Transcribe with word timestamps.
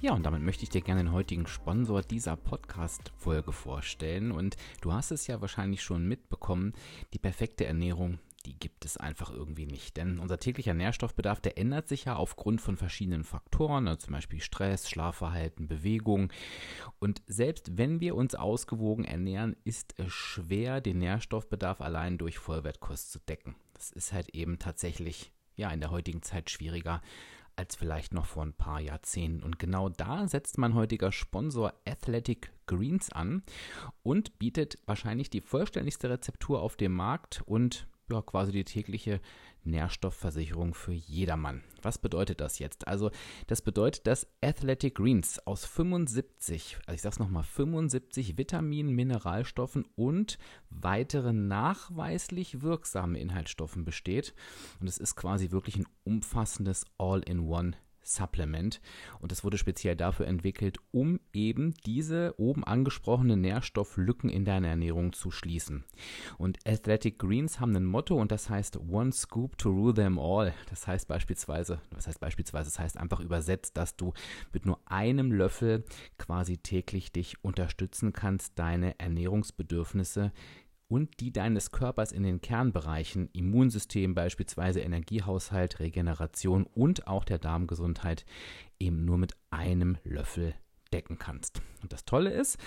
Ja, 0.00 0.12
und 0.12 0.22
damit 0.22 0.42
möchte 0.42 0.62
ich 0.62 0.68
dir 0.68 0.80
gerne 0.80 1.02
den 1.02 1.12
heutigen 1.12 1.48
Sponsor 1.48 2.02
dieser 2.02 2.36
Podcast-Folge 2.36 3.50
vorstellen. 3.50 4.30
Und 4.30 4.56
du 4.80 4.92
hast 4.92 5.10
es 5.10 5.26
ja 5.26 5.40
wahrscheinlich 5.40 5.82
schon 5.82 6.06
mitbekommen, 6.06 6.72
die 7.12 7.18
perfekte 7.18 7.66
Ernährung, 7.66 8.20
die 8.46 8.56
gibt 8.56 8.84
es 8.84 8.96
einfach 8.96 9.32
irgendwie 9.32 9.66
nicht. 9.66 9.96
Denn 9.96 10.20
unser 10.20 10.38
täglicher 10.38 10.72
Nährstoffbedarf, 10.72 11.40
der 11.40 11.58
ändert 11.58 11.88
sich 11.88 12.04
ja 12.04 12.14
aufgrund 12.14 12.60
von 12.60 12.76
verschiedenen 12.76 13.24
Faktoren, 13.24 13.84
ne, 13.84 13.98
zum 13.98 14.12
Beispiel 14.12 14.40
Stress, 14.40 14.88
Schlafverhalten, 14.88 15.66
Bewegung. 15.66 16.32
Und 17.00 17.20
selbst 17.26 17.76
wenn 17.76 18.00
wir 18.00 18.14
uns 18.14 18.36
ausgewogen 18.36 19.04
ernähren, 19.04 19.56
ist 19.64 19.94
es 19.98 20.12
schwer, 20.12 20.80
den 20.80 20.98
Nährstoffbedarf 20.98 21.80
allein 21.80 22.18
durch 22.18 22.38
Vollwertkost 22.38 23.10
zu 23.10 23.18
decken. 23.18 23.56
Das 23.74 23.90
ist 23.90 24.12
halt 24.12 24.28
eben 24.28 24.60
tatsächlich 24.60 25.32
ja 25.56 25.72
in 25.72 25.80
der 25.80 25.90
heutigen 25.90 26.22
Zeit 26.22 26.50
schwieriger 26.50 27.02
als 27.58 27.74
vielleicht 27.74 28.14
noch 28.14 28.26
vor 28.26 28.44
ein 28.44 28.52
paar 28.52 28.80
Jahrzehnten. 28.80 29.42
Und 29.42 29.58
genau 29.58 29.88
da 29.88 30.28
setzt 30.28 30.58
mein 30.58 30.74
heutiger 30.74 31.10
Sponsor 31.10 31.74
Athletic 31.86 32.52
Greens 32.66 33.10
an 33.10 33.42
und 34.02 34.38
bietet 34.38 34.78
wahrscheinlich 34.86 35.28
die 35.28 35.40
vollständigste 35.40 36.08
Rezeptur 36.08 36.62
auf 36.62 36.76
dem 36.76 36.92
Markt 36.92 37.42
und 37.46 37.88
ja, 38.10 38.22
quasi 38.22 38.52
die 38.52 38.64
tägliche 38.64 39.20
Nährstoffversicherung 39.64 40.74
für 40.74 40.92
jedermann. 40.92 41.62
Was 41.82 41.98
bedeutet 41.98 42.40
das 42.40 42.58
jetzt? 42.58 42.88
Also, 42.88 43.10
das 43.46 43.62
bedeutet, 43.62 44.06
dass 44.06 44.26
Athletic 44.42 44.96
Greens 44.96 45.38
aus 45.46 45.64
75, 45.64 46.78
also 46.86 46.94
ich 46.94 47.02
sag's 47.02 47.18
nochmal, 47.18 47.44
75 47.44 48.38
Vitaminen, 48.38 48.94
Mineralstoffen 48.94 49.84
und 49.94 50.38
weiteren 50.70 51.48
nachweislich 51.48 52.62
wirksamen 52.62 53.16
Inhaltsstoffen 53.16 53.84
besteht. 53.84 54.34
Und 54.80 54.88
es 54.88 54.98
ist 54.98 55.16
quasi 55.16 55.50
wirklich 55.50 55.76
ein 55.76 55.86
umfassendes 56.04 56.84
All-in-One 56.98 57.76
Supplement. 58.14 58.80
Und 59.20 59.32
es 59.32 59.44
wurde 59.44 59.58
speziell 59.58 59.96
dafür 59.96 60.26
entwickelt, 60.26 60.78
um 60.90 61.20
eben 61.32 61.74
diese 61.86 62.34
oben 62.38 62.64
angesprochenen 62.64 63.40
Nährstofflücken 63.40 64.30
in 64.30 64.44
deiner 64.44 64.68
Ernährung 64.68 65.12
zu 65.12 65.30
schließen. 65.30 65.84
Und 66.38 66.58
Athletic 66.66 67.18
Greens 67.18 67.60
haben 67.60 67.76
ein 67.76 67.84
Motto 67.84 68.16
und 68.16 68.32
das 68.32 68.50
heißt 68.50 68.78
One 68.78 69.12
Scoop 69.12 69.58
to 69.58 69.70
rule 69.70 69.94
them 69.94 70.18
all. 70.18 70.54
Das 70.70 70.86
heißt 70.86 71.08
beispielsweise, 71.08 71.80
was 71.90 72.06
heißt 72.06 72.20
beispielsweise, 72.20 72.70
das 72.70 72.78
heißt 72.78 72.96
einfach 72.96 73.20
übersetzt, 73.20 73.76
dass 73.76 73.96
du 73.96 74.12
mit 74.52 74.66
nur 74.66 74.80
einem 74.86 75.32
Löffel 75.32 75.84
quasi 76.18 76.58
täglich 76.58 77.12
dich 77.12 77.42
unterstützen 77.44 78.12
kannst, 78.12 78.58
deine 78.58 78.98
Ernährungsbedürfnisse 78.98 80.32
und 80.88 81.20
die 81.20 81.32
deines 81.32 81.70
Körpers 81.70 82.12
in 82.12 82.22
den 82.22 82.40
Kernbereichen 82.40 83.28
Immunsystem, 83.32 84.14
beispielsweise 84.14 84.80
Energiehaushalt, 84.80 85.80
Regeneration 85.80 86.64
und 86.64 87.06
auch 87.06 87.24
der 87.24 87.38
Darmgesundheit 87.38 88.24
eben 88.80 89.04
nur 89.04 89.18
mit 89.18 89.34
einem 89.50 89.98
Löffel 90.02 90.54
decken 90.92 91.18
kannst. 91.18 91.62
Und 91.82 91.92
das 91.92 92.04
Tolle 92.04 92.30
ist, 92.30 92.58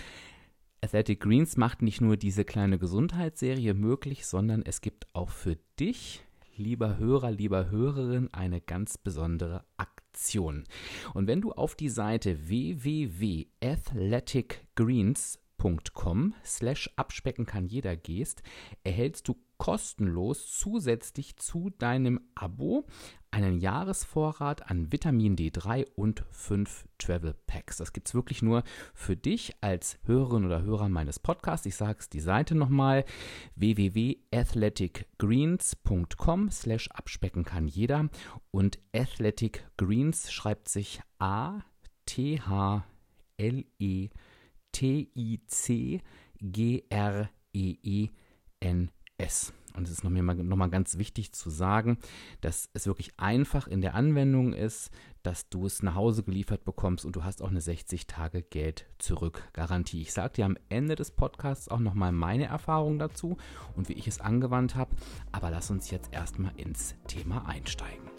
Athletic 0.84 1.20
Greens 1.20 1.58
macht 1.58 1.82
nicht 1.82 2.00
nur 2.02 2.18
diese 2.18 2.46
kleine 2.46 2.80
Gesundheitsserie 2.80 3.74
möglich, 3.74 4.26
sondern 4.26 4.64
es 4.64 4.82
gibt 4.82 5.08
auch 5.14 5.30
für 5.30 5.58
dich, 5.80 6.24
lieber 6.58 6.98
Hörer, 6.98 7.32
lieber 7.32 7.70
Hörerin, 7.70 8.34
eine 8.34 8.62
ganz 8.62 8.98
besondere 8.98 9.64
Aktion. 9.78 10.64
Und 11.14 11.28
wenn 11.28 11.42
du 11.42 11.52
auf 11.52 11.76
die 11.76 11.90
Seite 11.90 12.50
www.athleticgreens 12.50 15.38
patreon.com 15.62 16.34
slash 16.44 16.90
abspecken 16.96 17.46
kann 17.46 17.68
jeder 17.68 17.96
gehst, 17.96 18.42
erhältst 18.84 19.28
du 19.28 19.36
kostenlos 19.58 20.58
zusätzlich 20.58 21.38
zu 21.38 21.70
deinem 21.78 22.20
Abo 22.34 22.88
einen 23.30 23.60
Jahresvorrat 23.60 24.72
an 24.72 24.92
Vitamin 24.92 25.36
D3 25.36 25.86
und 25.96 26.26
5 26.32 26.88
Travel 26.98 27.36
Packs. 27.46 27.78
Das 27.78 27.94
gibt 27.94 28.08
es 28.08 28.16
wirklich 28.16 28.42
nur 28.42 28.64
für 28.94 29.16
dich 29.16 29.54
als 29.62 30.00
Hörerin 30.06 30.46
oder 30.46 30.64
Hörer 30.64 30.90
meines 30.90 31.20
Podcasts. 31.20 31.68
Ich 31.68 31.76
sage 31.76 32.00
es 32.00 32.10
die 32.10 32.20
Seite 32.20 32.56
nochmal 32.56 33.06
www.athleticgreens.com 33.56 36.50
slash 36.50 36.90
abspecken 36.90 37.46
kann 37.46 37.68
jeder 37.68 38.10
und 38.50 38.80
Athletic 38.94 39.68
Greens 39.78 40.32
schreibt 40.32 40.68
sich 40.68 41.02
A 41.20 41.60
T 42.06 42.42
H 42.42 42.84
L 43.38 43.64
E 43.78 44.10
T-I-C-G-R-E-E-N-S. 44.72 46.02
Und 49.74 49.86
es 49.86 49.92
ist 49.92 50.04
nochmal 50.04 50.36
noch 50.36 50.58
mal 50.58 50.70
ganz 50.70 50.98
wichtig 50.98 51.32
zu 51.34 51.50
sagen, 51.50 51.98
dass 52.42 52.70
es 52.74 52.88
wirklich 52.88 53.18
einfach 53.18 53.68
in 53.68 53.82
der 53.82 53.96
Anwendung 53.96 54.54
ist, 54.54 54.92
dass 55.24 55.50
du 55.50 55.66
es 55.66 55.84
nach 55.84 55.96
Hause 55.96 56.24
geliefert 56.24 56.66
bekommst 56.66 57.06
und 57.06 57.16
du 57.16 57.24
hast 57.24 57.42
auch 57.42 57.50
eine 57.50 57.62
60 57.62 58.08
Tage 58.08 58.42
Geld 58.42 58.86
zurück 58.98 59.48
Garantie. 59.54 60.02
Ich 60.02 60.12
sage 60.14 60.34
dir 60.34 60.46
am 60.46 60.58
Ende 60.70 60.96
des 60.96 61.12
Podcasts 61.12 61.70
auch 61.70 61.80
nochmal 61.80 62.12
meine 62.12 62.46
Erfahrung 62.46 63.00
dazu 63.00 63.38
und 63.76 63.88
wie 63.90 63.94
ich 63.94 64.08
es 64.08 64.20
angewandt 64.20 64.76
habe. 64.76 64.96
Aber 65.32 65.52
lass 65.52 65.72
uns 65.72 65.90
jetzt 65.92 66.12
erstmal 66.14 66.54
ins 66.58 66.96
Thema 67.08 67.48
einsteigen. 67.48 68.10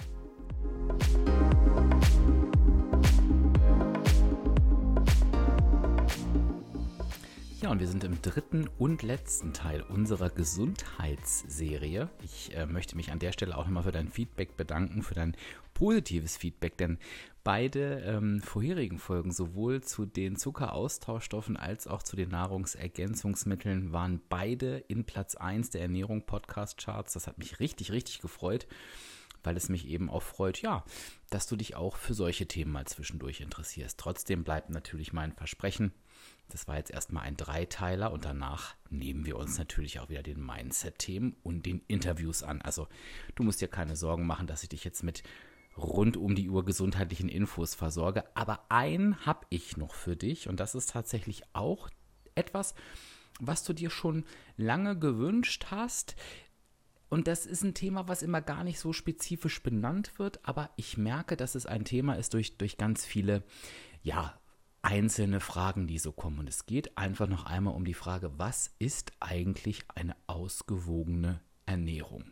Ja, 7.62 7.70
und 7.70 7.78
wir 7.78 7.86
sind 7.86 8.02
im 8.02 8.20
dritten 8.20 8.68
und 8.76 9.04
letzten 9.04 9.52
Teil 9.52 9.82
unserer 9.82 10.30
Gesundheitsserie. 10.30 12.10
Ich 12.20 12.52
äh, 12.56 12.66
möchte 12.66 12.96
mich 12.96 13.12
an 13.12 13.20
der 13.20 13.30
Stelle 13.30 13.56
auch 13.56 13.66
nochmal 13.66 13.84
für 13.84 13.92
dein 13.92 14.08
Feedback 14.08 14.56
bedanken, 14.56 15.04
für 15.04 15.14
dein 15.14 15.36
positives 15.72 16.36
Feedback, 16.36 16.76
denn 16.76 16.98
beide 17.44 18.00
ähm, 18.00 18.42
vorherigen 18.42 18.98
Folgen, 18.98 19.30
sowohl 19.30 19.80
zu 19.80 20.06
den 20.06 20.34
Zuckeraustauschstoffen 20.34 21.56
als 21.56 21.86
auch 21.86 22.02
zu 22.02 22.16
den 22.16 22.30
Nahrungsergänzungsmitteln, 22.30 23.92
waren 23.92 24.20
beide 24.28 24.78
in 24.88 25.04
Platz 25.04 25.36
1 25.36 25.70
der 25.70 25.82
Ernährung 25.82 26.26
Podcast 26.26 26.78
Charts. 26.78 27.12
Das 27.12 27.28
hat 27.28 27.38
mich 27.38 27.60
richtig, 27.60 27.92
richtig 27.92 28.20
gefreut 28.20 28.66
weil 29.44 29.56
es 29.56 29.68
mich 29.68 29.88
eben 29.88 30.08
auch 30.08 30.22
freut, 30.22 30.62
ja, 30.62 30.84
dass 31.30 31.48
du 31.48 31.56
dich 31.56 31.74
auch 31.74 31.96
für 31.96 32.14
solche 32.14 32.46
Themen 32.46 32.70
mal 32.70 32.86
zwischendurch 32.86 33.40
interessierst. 33.40 33.98
Trotzdem 33.98 34.44
bleibt 34.44 34.70
natürlich 34.70 35.12
mein 35.12 35.32
Versprechen, 35.32 35.92
das 36.52 36.68
war 36.68 36.76
jetzt 36.76 36.90
erstmal 36.90 37.24
ein 37.24 37.36
Dreiteiler 37.36 38.12
und 38.12 38.24
danach 38.24 38.74
nehmen 38.90 39.24
wir 39.24 39.36
uns 39.36 39.58
natürlich 39.58 40.00
auch 40.00 40.08
wieder 40.08 40.22
den 40.22 40.44
Mindset-Themen 40.44 41.36
und 41.42 41.64
den 41.66 41.80
Interviews 41.88 42.42
an. 42.42 42.60
Also 42.62 42.88
du 43.34 43.42
musst 43.42 43.60
dir 43.60 43.68
keine 43.68 43.96
Sorgen 43.96 44.26
machen, 44.26 44.46
dass 44.46 44.62
ich 44.62 44.68
dich 44.68 44.84
jetzt 44.84 45.02
mit 45.02 45.22
rund 45.76 46.16
um 46.16 46.34
die 46.34 46.50
Uhr 46.50 46.64
gesundheitlichen 46.64 47.28
Infos 47.28 47.74
versorge. 47.74 48.24
Aber 48.36 48.66
einen 48.68 49.24
habe 49.24 49.46
ich 49.50 49.76
noch 49.76 49.94
für 49.94 50.16
dich 50.16 50.48
und 50.48 50.60
das 50.60 50.74
ist 50.74 50.90
tatsächlich 50.90 51.42
auch 51.54 51.88
etwas, 52.34 52.74
was 53.40 53.64
du 53.64 53.72
dir 53.72 53.90
schon 53.90 54.24
lange 54.56 54.98
gewünscht 54.98 55.66
hast. 55.70 56.16
Und 57.08 57.28
das 57.28 57.44
ist 57.44 57.62
ein 57.62 57.74
Thema, 57.74 58.08
was 58.08 58.22
immer 58.22 58.40
gar 58.40 58.64
nicht 58.64 58.78
so 58.78 58.92
spezifisch 58.92 59.62
benannt 59.62 60.18
wird, 60.18 60.40
aber 60.46 60.70
ich 60.76 60.96
merke, 60.96 61.36
dass 61.36 61.54
es 61.54 61.66
ein 61.66 61.84
Thema 61.84 62.14
ist 62.14 62.32
durch, 62.32 62.56
durch 62.56 62.78
ganz 62.78 63.04
viele, 63.04 63.42
ja, 64.02 64.40
einzelne 64.82 65.40
Fragen, 65.40 65.86
die 65.86 65.98
so 65.98 66.12
kommen. 66.12 66.40
Und 66.40 66.48
es 66.48 66.66
geht 66.66 66.98
einfach 66.98 67.28
noch 67.28 67.46
einmal 67.46 67.74
um 67.74 67.84
die 67.84 67.94
Frage, 67.94 68.32
was 68.38 68.74
ist 68.78 69.12
eigentlich 69.20 69.84
eine 69.94 70.16
ausgewogene 70.26 71.40
Ernährung? 71.66 72.24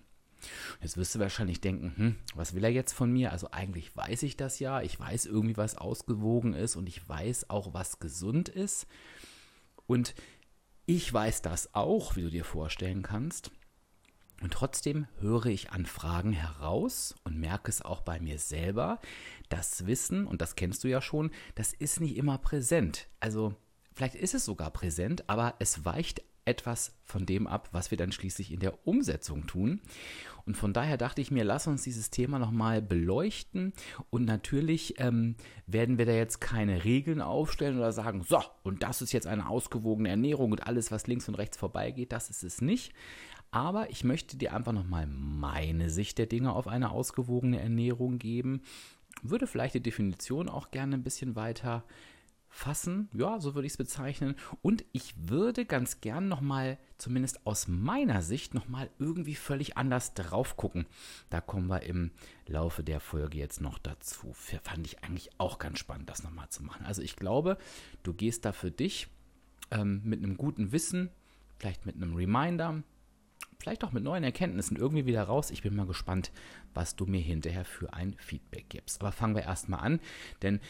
Jetzt 0.80 0.96
wirst 0.96 1.14
du 1.14 1.18
wahrscheinlich 1.18 1.60
denken, 1.60 1.92
hm, 1.96 2.16
was 2.34 2.54
will 2.54 2.64
er 2.64 2.70
jetzt 2.70 2.92
von 2.92 3.12
mir? 3.12 3.30
Also 3.32 3.50
eigentlich 3.50 3.94
weiß 3.96 4.22
ich 4.22 4.36
das 4.36 4.58
ja. 4.58 4.80
Ich 4.82 4.98
weiß 4.98 5.26
irgendwie, 5.26 5.56
was 5.56 5.76
ausgewogen 5.76 6.54
ist 6.54 6.76
und 6.76 6.88
ich 6.88 7.06
weiß 7.08 7.50
auch, 7.50 7.74
was 7.74 7.98
gesund 8.00 8.48
ist. 8.48 8.86
Und 9.86 10.14
ich 10.86 11.12
weiß 11.12 11.42
das 11.42 11.74
auch, 11.74 12.16
wie 12.16 12.22
du 12.22 12.30
dir 12.30 12.44
vorstellen 12.44 13.02
kannst. 13.02 13.50
Und 14.40 14.52
trotzdem 14.52 15.06
höre 15.20 15.46
ich 15.46 15.70
an 15.70 15.84
Fragen 15.86 16.32
heraus 16.32 17.14
und 17.24 17.38
merke 17.38 17.70
es 17.70 17.82
auch 17.82 18.00
bei 18.00 18.20
mir 18.20 18.38
selber. 18.38 18.98
Das 19.48 19.86
Wissen, 19.86 20.26
und 20.26 20.40
das 20.40 20.56
kennst 20.56 20.82
du 20.84 20.88
ja 20.88 21.02
schon, 21.02 21.30
das 21.54 21.72
ist 21.72 22.00
nicht 22.00 22.16
immer 22.16 22.38
präsent. 22.38 23.08
Also 23.20 23.54
vielleicht 23.94 24.14
ist 24.14 24.34
es 24.34 24.44
sogar 24.44 24.70
präsent, 24.70 25.28
aber 25.28 25.54
es 25.58 25.84
weicht 25.84 26.22
etwas 26.46 26.96
von 27.04 27.26
dem 27.26 27.46
ab, 27.46 27.68
was 27.72 27.90
wir 27.90 27.98
dann 27.98 28.12
schließlich 28.12 28.50
in 28.52 28.60
der 28.60 28.86
Umsetzung 28.86 29.46
tun. 29.46 29.80
Und 30.46 30.56
von 30.56 30.72
daher 30.72 30.96
dachte 30.96 31.20
ich 31.20 31.30
mir, 31.30 31.44
lass 31.44 31.66
uns 31.66 31.82
dieses 31.82 32.10
Thema 32.10 32.38
nochmal 32.38 32.80
beleuchten. 32.80 33.72
Und 34.08 34.24
natürlich 34.24 34.98
ähm, 34.98 35.36
werden 35.66 35.98
wir 35.98 36.06
da 36.06 36.12
jetzt 36.12 36.40
keine 36.40 36.84
Regeln 36.84 37.20
aufstellen 37.20 37.78
oder 37.78 37.92
sagen, 37.92 38.22
so, 38.22 38.42
und 38.62 38.82
das 38.82 39.02
ist 39.02 39.12
jetzt 39.12 39.26
eine 39.26 39.48
ausgewogene 39.48 40.08
Ernährung 40.08 40.50
und 40.52 40.66
alles, 40.66 40.90
was 40.90 41.06
links 41.06 41.28
und 41.28 41.34
rechts 41.34 41.56
vorbeigeht, 41.56 42.10
das 42.12 42.30
ist 42.30 42.42
es 42.42 42.60
nicht. 42.60 42.92
Aber 43.50 43.90
ich 43.90 44.04
möchte 44.04 44.36
dir 44.36 44.54
einfach 44.54 44.72
nochmal 44.72 45.06
meine 45.06 45.90
Sicht 45.90 46.18
der 46.18 46.26
Dinge 46.26 46.52
auf 46.52 46.68
eine 46.68 46.90
ausgewogene 46.90 47.60
Ernährung 47.60 48.18
geben. 48.18 48.62
Würde 49.22 49.46
vielleicht 49.46 49.74
die 49.74 49.82
Definition 49.82 50.48
auch 50.48 50.70
gerne 50.70 50.96
ein 50.96 51.02
bisschen 51.02 51.34
weiter 51.34 51.84
fassen, 52.50 53.08
ja, 53.14 53.38
so 53.40 53.54
würde 53.54 53.66
ich 53.66 53.74
es 53.74 53.78
bezeichnen. 53.78 54.34
Und 54.60 54.84
ich 54.92 55.14
würde 55.16 55.64
ganz 55.64 56.00
gern 56.00 56.28
nochmal, 56.28 56.78
zumindest 56.98 57.46
aus 57.46 57.68
meiner 57.68 58.22
Sicht, 58.22 58.54
nochmal 58.54 58.90
irgendwie 58.98 59.36
völlig 59.36 59.76
anders 59.76 60.14
drauf 60.14 60.56
gucken. 60.56 60.86
Da 61.30 61.40
kommen 61.40 61.68
wir 61.68 61.82
im 61.82 62.10
Laufe 62.46 62.82
der 62.82 63.00
Folge 63.00 63.38
jetzt 63.38 63.60
noch 63.60 63.78
dazu. 63.78 64.32
Fand 64.32 64.86
ich 64.86 65.02
eigentlich 65.04 65.30
auch 65.38 65.58
ganz 65.58 65.78
spannend, 65.78 66.10
das 66.10 66.24
nochmal 66.24 66.48
zu 66.50 66.64
machen. 66.64 66.84
Also 66.84 67.02
ich 67.02 67.16
glaube, 67.16 67.56
du 68.02 68.12
gehst 68.12 68.44
da 68.44 68.52
für 68.52 68.70
dich 68.70 69.08
ähm, 69.70 70.02
mit 70.04 70.22
einem 70.22 70.36
guten 70.36 70.72
Wissen, 70.72 71.10
vielleicht 71.58 71.86
mit 71.86 71.94
einem 71.94 72.14
Reminder, 72.14 72.82
vielleicht 73.60 73.84
auch 73.84 73.92
mit 73.92 74.02
neuen 74.02 74.24
Erkenntnissen 74.24 74.76
irgendwie 74.76 75.06
wieder 75.06 75.22
raus. 75.22 75.50
Ich 75.50 75.62
bin 75.62 75.76
mal 75.76 75.86
gespannt, 75.86 76.32
was 76.74 76.96
du 76.96 77.06
mir 77.06 77.20
hinterher 77.20 77.64
für 77.64 77.92
ein 77.92 78.14
Feedback 78.18 78.68
gibst. 78.68 79.00
Aber 79.00 79.12
fangen 79.12 79.34
wir 79.34 79.42
erstmal 79.42 79.80
an, 79.80 80.00
denn 80.42 80.60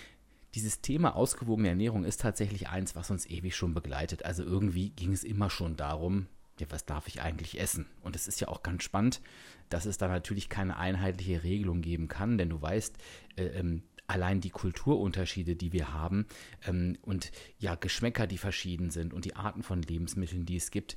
dieses 0.54 0.80
Thema 0.80 1.14
ausgewogene 1.14 1.68
Ernährung 1.68 2.04
ist 2.04 2.20
tatsächlich 2.20 2.68
eins, 2.68 2.96
was 2.96 3.10
uns 3.10 3.26
ewig 3.26 3.54
schon 3.54 3.72
begleitet. 3.72 4.24
Also 4.24 4.42
irgendwie 4.42 4.90
ging 4.90 5.12
es 5.12 5.22
immer 5.22 5.48
schon 5.48 5.76
darum, 5.76 6.26
ja, 6.58 6.66
was 6.70 6.84
darf 6.84 7.06
ich 7.06 7.22
eigentlich 7.22 7.60
essen? 7.60 7.86
Und 8.02 8.16
es 8.16 8.26
ist 8.26 8.40
ja 8.40 8.48
auch 8.48 8.62
ganz 8.62 8.82
spannend, 8.82 9.20
dass 9.68 9.86
es 9.86 9.96
da 9.96 10.08
natürlich 10.08 10.48
keine 10.48 10.76
einheitliche 10.76 11.42
Regelung 11.42 11.80
geben 11.80 12.08
kann, 12.08 12.36
denn 12.36 12.50
du 12.50 12.60
weißt, 12.60 12.98
äh, 13.36 13.44
ähm, 13.44 13.82
allein 14.08 14.40
die 14.40 14.50
Kulturunterschiede, 14.50 15.54
die 15.54 15.72
wir 15.72 15.94
haben 15.94 16.26
ähm, 16.66 16.98
und 17.02 17.30
ja, 17.58 17.76
Geschmäcker, 17.76 18.26
die 18.26 18.38
verschieden 18.38 18.90
sind 18.90 19.14
und 19.14 19.24
die 19.24 19.36
Arten 19.36 19.62
von 19.62 19.82
Lebensmitteln, 19.82 20.44
die 20.44 20.56
es 20.56 20.72
gibt, 20.72 20.96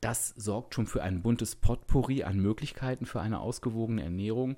das 0.00 0.28
sorgt 0.28 0.74
schon 0.74 0.86
für 0.86 1.02
ein 1.02 1.22
buntes 1.22 1.56
Potpourri 1.56 2.22
an 2.24 2.40
Möglichkeiten 2.40 3.06
für 3.06 3.20
eine 3.20 3.40
ausgewogene 3.40 4.02
Ernährung, 4.02 4.56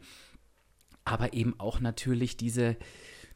aber 1.04 1.32
eben 1.32 1.58
auch 1.58 1.80
natürlich 1.80 2.36
diese, 2.36 2.76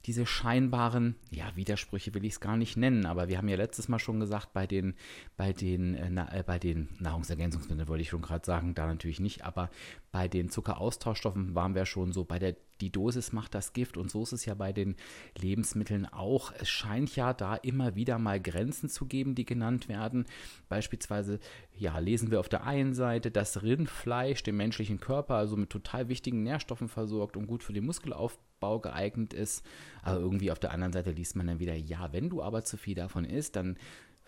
diese 0.04 0.24
scheinbaren, 0.24 1.16
ja, 1.30 1.54
Widersprüche 1.56 2.14
will 2.14 2.24
ich 2.24 2.34
es 2.34 2.40
gar 2.40 2.56
nicht 2.56 2.76
nennen, 2.76 3.06
aber 3.06 3.26
wir 3.26 3.38
haben 3.38 3.48
ja 3.48 3.56
letztes 3.56 3.88
Mal 3.88 3.98
schon 3.98 4.20
gesagt, 4.20 4.52
bei 4.52 4.68
den, 4.68 4.94
bei 5.36 5.52
den, 5.52 5.96
äh, 5.96 6.08
na, 6.10 6.32
äh, 6.32 6.44
bei 6.44 6.60
den 6.60 6.88
Nahrungsergänzungsmitteln 7.00 7.88
wollte 7.88 8.02
ich 8.02 8.10
schon 8.10 8.22
gerade 8.22 8.46
sagen, 8.46 8.74
da 8.76 8.86
natürlich 8.86 9.18
nicht, 9.18 9.44
aber 9.44 9.68
bei 10.16 10.28
den 10.28 10.48
Zuckeraustauschstoffen 10.48 11.54
waren 11.54 11.74
wir 11.74 11.84
schon 11.84 12.10
so, 12.10 12.24
bei 12.24 12.38
der 12.38 12.56
die 12.80 12.90
Dosis 12.90 13.34
macht 13.34 13.54
das 13.54 13.74
Gift 13.74 13.98
und 13.98 14.10
so 14.10 14.22
ist 14.22 14.32
es 14.32 14.46
ja 14.46 14.54
bei 14.54 14.72
den 14.72 14.96
Lebensmitteln 15.38 16.06
auch. 16.06 16.52
Es 16.58 16.70
scheint 16.70 17.14
ja 17.16 17.34
da 17.34 17.54
immer 17.54 17.96
wieder 17.96 18.18
mal 18.18 18.40
Grenzen 18.40 18.88
zu 18.88 19.04
geben, 19.04 19.34
die 19.34 19.44
genannt 19.44 19.90
werden. 19.90 20.24
Beispielsweise, 20.70 21.38
ja, 21.76 21.98
lesen 21.98 22.30
wir 22.30 22.40
auf 22.40 22.48
der 22.48 22.64
einen 22.64 22.94
Seite, 22.94 23.30
dass 23.30 23.62
Rindfleisch 23.62 24.42
den 24.42 24.56
menschlichen 24.56 25.00
Körper 25.00 25.34
also 25.34 25.54
mit 25.54 25.68
total 25.68 26.08
wichtigen 26.08 26.42
Nährstoffen 26.42 26.88
versorgt 26.88 27.36
und 27.36 27.46
gut 27.46 27.62
für 27.62 27.74
den 27.74 27.84
Muskelaufbau 27.84 28.80
geeignet 28.80 29.34
ist. 29.34 29.66
Aber 30.00 30.20
irgendwie 30.20 30.50
auf 30.50 30.58
der 30.58 30.72
anderen 30.72 30.94
Seite 30.94 31.10
liest 31.10 31.36
man 31.36 31.46
dann 31.46 31.60
wieder, 31.60 31.74
ja, 31.74 32.10
wenn 32.14 32.30
du 32.30 32.42
aber 32.42 32.64
zu 32.64 32.78
viel 32.78 32.94
davon 32.94 33.26
isst, 33.26 33.54
dann 33.54 33.76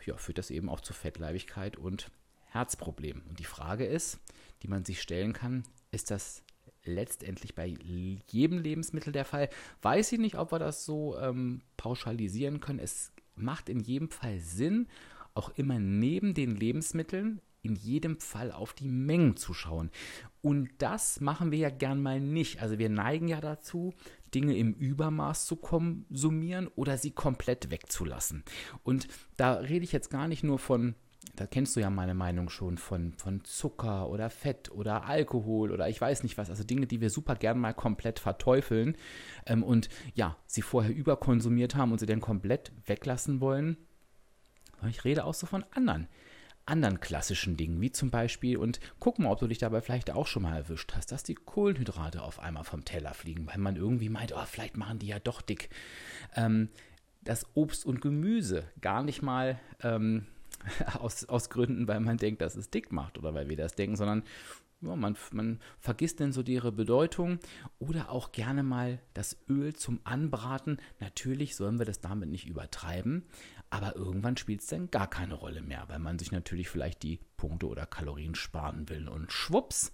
ja, 0.04 0.18
führt 0.18 0.36
das 0.36 0.50
eben 0.50 0.68
auch 0.68 0.82
zu 0.82 0.92
Fettleibigkeit 0.92 1.78
und 1.78 2.10
Herzproblemen. 2.50 3.22
Und 3.28 3.38
die 3.38 3.44
Frage 3.44 3.86
ist, 3.86 4.20
die 4.62 4.68
man 4.68 4.84
sich 4.84 5.00
stellen 5.00 5.32
kann, 5.32 5.64
ist 5.90 6.10
das 6.10 6.42
letztendlich 6.84 7.54
bei 7.54 7.74
jedem 8.26 8.58
Lebensmittel 8.58 9.12
der 9.12 9.24
Fall? 9.24 9.48
Weiß 9.82 10.12
ich 10.12 10.18
nicht, 10.18 10.36
ob 10.36 10.52
wir 10.52 10.58
das 10.58 10.84
so 10.84 11.18
ähm, 11.18 11.62
pauschalisieren 11.76 12.60
können. 12.60 12.78
Es 12.78 13.12
macht 13.34 13.68
in 13.68 13.80
jedem 13.80 14.10
Fall 14.10 14.40
Sinn, 14.40 14.88
auch 15.34 15.50
immer 15.50 15.78
neben 15.78 16.34
den 16.34 16.56
Lebensmitteln 16.56 17.40
in 17.62 17.74
jedem 17.74 18.18
Fall 18.20 18.52
auf 18.52 18.72
die 18.72 18.88
Mengen 18.88 19.36
zu 19.36 19.52
schauen. 19.52 19.90
Und 20.40 20.70
das 20.78 21.20
machen 21.20 21.50
wir 21.50 21.58
ja 21.58 21.70
gern 21.70 22.00
mal 22.00 22.20
nicht. 22.20 22.62
Also 22.62 22.78
wir 22.78 22.88
neigen 22.88 23.28
ja 23.28 23.40
dazu, 23.40 23.94
Dinge 24.34 24.56
im 24.56 24.74
Übermaß 24.74 25.46
zu 25.46 25.56
konsumieren 25.56 26.68
oder 26.68 26.98
sie 26.98 27.10
komplett 27.10 27.70
wegzulassen. 27.70 28.44
Und 28.82 29.08
da 29.36 29.54
rede 29.54 29.84
ich 29.84 29.92
jetzt 29.92 30.10
gar 30.10 30.28
nicht 30.28 30.44
nur 30.44 30.58
von 30.58 30.94
da 31.36 31.46
kennst 31.46 31.76
du 31.76 31.80
ja 31.80 31.90
meine 31.90 32.14
Meinung 32.14 32.50
schon 32.50 32.78
von, 32.78 33.12
von 33.14 33.44
Zucker 33.44 34.08
oder 34.08 34.30
Fett 34.30 34.70
oder 34.70 35.04
Alkohol 35.04 35.70
oder 35.70 35.88
ich 35.88 36.00
weiß 36.00 36.22
nicht 36.22 36.38
was, 36.38 36.50
also 36.50 36.64
Dinge, 36.64 36.86
die 36.86 37.00
wir 37.00 37.10
super 37.10 37.36
gern 37.36 37.58
mal 37.58 37.74
komplett 37.74 38.18
verteufeln 38.18 38.96
ähm, 39.46 39.62
und 39.62 39.88
ja, 40.14 40.36
sie 40.46 40.62
vorher 40.62 40.94
überkonsumiert 40.94 41.74
haben 41.74 41.92
und 41.92 41.98
sie 41.98 42.06
dann 42.06 42.20
komplett 42.20 42.72
weglassen 42.86 43.40
wollen. 43.40 43.76
Ich 44.88 45.04
rede 45.04 45.24
auch 45.24 45.34
so 45.34 45.46
von 45.46 45.64
anderen, 45.72 46.06
anderen 46.66 47.00
klassischen 47.00 47.56
Dingen, 47.56 47.80
wie 47.80 47.90
zum 47.90 48.10
Beispiel, 48.10 48.56
und 48.56 48.78
guck 49.00 49.18
mal, 49.18 49.30
ob 49.30 49.40
du 49.40 49.48
dich 49.48 49.58
dabei 49.58 49.80
vielleicht 49.80 50.10
auch 50.10 50.26
schon 50.26 50.42
mal 50.42 50.56
erwischt 50.56 50.92
hast, 50.94 51.10
dass 51.10 51.22
die 51.22 51.34
Kohlenhydrate 51.34 52.22
auf 52.22 52.38
einmal 52.38 52.64
vom 52.64 52.84
Teller 52.84 53.14
fliegen, 53.14 53.46
weil 53.46 53.58
man 53.58 53.76
irgendwie 53.76 54.08
meint, 54.08 54.32
oh, 54.32 54.44
vielleicht 54.46 54.76
machen 54.76 54.98
die 54.98 55.08
ja 55.08 55.18
doch 55.18 55.42
dick. 55.42 55.70
Ähm, 56.36 56.68
dass 57.22 57.46
Obst 57.54 57.84
und 57.84 58.00
Gemüse 58.00 58.64
gar 58.80 59.02
nicht 59.02 59.22
mal 59.22 59.58
ähm, 59.82 60.26
aus, 60.98 61.24
aus 61.26 61.50
Gründen, 61.50 61.88
weil 61.88 62.00
man 62.00 62.16
denkt, 62.16 62.40
dass 62.40 62.56
es 62.56 62.70
dick 62.70 62.92
macht 62.92 63.18
oder 63.18 63.34
weil 63.34 63.48
wir 63.48 63.56
das 63.56 63.74
denken, 63.74 63.96
sondern 63.96 64.22
ja, 64.80 64.94
man, 64.94 65.16
man 65.32 65.58
vergisst 65.80 66.20
denn 66.20 66.32
so 66.32 66.42
ihre 66.42 66.70
Bedeutung 66.70 67.40
oder 67.80 68.10
auch 68.10 68.30
gerne 68.30 68.62
mal 68.62 69.00
das 69.12 69.36
Öl 69.48 69.74
zum 69.74 70.00
Anbraten. 70.04 70.78
Natürlich 71.00 71.56
sollen 71.56 71.78
wir 71.78 71.86
das 71.86 72.00
damit 72.00 72.28
nicht 72.28 72.46
übertreiben, 72.46 73.24
aber 73.70 73.96
irgendwann 73.96 74.36
spielt 74.36 74.60
es 74.60 74.68
dann 74.68 74.90
gar 74.90 75.10
keine 75.10 75.34
Rolle 75.34 75.62
mehr, 75.62 75.84
weil 75.88 75.98
man 75.98 76.18
sich 76.18 76.30
natürlich 76.30 76.68
vielleicht 76.68 77.02
die 77.02 77.18
Punkte 77.36 77.66
oder 77.66 77.86
Kalorien 77.86 78.36
sparen 78.36 78.88
will. 78.88 79.08
Und 79.08 79.32
schwupps 79.32 79.90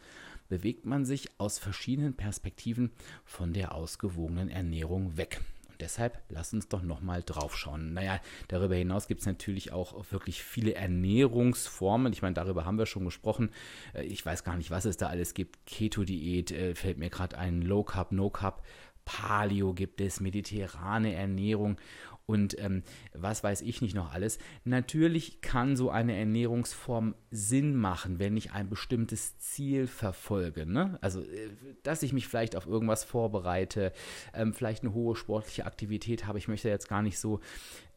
bewegt 0.49 0.85
man 0.85 1.07
sich 1.07 1.29
aus 1.41 1.59
verschiedenen 1.59 2.15
Perspektiven 2.15 2.93
von 3.25 3.55
der 3.55 3.75
ausgewogenen 3.75 4.51
Ernährung 4.51 5.17
weg. 5.17 5.41
Und 5.75 5.81
deshalb 5.81 6.23
lass 6.29 6.53
uns 6.53 6.69
doch 6.69 6.83
nochmal 6.83 7.25
drauf 7.25 7.57
schauen. 7.57 7.95
Naja, 7.95 8.21
darüber 8.47 8.77
hinaus 8.77 9.09
gibt 9.09 9.23
es 9.23 9.27
natürlich 9.27 9.73
auch 9.73 10.05
wirklich 10.13 10.45
viele 10.45 10.77
Ernährungsformen. 10.77 12.13
Ich 12.13 12.23
meine, 12.23 12.35
darüber 12.35 12.65
haben 12.65 12.79
wir 12.79 12.87
schon 12.87 13.05
gesprochen. 13.05 13.51
Äh, 13.93 14.05
ich 14.05 14.25
weiß 14.25 14.45
gar 14.45 14.57
nicht, 14.57 14.71
was 14.71 14.85
es 14.85 14.97
da 14.97 15.09
alles 15.09 15.35
gibt. 15.35 15.67
Keto-Diät 15.67 16.53
äh, 16.53 16.75
fällt 16.77 16.99
mir 16.99 17.11
gerade 17.11 17.37
ein, 17.37 17.61
Low 17.61 17.83
Carb, 17.83 18.13
No 18.13 18.31
Carb. 18.31 18.63
Paleo 19.05 19.75
gibt 19.75 20.01
es, 20.01 20.21
mediterrane 20.21 21.13
Ernährung 21.13 21.77
und 22.27 22.59
ähm, 22.59 22.83
was 23.13 23.45
weiß 23.45 23.61
ich 23.63 23.83
nicht 23.83 23.95
noch 23.95 24.13
alles. 24.13 24.39
Natürlich 24.65 25.41
kann 25.41 25.77
so 25.77 25.91
eine 25.91 26.17
Ernährungsform 26.17 27.15
Sinn 27.31 27.77
machen, 27.77 28.19
wenn 28.19 28.37
ich 28.37 28.53
ein 28.53 28.71
bestimmtes 28.71 29.39
Ziel 29.39 29.87
verfolge. 29.87 30.65
Ne? 30.65 30.99
Also, 31.03 31.21
äh, 31.21 31.51
dass 31.83 32.03
ich 32.03 32.13
mich 32.13 32.27
vielleicht 32.27 32.57
auf 32.57 32.67
irgendwas 32.67 33.05
vorbereite, 33.05 33.93
ähm, 34.33 34.55
vielleicht 34.55 34.83
eine 34.83 34.95
hohe 34.95 35.17
sportliche 35.17 35.67
Aktivität 35.67 36.27
habe. 36.27 36.39
Ich 36.39 36.49
möchte 36.49 36.69
jetzt 36.69 36.89
gar 36.89 37.03
nicht 37.03 37.19
so 37.19 37.41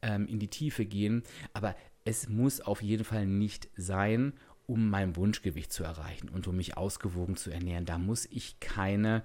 ähm, 0.01 0.27
in 0.27 0.39
die 0.39 0.49
Tiefe 0.49 0.85
gehen, 0.85 1.23
aber 1.53 1.75
es 2.03 2.27
muss 2.29 2.61
auf 2.61 2.81
jeden 2.81 3.03
Fall 3.03 3.25
nicht 3.25 3.69
sein, 3.75 4.33
um 4.65 4.89
mein 4.89 5.15
Wunschgewicht 5.15 5.71
zu 5.71 5.83
erreichen 5.83 6.27
und 6.27 6.47
um 6.47 6.57
mich 6.57 6.75
ausgewogen 6.75 7.37
zu 7.37 7.51
ernähren. 7.51 7.85
Da 7.85 7.97
muss 7.97 8.25
ich 8.25 8.59
keine 8.59 9.23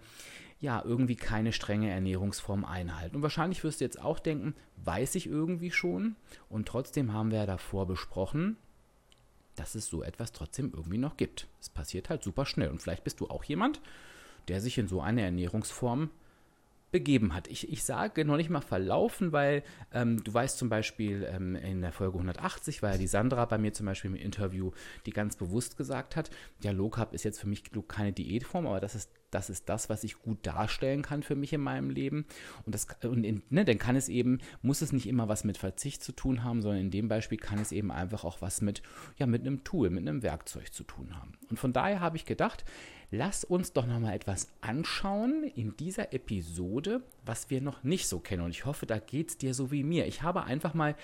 ja, 0.62 0.80
irgendwie 0.84 1.16
keine 1.16 1.52
strenge 1.52 1.90
Ernährungsform 1.90 2.64
einhalten. 2.64 3.16
Und 3.16 3.22
wahrscheinlich 3.22 3.64
wirst 3.64 3.80
du 3.80 3.84
jetzt 3.84 4.00
auch 4.00 4.20
denken, 4.20 4.54
weiß 4.76 5.16
ich 5.16 5.26
irgendwie 5.26 5.72
schon. 5.72 6.14
Und 6.48 6.68
trotzdem 6.68 7.12
haben 7.12 7.32
wir 7.32 7.38
ja 7.38 7.46
davor 7.46 7.86
besprochen, 7.88 8.56
dass 9.56 9.74
es 9.74 9.88
so 9.88 10.04
etwas 10.04 10.30
trotzdem 10.30 10.72
irgendwie 10.72 10.98
noch 10.98 11.16
gibt. 11.16 11.48
Es 11.60 11.68
passiert 11.68 12.08
halt 12.08 12.22
super 12.22 12.46
schnell. 12.46 12.70
Und 12.70 12.80
vielleicht 12.80 13.02
bist 13.02 13.18
du 13.18 13.28
auch 13.28 13.42
jemand, 13.42 13.80
der 14.46 14.60
sich 14.60 14.78
in 14.78 14.86
so 14.86 15.00
eine 15.00 15.22
Ernährungsform 15.22 16.10
begeben 16.92 17.34
hat. 17.34 17.48
Ich, 17.48 17.68
ich 17.72 17.82
sage 17.82 18.24
noch 18.24 18.36
nicht 18.36 18.50
mal 18.50 18.60
verlaufen, 18.60 19.32
weil 19.32 19.64
ähm, 19.92 20.22
du 20.22 20.32
weißt 20.32 20.58
zum 20.58 20.68
Beispiel 20.68 21.26
ähm, 21.28 21.56
in 21.56 21.80
der 21.80 21.92
Folge 21.92 22.14
180 22.18 22.82
war 22.82 22.92
ja 22.92 22.98
die 22.98 23.06
Sandra 23.06 23.44
bei 23.46 23.58
mir 23.58 23.72
zum 23.72 23.86
Beispiel 23.86 24.10
im 24.10 24.16
Interview, 24.16 24.70
die 25.06 25.10
ganz 25.10 25.36
bewusst 25.36 25.76
gesagt 25.76 26.14
hat, 26.14 26.30
ja, 26.62 26.70
Low 26.70 26.90
Carb 26.90 27.12
ist 27.14 27.24
jetzt 27.24 27.40
für 27.40 27.48
mich 27.48 27.64
keine 27.88 28.12
Diätform, 28.12 28.66
aber 28.66 28.80
das 28.80 28.94
ist 28.94 29.10
das 29.32 29.48
ist 29.48 29.68
das, 29.68 29.88
was 29.88 30.04
ich 30.04 30.20
gut 30.20 30.46
darstellen 30.46 31.02
kann 31.02 31.22
für 31.22 31.34
mich 31.34 31.52
in 31.52 31.62
meinem 31.62 31.90
Leben. 31.90 32.26
Und, 32.64 32.74
das, 32.74 32.86
und 33.02 33.24
in, 33.24 33.42
ne, 33.48 33.64
dann 33.64 33.78
kann 33.78 33.96
es 33.96 34.08
eben, 34.08 34.40
muss 34.60 34.82
es 34.82 34.92
nicht 34.92 35.08
immer 35.08 35.26
was 35.26 35.42
mit 35.42 35.56
Verzicht 35.56 36.04
zu 36.04 36.12
tun 36.12 36.44
haben, 36.44 36.60
sondern 36.60 36.82
in 36.82 36.90
dem 36.90 37.08
Beispiel 37.08 37.38
kann 37.38 37.58
es 37.58 37.72
eben 37.72 37.90
einfach 37.90 38.24
auch 38.24 38.42
was 38.42 38.60
mit, 38.60 38.82
ja, 39.16 39.26
mit 39.26 39.40
einem 39.40 39.64
Tool, 39.64 39.88
mit 39.88 40.06
einem 40.06 40.22
Werkzeug 40.22 40.72
zu 40.72 40.84
tun 40.84 41.16
haben. 41.16 41.32
Und 41.48 41.58
von 41.58 41.72
daher 41.72 42.00
habe 42.00 42.16
ich 42.16 42.26
gedacht, 42.26 42.64
lass 43.12 43.44
uns 43.44 43.72
doch 43.72 43.86
nochmal 43.86 44.14
etwas 44.14 44.48
anschauen 44.62 45.44
in 45.54 45.76
dieser 45.76 46.12
Episode, 46.12 47.02
was 47.24 47.50
wir 47.50 47.60
noch 47.60 47.84
nicht 47.84 48.08
so 48.08 48.18
kennen. 48.18 48.42
Und 48.42 48.50
ich 48.50 48.64
hoffe, 48.64 48.86
da 48.86 48.98
geht 48.98 49.28
es 49.28 49.38
dir 49.38 49.54
so 49.54 49.70
wie 49.70 49.84
mir. 49.84 50.06
Ich 50.06 50.22
habe 50.22 50.44
einfach 50.44 50.74
mal 50.74 50.96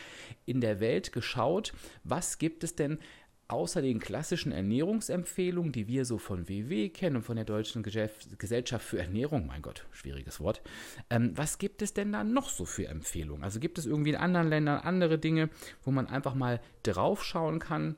in 0.47 0.61
der 0.61 0.81
Welt 0.81 1.13
geschaut, 1.13 1.75
was 2.05 2.39
gibt 2.39 2.65
es 2.65 2.75
denn 2.75 2.99
außer 3.49 3.81
den 3.83 3.99
klassischen 3.99 4.53
Ernährungsempfehlungen, 4.53 5.73
die 5.73 5.87
wir 5.87 6.05
so 6.05 6.19
von 6.19 6.49
WW 6.49 6.89
kennen 6.89 7.17
und 7.17 7.23
von 7.23 7.37
der 7.37 7.45
Deutschen 7.45 7.83
Gesellschaft 7.83 8.85
für 8.85 8.99
Ernährung, 8.99 9.47
mein 9.47 9.63
Gott, 9.63 9.87
schwieriges 9.91 10.41
Wort, 10.41 10.63
ähm, 11.09 11.33
was 11.35 11.59
gibt 11.59 11.81
es 11.81 11.95
denn 11.95 12.13
da 12.13 12.25
noch 12.25 12.51
so 12.51 12.67
für 12.67 12.89
Empfehlungen? 12.89 13.45
Also 13.45 13.59
gibt 13.59 13.79
es 13.79 13.87
irgendwie 13.87 14.11
in 14.11 14.17
anderen 14.17 14.49
Ländern 14.49 14.81
andere 14.81 15.19
Dinge, 15.19 15.49
wo 15.83 15.91
man 15.91 16.07
einfach 16.07 16.35
mal 16.35 16.61
draufschauen 16.83 17.59
kann 17.59 17.97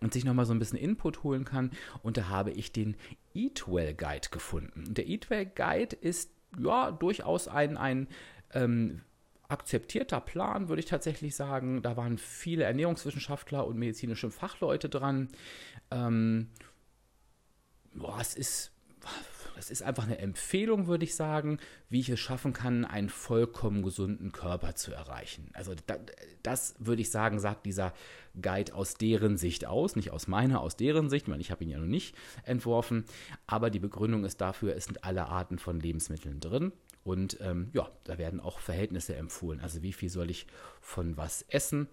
und 0.00 0.12
sich 0.12 0.24
nochmal 0.24 0.44
so 0.44 0.52
ein 0.52 0.58
bisschen 0.58 0.78
Input 0.78 1.22
holen 1.22 1.44
kann? 1.44 1.70
Und 2.02 2.16
da 2.16 2.28
habe 2.28 2.50
ich 2.50 2.72
den 2.72 2.96
Eatwell 3.34 3.94
Guide 3.94 4.28
gefunden. 4.30 4.84
Und 4.86 4.98
der 4.98 5.06
Eatwell 5.06 5.46
Guide 5.46 5.96
ist 5.96 6.30
ja 6.58 6.90
durchaus 6.90 7.48
ein, 7.48 7.76
ein 7.76 8.08
ähm, 8.52 9.02
akzeptierter 9.48 10.20
Plan, 10.20 10.68
würde 10.68 10.80
ich 10.80 10.86
tatsächlich 10.86 11.34
sagen. 11.34 11.82
Da 11.82 11.96
waren 11.96 12.18
viele 12.18 12.64
Ernährungswissenschaftler 12.64 13.66
und 13.66 13.76
medizinische 13.76 14.30
Fachleute 14.30 14.88
dran. 14.88 15.28
Ähm, 15.90 16.50
boah, 17.94 18.18
es 18.20 18.34
ist, 18.34 18.72
es 19.56 19.70
ist 19.70 19.82
einfach 19.82 20.04
eine 20.04 20.18
Empfehlung, 20.18 20.86
würde 20.86 21.04
ich 21.04 21.14
sagen, 21.14 21.58
wie 21.88 22.00
ich 22.00 22.08
es 22.08 22.20
schaffen 22.20 22.52
kann, 22.52 22.84
einen 22.84 23.08
vollkommen 23.08 23.82
gesunden 23.82 24.32
Körper 24.32 24.74
zu 24.74 24.92
erreichen. 24.92 25.50
Also 25.52 25.74
da, 25.86 25.96
das 26.42 26.74
würde 26.78 27.02
ich 27.02 27.10
sagen, 27.10 27.38
sagt 27.38 27.66
dieser 27.66 27.92
Guide 28.40 28.74
aus 28.74 28.94
deren 28.94 29.36
Sicht 29.36 29.66
aus, 29.66 29.96
nicht 29.96 30.10
aus 30.10 30.26
meiner, 30.26 30.60
aus 30.60 30.76
deren 30.76 31.08
Sicht, 31.08 31.28
weil 31.28 31.40
ich 31.40 31.50
habe 31.50 31.64
ihn 31.64 31.70
ja 31.70 31.78
noch 31.78 31.86
nicht 31.86 32.16
entworfen. 32.44 33.04
Aber 33.46 33.70
die 33.70 33.80
Begründung 33.80 34.24
ist 34.24 34.40
dafür, 34.40 34.74
es 34.76 34.84
sind 34.84 35.04
alle 35.04 35.26
Arten 35.26 35.58
von 35.58 35.80
Lebensmitteln 35.80 36.40
drin. 36.40 36.72
Und 37.04 37.38
ähm, 37.42 37.68
ja, 37.74 37.90
da 38.04 38.16
werden 38.16 38.40
auch 38.40 38.58
Verhältnisse 38.58 39.14
empfohlen. 39.14 39.60
Also 39.60 39.82
wie 39.82 39.92
viel 39.92 40.08
soll 40.08 40.30
ich 40.30 40.46
von 40.80 41.18
was 41.18 41.42
essen? 41.48 41.86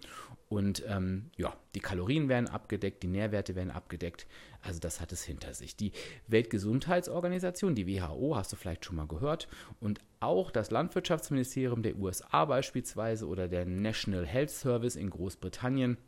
Und 0.48 0.82
ähm, 0.88 1.30
ja, 1.36 1.54
die 1.74 1.80
Kalorien 1.80 2.30
werden 2.30 2.48
abgedeckt, 2.48 3.02
die 3.02 3.08
Nährwerte 3.08 3.54
werden 3.54 3.70
abgedeckt. 3.70 4.26
Also 4.62 4.80
das 4.80 5.00
hat 5.00 5.12
es 5.12 5.22
hinter 5.22 5.52
sich. 5.52 5.76
Die 5.76 5.92
Weltgesundheitsorganisation, 6.28 7.74
die 7.74 7.86
WHO, 7.86 8.36
hast 8.36 8.52
du 8.52 8.56
vielleicht 8.56 8.86
schon 8.86 8.96
mal 8.96 9.06
gehört. 9.06 9.48
Und 9.80 10.00
auch 10.20 10.50
das 10.50 10.70
Landwirtschaftsministerium 10.70 11.82
der 11.82 11.96
USA 11.96 12.46
beispielsweise 12.46 13.26
oder 13.26 13.48
der 13.48 13.66
National 13.66 14.26
Health 14.26 14.50
Service 14.50 14.96
in 14.96 15.10
Großbritannien 15.10 15.98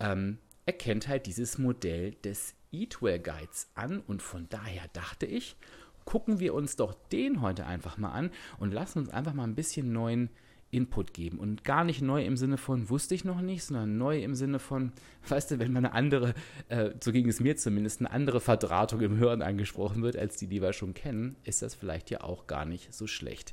ähm, 0.00 0.38
erkennt 0.66 1.06
halt 1.06 1.26
dieses 1.26 1.58
Modell 1.58 2.12
des 2.24 2.54
Eatwell 2.72 3.20
Guides 3.20 3.70
an. 3.74 4.00
Und 4.00 4.20
von 4.20 4.48
daher 4.48 4.88
dachte 4.92 5.26
ich, 5.26 5.56
gucken 6.04 6.40
wir 6.40 6.54
uns 6.54 6.76
doch 6.76 6.94
den 7.12 7.40
heute 7.40 7.66
einfach 7.66 7.98
mal 7.98 8.12
an 8.12 8.30
und 8.58 8.72
lassen 8.72 9.00
uns 9.00 9.10
einfach 9.10 9.34
mal 9.34 9.44
ein 9.44 9.54
bisschen 9.54 9.92
neuen 9.92 10.30
Input 10.72 11.12
geben. 11.12 11.38
Und 11.38 11.64
gar 11.64 11.84
nicht 11.84 12.00
neu 12.00 12.24
im 12.24 12.38
Sinne 12.38 12.56
von 12.56 12.88
wusste 12.88 13.14
ich 13.14 13.26
noch 13.26 13.42
nicht, 13.42 13.62
sondern 13.62 13.98
neu 13.98 14.22
im 14.22 14.34
Sinne 14.34 14.58
von, 14.58 14.92
weißt 15.28 15.52
du, 15.52 15.58
wenn 15.58 15.72
man 15.72 15.84
eine 15.84 15.94
andere, 15.94 16.34
äh, 16.68 16.90
so 16.98 17.12
ging 17.12 17.28
es 17.28 17.40
mir 17.40 17.56
zumindest, 17.56 18.00
eine 18.00 18.10
andere 18.10 18.40
Verdrahtung 18.40 19.02
im 19.02 19.18
Hören 19.18 19.42
angesprochen 19.42 20.02
wird, 20.02 20.16
als 20.16 20.36
die, 20.36 20.46
die 20.46 20.62
wir 20.62 20.72
schon 20.72 20.94
kennen, 20.94 21.36
ist 21.44 21.60
das 21.60 21.74
vielleicht 21.74 22.10
ja 22.10 22.22
auch 22.22 22.46
gar 22.46 22.64
nicht 22.64 22.92
so 22.94 23.06
schlecht. 23.06 23.52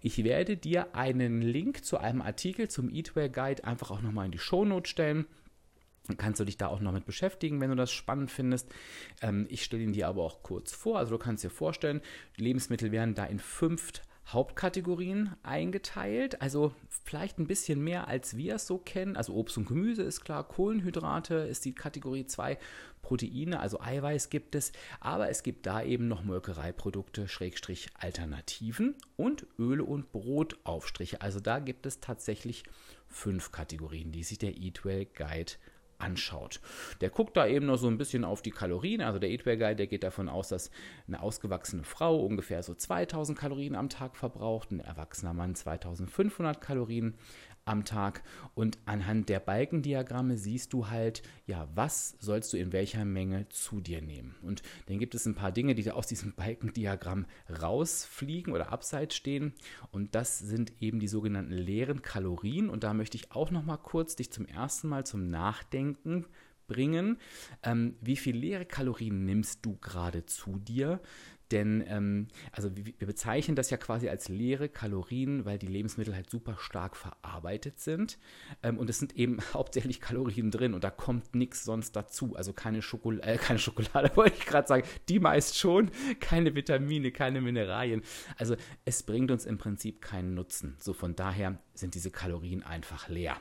Ich 0.00 0.24
werde 0.24 0.56
dir 0.56 0.96
einen 0.96 1.42
Link 1.42 1.84
zu 1.84 1.98
einem 1.98 2.22
Artikel 2.22 2.68
zum 2.68 2.88
Eatware 2.88 3.30
Guide 3.30 3.64
einfach 3.64 3.90
auch 3.90 4.00
nochmal 4.00 4.24
in 4.24 4.32
die 4.32 4.38
Shownote 4.38 4.88
stellen. 4.88 5.26
Kannst 6.18 6.38
du 6.38 6.44
dich 6.44 6.58
da 6.58 6.68
auch 6.68 6.80
noch 6.80 6.92
mit 6.92 7.06
beschäftigen, 7.06 7.60
wenn 7.60 7.70
du 7.70 7.76
das 7.76 7.90
spannend 7.90 8.30
findest. 8.30 8.68
Ähm, 9.22 9.46
ich 9.48 9.64
stelle 9.64 9.82
ihn 9.82 9.92
dir 9.92 10.08
aber 10.08 10.22
auch 10.22 10.42
kurz 10.42 10.72
vor. 10.72 10.98
Also 10.98 11.16
du 11.16 11.18
kannst 11.18 11.44
dir 11.44 11.50
vorstellen, 11.50 12.02
Lebensmittel 12.36 12.92
werden 12.92 13.14
da 13.14 13.24
in 13.24 13.38
fünf 13.38 13.92
Hauptkategorien 14.26 15.34
eingeteilt. 15.42 16.40
Also 16.42 16.74
vielleicht 17.04 17.38
ein 17.38 17.46
bisschen 17.46 17.82
mehr, 17.82 18.08
als 18.08 18.36
wir 18.36 18.56
es 18.56 18.66
so 18.66 18.78
kennen. 18.78 19.16
Also 19.16 19.34
Obst 19.34 19.56
und 19.56 19.66
Gemüse 19.66 20.02
ist 20.02 20.22
klar, 20.22 20.46
Kohlenhydrate 20.46 21.34
ist 21.34 21.64
die 21.64 21.74
Kategorie 21.74 22.26
2, 22.26 22.58
Proteine, 23.02 23.60
also 23.60 23.80
Eiweiß 23.80 24.30
gibt 24.30 24.54
es, 24.54 24.72
aber 24.98 25.28
es 25.28 25.42
gibt 25.42 25.66
da 25.66 25.82
eben 25.82 26.08
noch 26.08 26.24
Molkereiprodukte, 26.24 27.28
Schrägstrich 27.28 27.88
Alternativen 27.98 28.94
und 29.16 29.46
Öle 29.58 29.84
und 29.84 30.10
Brotaufstriche. 30.10 31.20
Also 31.20 31.38
da 31.38 31.58
gibt 31.58 31.84
es 31.84 32.00
tatsächlich 32.00 32.64
fünf 33.06 33.52
Kategorien, 33.52 34.10
die 34.10 34.24
sich 34.24 34.38
der 34.38 34.56
Eatwell 34.56 35.04
Guide 35.04 35.52
anschaut. 35.98 36.60
Der 37.00 37.10
guckt 37.10 37.36
da 37.36 37.46
eben 37.46 37.66
noch 37.66 37.76
so 37.76 37.88
ein 37.88 37.98
bisschen 37.98 38.24
auf 38.24 38.42
die 38.42 38.50
Kalorien. 38.50 39.00
Also 39.00 39.18
der 39.18 39.30
Eatware 39.30 39.58
Guide, 39.58 39.76
der 39.76 39.86
geht 39.86 40.02
davon 40.02 40.28
aus, 40.28 40.48
dass 40.48 40.70
eine 41.06 41.22
ausgewachsene 41.22 41.84
Frau 41.84 42.24
ungefähr 42.24 42.62
so 42.62 42.74
2000 42.74 43.38
Kalorien 43.38 43.74
am 43.74 43.88
Tag 43.88 44.16
verbraucht, 44.16 44.70
ein 44.70 44.80
erwachsener 44.80 45.32
Mann 45.32 45.54
2500 45.54 46.60
Kalorien 46.60 47.14
am 47.64 47.84
Tag 47.84 48.22
und 48.54 48.78
anhand 48.84 49.28
der 49.28 49.40
Balkendiagramme 49.40 50.36
siehst 50.36 50.72
du 50.72 50.88
halt, 50.88 51.22
ja, 51.46 51.68
was 51.74 52.16
sollst 52.20 52.52
du 52.52 52.56
in 52.56 52.72
welcher 52.72 53.04
Menge 53.04 53.48
zu 53.48 53.80
dir 53.80 54.02
nehmen. 54.02 54.34
Und 54.42 54.62
dann 54.86 54.98
gibt 54.98 55.14
es 55.14 55.26
ein 55.26 55.34
paar 55.34 55.52
Dinge, 55.52 55.74
die 55.74 55.82
da 55.82 55.92
aus 55.92 56.06
diesem 56.06 56.34
Balkendiagramm 56.34 57.26
rausfliegen 57.62 58.52
oder 58.52 58.72
abseits 58.72 59.14
stehen 59.14 59.54
und 59.90 60.14
das 60.14 60.38
sind 60.38 60.72
eben 60.80 61.00
die 61.00 61.08
sogenannten 61.08 61.52
leeren 61.52 62.02
Kalorien 62.02 62.68
und 62.68 62.84
da 62.84 62.94
möchte 62.94 63.16
ich 63.16 63.32
auch 63.32 63.50
noch 63.50 63.64
mal 63.64 63.76
kurz 63.76 64.16
dich 64.16 64.30
zum 64.32 64.46
ersten 64.46 64.88
Mal 64.88 65.04
zum 65.04 65.30
Nachdenken 65.30 66.26
bringen. 66.66 67.18
Ähm, 67.62 67.96
wie 68.00 68.16
viele 68.16 68.38
leere 68.38 68.64
Kalorien 68.64 69.24
nimmst 69.24 69.64
du 69.64 69.76
gerade 69.76 70.26
zu 70.26 70.58
dir? 70.58 71.00
Denn 71.50 71.84
ähm, 71.86 72.28
also 72.52 72.70
wir 72.74 73.06
bezeichnen 73.06 73.56
das 73.56 73.70
ja 73.70 73.76
quasi 73.76 74.08
als 74.08 74.28
leere 74.28 74.68
Kalorien, 74.68 75.44
weil 75.44 75.58
die 75.58 75.66
Lebensmittel 75.66 76.14
halt 76.14 76.30
super 76.30 76.56
stark 76.58 76.96
verarbeitet 76.96 77.78
sind. 77.80 78.18
Ähm, 78.62 78.78
und 78.78 78.88
es 78.88 78.98
sind 78.98 79.16
eben 79.16 79.38
hauptsächlich 79.54 80.00
Kalorien 80.00 80.50
drin 80.50 80.74
und 80.74 80.84
da 80.84 80.90
kommt 80.90 81.34
nichts 81.34 81.64
sonst 81.64 81.92
dazu. 81.96 82.34
Also 82.36 82.52
keine, 82.52 82.82
Schokol 82.82 83.20
äh, 83.20 83.36
keine 83.36 83.58
Schokolade, 83.58 84.10
wollte 84.16 84.36
ich 84.38 84.46
gerade 84.46 84.66
sagen. 84.68 84.86
Die 85.08 85.20
meist 85.20 85.58
schon. 85.58 85.90
Keine 86.20 86.54
Vitamine, 86.54 87.12
keine 87.12 87.40
Mineralien. 87.40 88.02
Also 88.36 88.56
es 88.84 89.02
bringt 89.02 89.30
uns 89.30 89.44
im 89.44 89.58
Prinzip 89.58 90.00
keinen 90.00 90.34
Nutzen. 90.34 90.76
So 90.78 90.92
von 90.92 91.14
daher 91.14 91.58
sind 91.74 91.94
diese 91.94 92.10
Kalorien 92.10 92.62
einfach 92.62 93.08
leer. 93.08 93.36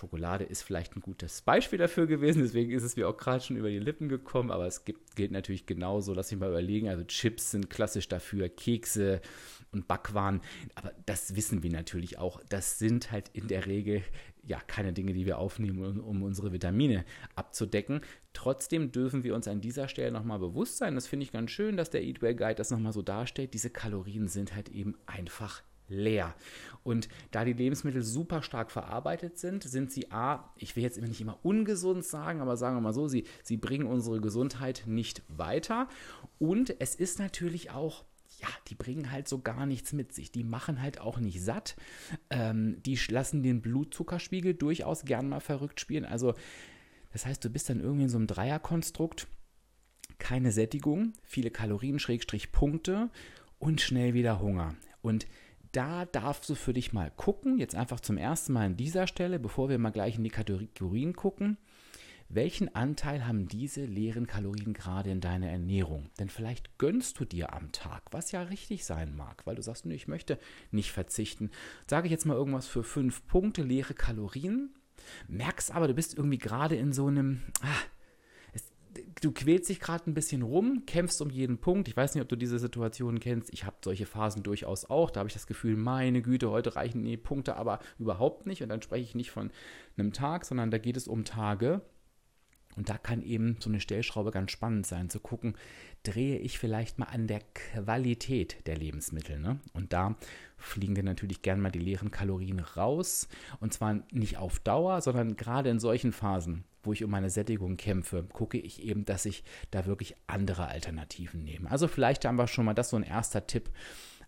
Schokolade 0.00 0.44
ist 0.44 0.62
vielleicht 0.62 0.96
ein 0.96 1.00
gutes 1.00 1.42
Beispiel 1.42 1.78
dafür 1.78 2.06
gewesen, 2.06 2.42
deswegen 2.42 2.72
ist 2.72 2.82
es 2.82 2.96
mir 2.96 3.06
auch 3.06 3.16
gerade 3.16 3.44
schon 3.44 3.56
über 3.56 3.68
die 3.68 3.78
Lippen 3.78 4.08
gekommen, 4.08 4.50
aber 4.50 4.66
es 4.66 4.86
gibt, 4.86 5.14
gilt 5.14 5.30
natürlich 5.30 5.66
genauso, 5.66 6.14
lass 6.14 6.30
mich 6.30 6.40
mal 6.40 6.48
überlegen, 6.48 6.88
also 6.88 7.04
Chips 7.04 7.50
sind 7.50 7.68
klassisch 7.68 8.08
dafür, 8.08 8.48
Kekse 8.48 9.20
und 9.72 9.86
Backwaren, 9.88 10.40
aber 10.74 10.92
das 11.04 11.36
wissen 11.36 11.62
wir 11.62 11.70
natürlich 11.70 12.18
auch, 12.18 12.40
das 12.48 12.78
sind 12.78 13.12
halt 13.12 13.28
in 13.34 13.46
der 13.46 13.66
Regel 13.66 14.02
ja 14.42 14.58
keine 14.66 14.94
Dinge, 14.94 15.12
die 15.12 15.26
wir 15.26 15.36
aufnehmen, 15.36 16.00
um, 16.00 16.22
unsere 16.22 16.50
Vitamine 16.50 17.04
abzudecken. 17.34 18.00
Trotzdem 18.32 18.90
dürfen 18.90 19.22
wir 19.22 19.34
uns 19.34 19.46
an 19.46 19.60
dieser 19.60 19.86
Stelle 19.86 20.10
nochmal 20.10 20.38
bewusst 20.38 20.78
sein, 20.78 20.94
das 20.94 21.06
finde 21.06 21.24
ich 21.24 21.32
ganz 21.32 21.50
schön, 21.50 21.76
dass 21.76 21.90
der 21.90 22.02
Eatware 22.02 22.34
Guide 22.34 22.54
das 22.54 22.70
nochmal 22.70 22.94
so 22.94 23.02
darstellt, 23.02 23.52
diese 23.52 23.68
Kalorien 23.68 24.28
sind 24.28 24.54
halt 24.54 24.70
eben 24.70 24.96
einfach 25.04 25.62
leer. 25.90 26.34
Und 26.82 27.08
da 27.30 27.44
die 27.44 27.52
Lebensmittel 27.52 28.02
super 28.02 28.42
stark 28.42 28.70
verarbeitet 28.70 29.38
sind, 29.38 29.64
sind 29.64 29.92
sie 29.92 30.10
A, 30.10 30.50
ich 30.56 30.76
will 30.76 30.82
jetzt 30.82 30.96
immer 30.96 31.08
nicht 31.08 31.20
immer 31.20 31.38
ungesund 31.42 32.04
sagen, 32.04 32.40
aber 32.40 32.56
sagen 32.56 32.76
wir 32.76 32.80
mal 32.80 32.94
so, 32.94 33.06
sie, 33.06 33.24
sie 33.42 33.58
bringen 33.58 33.86
unsere 33.86 34.20
Gesundheit 34.20 34.84
nicht 34.86 35.22
weiter. 35.28 35.88
Und 36.38 36.74
es 36.80 36.94
ist 36.94 37.18
natürlich 37.18 37.70
auch 37.70 38.04
ja, 38.40 38.48
die 38.68 38.74
bringen 38.74 39.10
halt 39.10 39.28
so 39.28 39.40
gar 39.40 39.66
nichts 39.66 39.92
mit 39.92 40.14
sich. 40.14 40.32
Die 40.32 40.44
machen 40.44 40.80
halt 40.80 41.00
auch 41.00 41.18
nicht 41.18 41.42
satt. 41.42 41.76
Ähm, 42.30 42.82
die 42.84 42.98
lassen 43.08 43.42
den 43.42 43.60
Blutzuckerspiegel 43.60 44.54
durchaus 44.54 45.04
gern 45.04 45.28
mal 45.28 45.40
verrückt 45.40 45.80
spielen. 45.80 46.04
Also, 46.04 46.34
das 47.12 47.26
heißt, 47.26 47.44
du 47.44 47.50
bist 47.50 47.68
dann 47.68 47.80
irgendwie 47.80 48.04
in 48.04 48.08
so 48.08 48.18
einem 48.18 48.26
Dreierkonstrukt. 48.26 49.26
Keine 50.18 50.52
Sättigung, 50.52 51.12
viele 51.22 51.50
Kalorien, 51.50 51.98
Schrägstrich 51.98 52.52
Punkte 52.52 53.10
und 53.58 53.80
schnell 53.80 54.14
wieder 54.14 54.40
Hunger. 54.40 54.74
Und 55.02 55.26
da 55.72 56.04
darfst 56.04 56.48
du 56.48 56.54
für 56.54 56.72
dich 56.72 56.92
mal 56.92 57.10
gucken, 57.10 57.58
jetzt 57.58 57.74
einfach 57.74 58.00
zum 58.00 58.16
ersten 58.16 58.52
Mal 58.52 58.66
an 58.66 58.76
dieser 58.76 59.06
Stelle, 59.06 59.38
bevor 59.38 59.68
wir 59.68 59.78
mal 59.78 59.90
gleich 59.90 60.16
in 60.16 60.24
die 60.24 60.30
Kategorien 60.30 61.14
gucken, 61.14 61.58
welchen 62.32 62.72
Anteil 62.76 63.26
haben 63.26 63.48
diese 63.48 63.84
leeren 63.84 64.28
Kalorien 64.28 64.72
gerade 64.72 65.10
in 65.10 65.20
deiner 65.20 65.50
Ernährung? 65.50 66.10
Denn 66.20 66.28
vielleicht 66.28 66.78
gönnst 66.78 67.18
du 67.18 67.24
dir 67.24 67.52
am 67.52 67.72
Tag, 67.72 68.04
was 68.12 68.30
ja 68.30 68.42
richtig 68.42 68.84
sein 68.84 69.16
mag, 69.16 69.44
weil 69.46 69.56
du 69.56 69.62
sagst, 69.62 69.84
nee, 69.84 69.96
ich 69.96 70.06
möchte 70.06 70.38
nicht 70.70 70.92
verzichten. 70.92 71.50
Sage 71.88 72.06
ich 72.06 72.12
jetzt 72.12 72.26
mal 72.26 72.36
irgendwas 72.36 72.68
für 72.68 72.84
fünf 72.84 73.26
Punkte 73.26 73.62
leere 73.62 73.94
Kalorien, 73.94 74.76
merkst 75.26 75.72
aber, 75.72 75.88
du 75.88 75.94
bist 75.94 76.16
irgendwie 76.16 76.38
gerade 76.38 76.76
in 76.76 76.92
so 76.92 77.08
einem, 77.08 77.42
ah, 77.62 77.82
du 79.20 79.32
quälst 79.32 79.68
dich 79.68 79.80
gerade 79.80 80.10
ein 80.10 80.14
bisschen 80.14 80.42
rum, 80.42 80.84
kämpfst 80.86 81.20
um 81.22 81.30
jeden 81.30 81.58
Punkt. 81.58 81.88
Ich 81.88 81.96
weiß 81.96 82.14
nicht, 82.14 82.22
ob 82.22 82.28
du 82.28 82.36
diese 82.36 82.58
Situation 82.58 83.20
kennst. 83.20 83.52
Ich 83.52 83.64
habe 83.64 83.76
solche 83.84 84.06
Phasen 84.06 84.42
durchaus 84.42 84.84
auch. 84.84 85.10
Da 85.10 85.20
habe 85.20 85.28
ich 85.28 85.34
das 85.34 85.46
Gefühl, 85.46 85.76
meine 85.76 86.22
Güte, 86.22 86.50
heute 86.50 86.76
reichen 86.76 87.04
die 87.04 87.16
Punkte 87.16 87.56
aber 87.56 87.80
überhaupt 87.98 88.46
nicht. 88.46 88.62
Und 88.62 88.68
dann 88.68 88.82
spreche 88.82 89.04
ich 89.04 89.14
nicht 89.14 89.30
von 89.30 89.50
einem 89.96 90.12
Tag, 90.12 90.44
sondern 90.44 90.70
da 90.70 90.78
geht 90.78 90.96
es 90.96 91.08
um 91.08 91.24
Tage. 91.24 91.82
Und 92.76 92.88
da 92.88 92.98
kann 92.98 93.22
eben 93.22 93.56
so 93.60 93.68
eine 93.68 93.80
Stellschraube 93.80 94.30
ganz 94.30 94.52
spannend 94.52 94.86
sein, 94.86 95.10
zu 95.10 95.18
gucken, 95.18 95.54
drehe 96.02 96.38
ich 96.38 96.58
vielleicht 96.58 96.98
mal 96.98 97.06
an 97.06 97.26
der 97.26 97.40
Qualität 97.54 98.66
der 98.66 98.76
Lebensmittel. 98.76 99.38
Ne? 99.38 99.60
Und 99.72 99.92
da 99.92 100.16
fliegen 100.56 100.96
wir 100.96 101.02
natürlich 101.02 101.42
gern 101.42 101.60
mal 101.60 101.70
die 101.70 101.78
leeren 101.78 102.10
Kalorien 102.10 102.60
raus. 102.60 103.28
Und 103.60 103.72
zwar 103.72 104.00
nicht 104.10 104.38
auf 104.38 104.58
Dauer, 104.60 105.00
sondern 105.00 105.36
gerade 105.36 105.70
in 105.70 105.78
solchen 105.78 106.12
Phasen, 106.12 106.64
wo 106.82 106.92
ich 106.92 107.04
um 107.04 107.10
meine 107.10 107.30
Sättigung 107.30 107.76
kämpfe, 107.76 108.24
gucke 108.32 108.58
ich 108.58 108.82
eben, 108.82 109.04
dass 109.04 109.26
ich 109.26 109.44
da 109.70 109.86
wirklich 109.86 110.16
andere 110.26 110.68
Alternativen 110.68 111.44
nehme. 111.44 111.70
Also 111.70 111.88
vielleicht 111.88 112.24
haben 112.24 112.36
wir 112.36 112.46
schon 112.46 112.64
mal 112.64 112.74
das 112.74 112.90
so 112.90 112.96
ein 112.96 113.02
erster 113.02 113.46
Tipp 113.46 113.70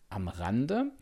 am 0.08 0.28
Rande. 0.28 0.92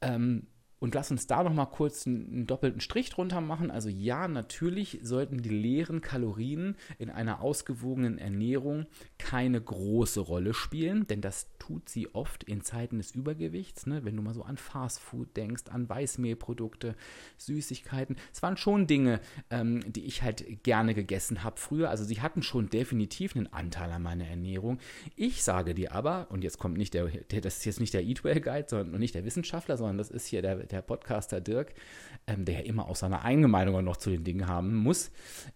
Ähm, 0.00 0.46
und 0.84 0.94
lass 0.94 1.10
uns 1.10 1.26
da 1.26 1.42
noch 1.42 1.54
mal 1.54 1.64
kurz 1.64 2.06
einen, 2.06 2.30
einen, 2.30 2.46
doppelten 2.46 2.82
Strich 2.82 3.08
drunter 3.08 3.40
machen. 3.40 3.70
Also 3.70 3.88
ja, 3.88 4.28
natürlich 4.28 4.98
sollten 5.02 5.40
die 5.40 5.48
leeren 5.48 6.02
Kalorien 6.02 6.76
in 6.98 7.08
einer 7.08 7.40
ausgewogenen 7.40 8.18
Ernährung 8.18 8.84
keine 9.16 9.62
große 9.62 10.20
Rolle 10.20 10.52
spielen, 10.52 11.06
denn 11.06 11.22
das 11.22 11.48
tut 11.58 11.88
sie 11.88 12.14
oft 12.14 12.44
in 12.44 12.60
Zeiten 12.60 12.98
des 12.98 13.12
Übergewichts. 13.12 13.86
Ne? 13.86 14.04
Wenn 14.04 14.14
du 14.14 14.20
mal 14.20 14.34
so 14.34 14.42
an 14.42 14.58
Fastfood 14.58 15.34
denkst, 15.38 15.62
an 15.70 15.88
Weißmehlprodukte, 15.88 16.96
Süßigkeiten. 17.38 18.16
Es 18.34 18.42
waren 18.42 18.58
schon 18.58 18.86
Dinge, 18.86 19.20
ähm, 19.48 19.90
die 19.90 20.04
ich 20.04 20.22
halt 20.22 20.62
gerne 20.64 20.92
gegessen 20.92 21.42
habe 21.42 21.58
früher. 21.58 21.88
Also 21.88 22.04
sie 22.04 22.20
hatten 22.20 22.42
schon 22.42 22.68
definitiv 22.68 23.34
einen 23.34 23.50
Anteil 23.50 23.90
an 23.90 24.02
meiner 24.02 24.26
Ernährung. 24.26 24.78
Ich 25.16 25.44
sage 25.44 25.74
dir 25.74 25.92
aber, 25.92 26.26
und 26.28 26.44
jetzt 26.44 26.58
kommt 26.58 26.76
nicht 26.76 26.92
der, 26.92 27.06
der 27.06 27.40
das 27.40 27.56
ist 27.56 27.64
jetzt 27.64 27.80
nicht 27.80 27.94
der 27.94 28.02
Eatwell 28.02 28.42
Guide, 28.42 28.66
sondern 28.68 29.00
nicht 29.00 29.14
der 29.14 29.24
Wissenschaftler, 29.24 29.78
sondern 29.78 29.96
das 29.96 30.10
ist 30.10 30.26
hier 30.26 30.42
der, 30.42 30.56
der 30.56 30.73
Podcaster 30.82 31.40
Dirk, 31.40 31.74
ähm, 32.26 32.44
der 32.44 32.56
ja 32.56 32.60
immer 32.60 32.88
auch 32.88 32.96
seine 32.96 33.22
eigene 33.22 33.48
Meinung 33.48 33.84
noch 33.84 33.96
zu 33.96 34.10
den 34.10 34.24
Dingen 34.24 34.48
haben 34.48 34.74
muss. 34.74 35.10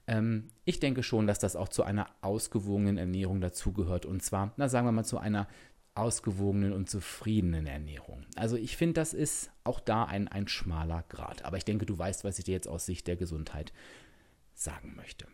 Ähm, 0.06 0.48
ich 0.64 0.80
denke 0.80 1.02
schon, 1.02 1.26
dass 1.26 1.38
das 1.38 1.56
auch 1.56 1.68
zu 1.68 1.82
einer 1.82 2.06
ausgewogenen 2.20 2.98
Ernährung 2.98 3.40
dazugehört. 3.40 4.06
Und 4.06 4.22
zwar, 4.22 4.52
na 4.56 4.68
sagen 4.68 4.86
wir 4.86 4.92
mal, 4.92 5.04
zu 5.04 5.18
einer 5.18 5.48
ausgewogenen 5.94 6.72
und 6.72 6.88
zufriedenen 6.88 7.66
Ernährung. 7.66 8.24
Also 8.36 8.56
ich 8.56 8.76
finde, 8.76 8.94
das 8.94 9.14
ist 9.14 9.50
auch 9.64 9.80
da 9.80 10.04
ein, 10.04 10.28
ein 10.28 10.46
schmaler 10.46 11.04
Grad. 11.08 11.44
Aber 11.44 11.56
ich 11.56 11.64
denke, 11.64 11.86
du 11.86 11.98
weißt, 11.98 12.24
was 12.24 12.38
ich 12.38 12.44
dir 12.44 12.52
jetzt 12.52 12.68
aus 12.68 12.86
Sicht 12.86 13.06
der 13.08 13.16
Gesundheit 13.16 13.72
sagen 14.54 14.94
möchte. 14.96 15.26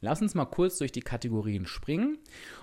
Lass 0.00 0.20
uns 0.20 0.34
mal 0.34 0.46
kurz 0.46 0.78
durch 0.78 0.92
die 0.92 1.00
Kategorien 1.00 1.64
springen 1.64 2.18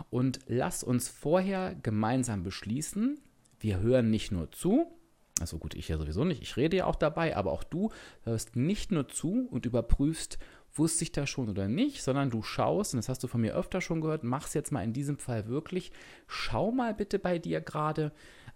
und 0.09 0.39
lass 0.45 0.83
uns 0.83 1.07
vorher 1.07 1.73
gemeinsam 1.81 2.43
beschließen, 2.43 3.19
wir 3.59 3.79
hören 3.79 4.09
nicht 4.09 4.31
nur 4.31 4.51
zu, 4.51 4.91
also 5.39 5.57
gut, 5.57 5.75
ich 5.75 5.87
ja 5.87 5.97
sowieso 5.97 6.23
nicht, 6.23 6.41
ich 6.41 6.57
rede 6.57 6.77
ja 6.77 6.85
auch 6.85 6.95
dabei, 6.95 7.35
aber 7.35 7.51
auch 7.51 7.63
du 7.63 7.91
hörst 8.23 8.55
nicht 8.55 8.91
nur 8.91 9.07
zu 9.07 9.47
und 9.49 9.65
überprüfst, 9.65 10.37
wusste 10.73 11.03
ich 11.03 11.11
das 11.11 11.29
schon 11.29 11.49
oder 11.49 11.67
nicht, 11.67 12.03
sondern 12.03 12.29
du 12.29 12.43
schaust, 12.43 12.93
und 12.93 12.97
das 12.97 13.09
hast 13.09 13.23
du 13.23 13.27
von 13.27 13.41
mir 13.41 13.55
öfter 13.55 13.81
schon 13.81 14.01
gehört, 14.01 14.23
mach 14.23 14.47
es 14.47 14.53
jetzt 14.53 14.71
mal 14.71 14.83
in 14.83 14.93
diesem 14.93 15.17
Fall 15.17 15.47
wirklich, 15.47 15.91
schau 16.27 16.71
mal 16.71 16.93
bitte 16.93 17.19
bei 17.19 17.39
dir 17.39 17.61
gerade, 17.61 18.11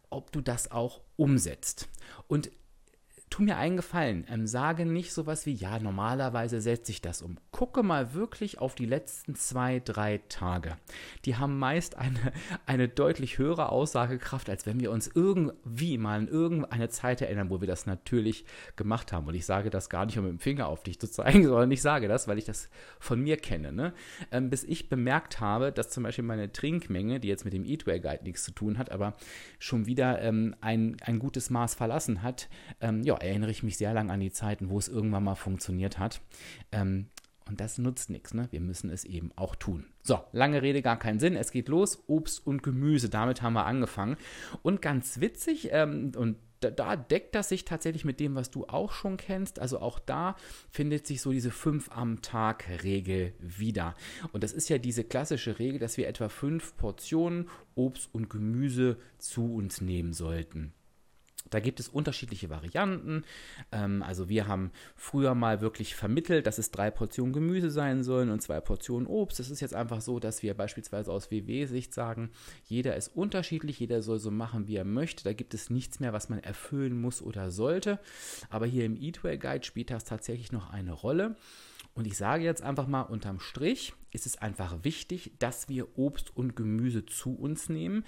ob 0.09 0.31
du 0.31 0.41
das 0.41 0.71
auch 0.71 1.01
umsetzt. 1.15 1.89
Und 2.27 2.51
tu 3.33 3.41
mir 3.41 3.57
einen 3.57 3.77
Gefallen, 3.77 4.27
ähm, 4.29 4.45
sage 4.45 4.85
nicht 4.85 5.11
sowas 5.11 5.47
wie, 5.47 5.53
ja, 5.53 5.79
normalerweise 5.79 6.61
setze 6.61 6.91
ich 6.91 7.01
das 7.01 7.23
um. 7.23 7.39
Gucke 7.49 7.81
mal 7.81 8.13
wirklich 8.13 8.59
auf 8.59 8.75
die 8.75 8.85
letzten 8.85 9.33
zwei, 9.33 9.79
drei 9.79 10.21
Tage. 10.29 10.77
Die 11.25 11.35
haben 11.35 11.57
meist 11.57 11.97
eine, 11.97 12.31
eine 12.67 12.87
deutlich 12.87 13.39
höhere 13.39 13.69
Aussagekraft, 13.69 14.51
als 14.51 14.67
wenn 14.67 14.79
wir 14.79 14.91
uns 14.91 15.09
irgendwie 15.15 15.97
mal 15.97 16.19
an 16.19 16.27
irgendeine 16.27 16.89
Zeit 16.89 17.21
erinnern, 17.21 17.49
wo 17.49 17.59
wir 17.59 17.67
das 17.67 17.87
natürlich 17.87 18.45
gemacht 18.75 19.11
haben. 19.11 19.25
Und 19.25 19.33
ich 19.33 19.47
sage 19.47 19.71
das 19.71 19.89
gar 19.89 20.05
nicht, 20.05 20.19
um 20.19 20.25
mit 20.25 20.33
dem 20.33 20.39
Finger 20.39 20.67
auf 20.67 20.83
dich 20.83 20.99
zu 20.99 21.09
zeigen, 21.09 21.43
sondern 21.47 21.71
ich 21.71 21.81
sage 21.81 22.07
das, 22.07 22.27
weil 22.27 22.37
ich 22.37 22.45
das 22.45 22.69
von 22.99 23.19
mir 23.19 23.37
kenne. 23.37 23.71
Ne? 23.71 23.93
Ähm, 24.31 24.51
bis 24.51 24.63
ich 24.63 24.89
bemerkt 24.89 25.39
habe, 25.39 25.71
dass 25.71 25.89
zum 25.89 26.03
Beispiel 26.03 26.23
meine 26.23 26.51
Trinkmenge, 26.51 27.19
die 27.19 27.29
jetzt 27.29 27.45
mit 27.45 27.53
dem 27.55 27.65
Eatway 27.65 27.99
Guide 27.99 28.25
nichts 28.25 28.43
zu 28.43 28.51
tun 28.51 28.77
hat, 28.77 28.91
aber 28.91 29.15
schon 29.57 29.87
wieder 29.87 30.21
ähm, 30.21 30.55
ein, 30.61 30.97
ein 31.01 31.17
gutes 31.17 31.49
Maß 31.49 31.73
verlassen 31.73 32.21
hat, 32.21 32.47
ähm, 32.79 33.01
ja, 33.01 33.22
erinnere 33.23 33.51
ich 33.51 33.63
mich 33.63 33.77
sehr 33.77 33.93
lang 33.93 34.11
an 34.11 34.19
die 34.19 34.31
Zeiten, 34.31 34.69
wo 34.69 34.77
es 34.77 34.87
irgendwann 34.87 35.23
mal 35.23 35.35
funktioniert 35.35 35.99
hat. 35.99 36.21
Ähm, 36.71 37.07
und 37.47 37.59
das 37.59 37.77
nutzt 37.77 38.09
nichts, 38.09 38.33
ne? 38.33 38.47
Wir 38.51 38.61
müssen 38.61 38.89
es 38.89 39.03
eben 39.03 39.31
auch 39.35 39.55
tun. 39.55 39.85
So, 40.01 40.19
lange 40.31 40.61
Rede, 40.61 40.81
gar 40.81 40.97
keinen 40.97 41.19
Sinn. 41.19 41.35
Es 41.35 41.51
geht 41.51 41.67
los. 41.67 42.03
Obst 42.07 42.45
und 42.45 42.63
Gemüse, 42.63 43.09
damit 43.09 43.41
haben 43.41 43.53
wir 43.53 43.65
angefangen. 43.65 44.15
Und 44.61 44.81
ganz 44.81 45.19
witzig, 45.19 45.69
ähm, 45.71 46.13
und 46.15 46.37
da, 46.71 46.95
deckt 46.95 47.35
das 47.35 47.49
sich 47.49 47.65
tatsächlich 47.65 48.05
mit 48.05 48.19
dem, 48.19 48.35
was 48.35 48.51
du 48.51 48.65
auch 48.67 48.91
schon 48.91 49.17
kennst. 49.17 49.59
Also 49.59 49.79
auch 49.79 49.99
da 49.99 50.35
findet 50.69 51.05
sich 51.05 51.21
so 51.21 51.31
diese 51.31 51.51
fünf 51.51 51.89
am 51.91 52.21
Tag 52.21 52.65
Regel 52.83 53.33
wieder. 53.39 53.95
Und 54.31 54.43
das 54.43 54.53
ist 54.53 54.69
ja 54.69 54.77
diese 54.77 55.03
klassische 55.03 55.59
Regel, 55.59 55.79
dass 55.79 55.97
wir 55.97 56.07
etwa 56.07 56.29
fünf 56.29 56.77
Portionen 56.77 57.49
Obst 57.75 58.09
und 58.13 58.29
Gemüse 58.29 58.97
zu 59.17 59.53
uns 59.53 59.81
nehmen 59.81 60.13
sollten. 60.13 60.73
Da 61.53 61.59
gibt 61.59 61.79
es 61.79 61.87
unterschiedliche 61.87 62.49
Varianten. 62.49 63.23
Ähm, 63.71 64.01
also 64.03 64.29
wir 64.29 64.47
haben 64.47 64.71
früher 64.95 65.35
mal 65.35 65.61
wirklich 65.61 65.95
vermittelt, 65.95 66.47
dass 66.47 66.57
es 66.57 66.71
drei 66.71 66.89
Portionen 66.91 67.33
Gemüse 67.33 67.69
sein 67.69 68.03
sollen 68.03 68.29
und 68.29 68.41
zwei 68.41 68.59
Portionen 68.61 69.07
Obst. 69.07 69.39
Es 69.39 69.49
ist 69.49 69.59
jetzt 69.59 69.75
einfach 69.75 70.01
so, 70.01 70.19
dass 70.19 70.41
wir 70.41 70.55
beispielsweise 70.55 71.11
aus 71.11 71.31
WW-Sicht 71.31 71.93
sagen, 71.93 72.31
jeder 72.63 72.95
ist 72.95 73.09
unterschiedlich, 73.09 73.79
jeder 73.79 74.01
soll 74.01 74.19
so 74.19 74.31
machen, 74.31 74.67
wie 74.67 74.75
er 74.75 74.85
möchte. 74.85 75.23
Da 75.23 75.33
gibt 75.33 75.53
es 75.53 75.69
nichts 75.69 75.99
mehr, 75.99 76.13
was 76.13 76.29
man 76.29 76.39
erfüllen 76.39 76.99
muss 76.99 77.21
oder 77.21 77.51
sollte. 77.51 77.99
Aber 78.49 78.65
hier 78.65 78.85
im 78.85 78.95
Eatwell 78.95 79.37
Guide 79.37 79.65
spielt 79.65 79.91
das 79.91 80.05
tatsächlich 80.05 80.51
noch 80.51 80.71
eine 80.71 80.93
Rolle. 80.93 81.35
Und 81.95 82.07
ich 82.07 82.17
sage 82.17 82.43
jetzt 82.43 82.63
einfach 82.63 82.87
mal 82.87 83.01
unterm 83.01 83.39
Strich, 83.39 83.93
ist 84.11 84.25
es 84.25 84.37
einfach 84.37 84.83
wichtig, 84.83 85.33
dass 85.39 85.69
wir 85.69 85.97
Obst 85.97 86.35
und 86.35 86.55
Gemüse 86.55 87.05
zu 87.05 87.35
uns 87.35 87.69
nehmen. 87.69 88.03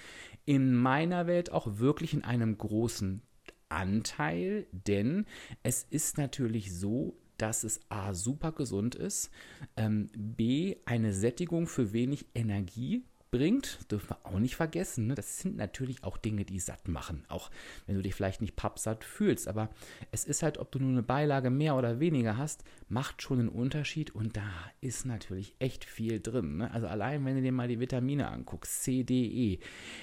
In 0.45 0.75
meiner 0.75 1.27
Welt 1.27 1.51
auch 1.51 1.77
wirklich 1.77 2.13
in 2.13 2.23
einem 2.23 2.58
großen 2.58 3.21
Anteil, 3.69 4.67
denn 4.71 5.25
es 5.63 5.84
ist 5.84 6.17
natürlich 6.17 6.73
so, 6.78 7.17
dass 7.38 7.63
es 7.63 7.80
A 7.89 8.13
super 8.13 8.51
gesund 8.51 8.95
ist, 8.95 9.30
ähm, 9.75 10.10
B 10.15 10.78
eine 10.86 11.13
Sättigung 11.13 11.67
für 11.67 11.91
wenig 11.91 12.28
Energie 12.34 13.04
bringt, 13.32 13.91
dürfen 13.91 14.12
wir 14.12 14.25
auch 14.25 14.39
nicht 14.39 14.56
vergessen. 14.56 15.08
Ne? 15.08 15.15
Das 15.15 15.39
sind 15.39 15.58
natürlich 15.58 16.06
auch 16.06 16.17
Dinge, 16.17 16.45
die 16.45 16.60
satt 16.60 16.88
machen. 16.88 17.25
Auch 17.28 17.51
wenn 17.86 17.95
du 17.95 18.01
dich 18.01 18.15
vielleicht 18.15 18.39
nicht 18.39 18.56
pappsatt 18.56 19.04
fühlst. 19.04 19.49
Aber 19.49 19.69
es 20.12 20.23
ist 20.23 20.41
halt, 20.41 20.58
ob 20.58 20.71
du 20.71 20.80
nur 20.80 20.91
eine 20.91 21.04
Beilage 21.04 21.49
mehr 21.49 21.75
oder 21.75 21.99
weniger 21.99 22.38
hast, 22.38 22.63
macht 22.88 23.21
schon 23.21 23.39
einen 23.39 23.50
Unterschied. 23.50 24.13
Und 24.13 24.38
da 24.38 24.50
ist 24.82 25.06
natürlich 25.06 25.56
echt 25.60 25.86
viel 25.86 26.19
drin. 26.19 26.58
Ne? 26.58 26.71
Also 26.71 26.88
allein, 26.88 27.26
wenn 27.26 27.36
du 27.36 27.41
dir 27.41 27.52
mal 27.52 27.67
die 27.67 27.80
Vitamine 27.80 28.28
anguckst, 28.30 28.84
C, 28.84 29.04
D, 29.04 29.26
E, 29.26 29.60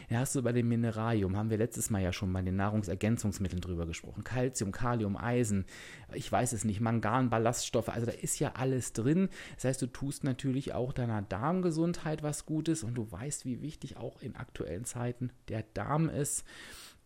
da 0.08 0.18
hast 0.18 0.34
du 0.34 0.42
bei 0.42 0.52
dem 0.52 0.68
Mineralium, 0.68 1.36
haben 1.36 1.50
wir 1.50 1.58
letztes 1.58 1.90
Mal 1.90 2.02
ja 2.02 2.12
schon 2.12 2.32
bei 2.32 2.42
den 2.42 2.56
Nahrungsergänzungsmitteln 2.56 3.60
drüber 3.60 3.86
gesprochen. 3.86 4.24
Calcium, 4.24 4.72
Kalium, 4.72 5.16
Eisen, 5.16 5.64
ich 6.12 6.30
weiß 6.30 6.52
es 6.52 6.64
nicht, 6.64 6.80
Mangan, 6.80 7.30
Ballaststoffe. 7.30 7.88
Also 7.88 8.06
da 8.06 8.12
ist 8.12 8.38
ja 8.38 8.52
alles 8.54 8.92
drin. 8.92 9.28
Das 9.54 9.64
heißt, 9.64 9.82
du 9.82 9.86
tust 9.86 10.24
natürlich 10.24 10.74
auch 10.74 10.92
deiner 10.92 11.22
Darmgesundheit 11.22 12.22
was 12.22 12.46
Gutes 12.46 12.82
und 12.82 12.94
du 12.94 13.10
weißt, 13.10 13.44
wie 13.44 13.62
wichtig 13.62 13.96
auch 13.96 14.20
in 14.22 14.36
aktuellen 14.36 14.84
Zeiten 14.84 15.30
der 15.48 15.64
Darm 15.74 16.08
ist. 16.08 16.44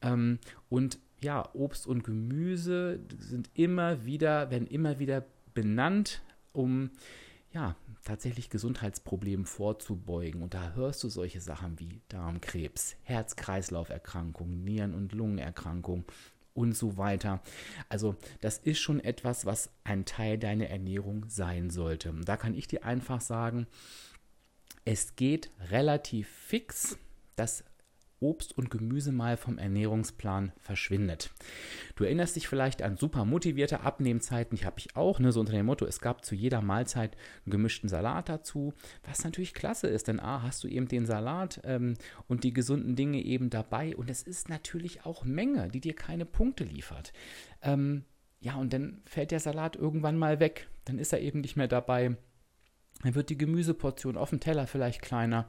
Ähm, 0.02 0.38
und 0.68 0.98
ja, 1.20 1.48
Obst 1.54 1.86
und 1.86 2.04
Gemüse 2.04 3.00
sind 3.18 3.50
immer 3.54 4.04
wieder, 4.04 4.50
werden 4.50 4.66
immer 4.66 4.98
wieder 4.98 5.24
benannt, 5.56 6.22
um 6.52 6.90
ja, 7.52 7.74
tatsächlich 8.04 8.50
Gesundheitsproblemen 8.50 9.46
vorzubeugen. 9.46 10.42
Und 10.42 10.52
da 10.52 10.72
hörst 10.74 11.02
du 11.02 11.08
solche 11.08 11.40
Sachen 11.40 11.80
wie 11.80 12.02
Darmkrebs, 12.08 12.96
Herz-Kreislauf-Erkrankungen, 13.02 14.62
Nieren- 14.62 14.94
und 14.94 15.12
Lungenerkrankungen 15.12 16.04
und 16.52 16.76
so 16.76 16.98
weiter. 16.98 17.40
Also 17.88 18.14
das 18.42 18.58
ist 18.58 18.78
schon 18.78 19.00
etwas, 19.00 19.46
was 19.46 19.70
ein 19.84 20.04
Teil 20.04 20.38
deiner 20.38 20.66
Ernährung 20.66 21.24
sein 21.28 21.70
sollte. 21.70 22.12
Da 22.24 22.36
kann 22.36 22.54
ich 22.54 22.68
dir 22.68 22.84
einfach 22.84 23.22
sagen, 23.22 23.66
es 24.84 25.16
geht 25.16 25.50
relativ 25.70 26.28
fix, 26.28 26.98
dass 27.36 27.64
Obst 28.20 28.56
und 28.56 28.70
Gemüse 28.70 29.12
mal 29.12 29.36
vom 29.36 29.58
Ernährungsplan 29.58 30.52
verschwindet. 30.58 31.30
Du 31.94 32.04
erinnerst 32.04 32.36
dich 32.36 32.48
vielleicht 32.48 32.82
an 32.82 32.96
super 32.96 33.24
motivierte 33.24 33.80
Abnehmzeiten, 33.80 34.56
die 34.56 34.64
habe 34.64 34.78
ich 34.78 34.96
auch, 34.96 35.18
ne, 35.18 35.32
so 35.32 35.40
unter 35.40 35.52
dem 35.52 35.66
Motto, 35.66 35.86
es 35.86 36.00
gab 36.00 36.24
zu 36.24 36.34
jeder 36.34 36.62
Mahlzeit 36.62 37.16
einen 37.44 37.52
gemischten 37.52 37.88
Salat 37.88 38.28
dazu, 38.28 38.72
was 39.04 39.24
natürlich 39.24 39.54
klasse 39.54 39.88
ist, 39.88 40.08
denn 40.08 40.20
A, 40.20 40.42
hast 40.42 40.64
du 40.64 40.68
eben 40.68 40.88
den 40.88 41.06
Salat 41.06 41.60
ähm, 41.64 41.94
und 42.26 42.44
die 42.44 42.52
gesunden 42.52 42.96
Dinge 42.96 43.22
eben 43.22 43.50
dabei 43.50 43.96
und 43.96 44.10
es 44.10 44.22
ist 44.22 44.48
natürlich 44.48 45.04
auch 45.04 45.24
Menge, 45.24 45.68
die 45.68 45.80
dir 45.80 45.94
keine 45.94 46.24
Punkte 46.24 46.64
liefert. 46.64 47.12
Ähm, 47.62 48.04
ja, 48.40 48.54
und 48.56 48.72
dann 48.72 49.02
fällt 49.06 49.30
der 49.30 49.40
Salat 49.40 49.76
irgendwann 49.76 50.18
mal 50.18 50.40
weg, 50.40 50.68
dann 50.84 50.98
ist 50.98 51.12
er 51.12 51.20
eben 51.20 51.40
nicht 51.40 51.56
mehr 51.56 51.68
dabei 51.68 52.16
dann 53.02 53.14
wird 53.14 53.30
die 53.30 53.38
Gemüseportion 53.38 54.16
auf 54.16 54.30
dem 54.30 54.40
Teller 54.40 54.66
vielleicht 54.66 55.02
kleiner. 55.02 55.48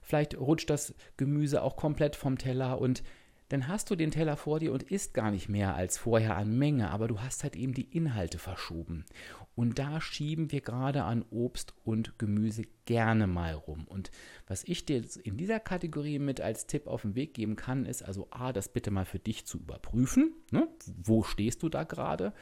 Vielleicht 0.00 0.38
rutscht 0.38 0.70
das 0.70 0.94
Gemüse 1.16 1.62
auch 1.62 1.76
komplett 1.76 2.16
vom 2.16 2.38
Teller 2.38 2.80
und 2.80 3.02
dann 3.48 3.68
hast 3.68 3.90
du 3.90 3.94
den 3.94 4.10
Teller 4.10 4.36
vor 4.36 4.58
dir 4.58 4.72
und 4.72 4.82
isst 4.82 5.14
gar 5.14 5.30
nicht 5.30 5.48
mehr 5.48 5.76
als 5.76 5.98
vorher 5.98 6.36
an 6.36 6.58
Menge, 6.58 6.90
aber 6.90 7.06
du 7.06 7.20
hast 7.20 7.44
halt 7.44 7.54
eben 7.54 7.74
die 7.74 7.96
Inhalte 7.96 8.38
verschoben. 8.38 9.04
Und 9.54 9.78
da 9.78 10.00
schieben 10.00 10.50
wir 10.50 10.60
gerade 10.60 11.04
an 11.04 11.24
Obst 11.30 11.74
und 11.84 12.18
Gemüse 12.18 12.64
gerne 12.86 13.26
mal 13.26 13.52
rum. 13.52 13.84
Und 13.86 14.10
was 14.46 14.64
ich 14.64 14.86
dir 14.86 15.02
in 15.24 15.36
dieser 15.36 15.60
Kategorie 15.60 16.18
mit 16.18 16.40
als 16.40 16.66
Tipp 16.66 16.86
auf 16.86 17.02
den 17.02 17.16
Weg 17.16 17.34
geben 17.34 17.56
kann, 17.56 17.84
ist 17.84 18.02
also 18.02 18.28
A, 18.30 18.52
das 18.52 18.68
bitte 18.68 18.90
mal 18.90 19.04
für 19.04 19.18
dich 19.18 19.44
zu 19.44 19.58
überprüfen. 19.58 20.32
Ne? 20.52 20.68
Wo 21.02 21.24
stehst 21.24 21.62
du 21.62 21.68
da 21.68 21.82
gerade? 21.82 22.32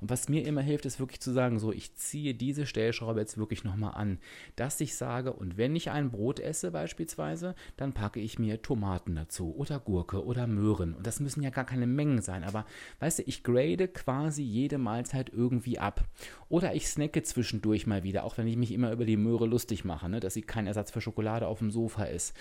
Und 0.00 0.10
was 0.10 0.28
mir 0.28 0.46
immer 0.46 0.62
hilft, 0.62 0.86
ist 0.86 0.98
wirklich 0.98 1.20
zu 1.20 1.32
sagen, 1.32 1.58
so, 1.58 1.72
ich 1.72 1.94
ziehe 1.94 2.34
diese 2.34 2.66
Stellschraube 2.66 3.20
jetzt 3.20 3.36
wirklich 3.36 3.62
nochmal 3.62 3.94
an. 3.94 4.18
Dass 4.56 4.80
ich 4.80 4.96
sage, 4.96 5.34
und 5.34 5.58
wenn 5.58 5.76
ich 5.76 5.90
ein 5.90 6.10
Brot 6.10 6.40
esse 6.40 6.70
beispielsweise, 6.70 7.54
dann 7.76 7.92
packe 7.92 8.20
ich 8.20 8.38
mir 8.38 8.62
Tomaten 8.62 9.14
dazu 9.14 9.54
oder 9.54 9.78
Gurke 9.78 10.24
oder 10.24 10.46
Möhren. 10.46 10.94
Und 10.94 11.06
das 11.06 11.20
müssen 11.20 11.42
ja 11.42 11.50
gar 11.50 11.66
keine 11.66 11.86
Mengen 11.86 12.22
sein. 12.22 12.42
Aber 12.42 12.64
weißt 13.00 13.18
du, 13.18 13.22
ich 13.26 13.42
grade 13.42 13.86
quasi 13.86 14.42
jede 14.42 14.78
Mahlzeit 14.78 15.28
irgendwie 15.28 15.78
ab. 15.78 16.08
Oder 16.48 16.74
ich 16.74 16.88
snacke 16.88 17.22
zwischendurch 17.22 17.86
mal 17.86 18.02
wieder, 18.02 18.24
auch 18.24 18.38
wenn 18.38 18.46
ich 18.46 18.56
mich 18.56 18.72
immer 18.72 18.92
über 18.92 19.04
die 19.04 19.18
Möhre 19.18 19.46
lustig 19.46 19.84
mache, 19.84 19.89
ne? 20.08 20.20
dass 20.20 20.34
sie 20.34 20.42
kein 20.42 20.66
Ersatz 20.66 20.90
für 20.90 21.00
Schokolade 21.00 21.46
auf 21.46 21.58
dem 21.58 21.70
Sofa 21.70 22.04
ist. 22.04 22.34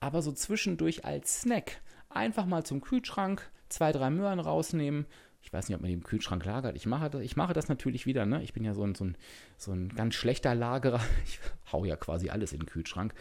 Aber 0.00 0.22
so 0.22 0.32
zwischendurch 0.32 1.04
als 1.04 1.42
Snack 1.42 1.80
einfach 2.08 2.46
mal 2.46 2.64
zum 2.64 2.80
Kühlschrank, 2.80 3.50
zwei, 3.68 3.92
drei 3.92 4.10
Möhren 4.10 4.40
rausnehmen, 4.40 5.06
ich 5.44 5.52
weiß 5.52 5.68
nicht, 5.68 5.76
ob 5.76 5.82
man 5.82 5.88
die 5.88 5.94
im 5.94 6.02
Kühlschrank 6.02 6.42
lagert. 6.44 6.74
Ich 6.74 6.86
mache 6.86 7.10
das, 7.10 7.20
ich 7.20 7.36
mache 7.36 7.52
das 7.52 7.68
natürlich 7.68 8.06
wieder. 8.06 8.24
Ne? 8.24 8.42
Ich 8.42 8.54
bin 8.54 8.64
ja 8.64 8.72
so 8.72 8.82
ein, 8.82 8.94
so, 8.94 9.04
ein, 9.04 9.16
so 9.58 9.72
ein 9.72 9.90
ganz 9.90 10.14
schlechter 10.14 10.54
Lagerer. 10.54 11.00
Ich 11.26 11.38
hau 11.70 11.84
ja 11.84 11.96
quasi 11.96 12.30
alles 12.30 12.52
in 12.52 12.60
den 12.60 12.66
Kühlschrank. 12.66 13.14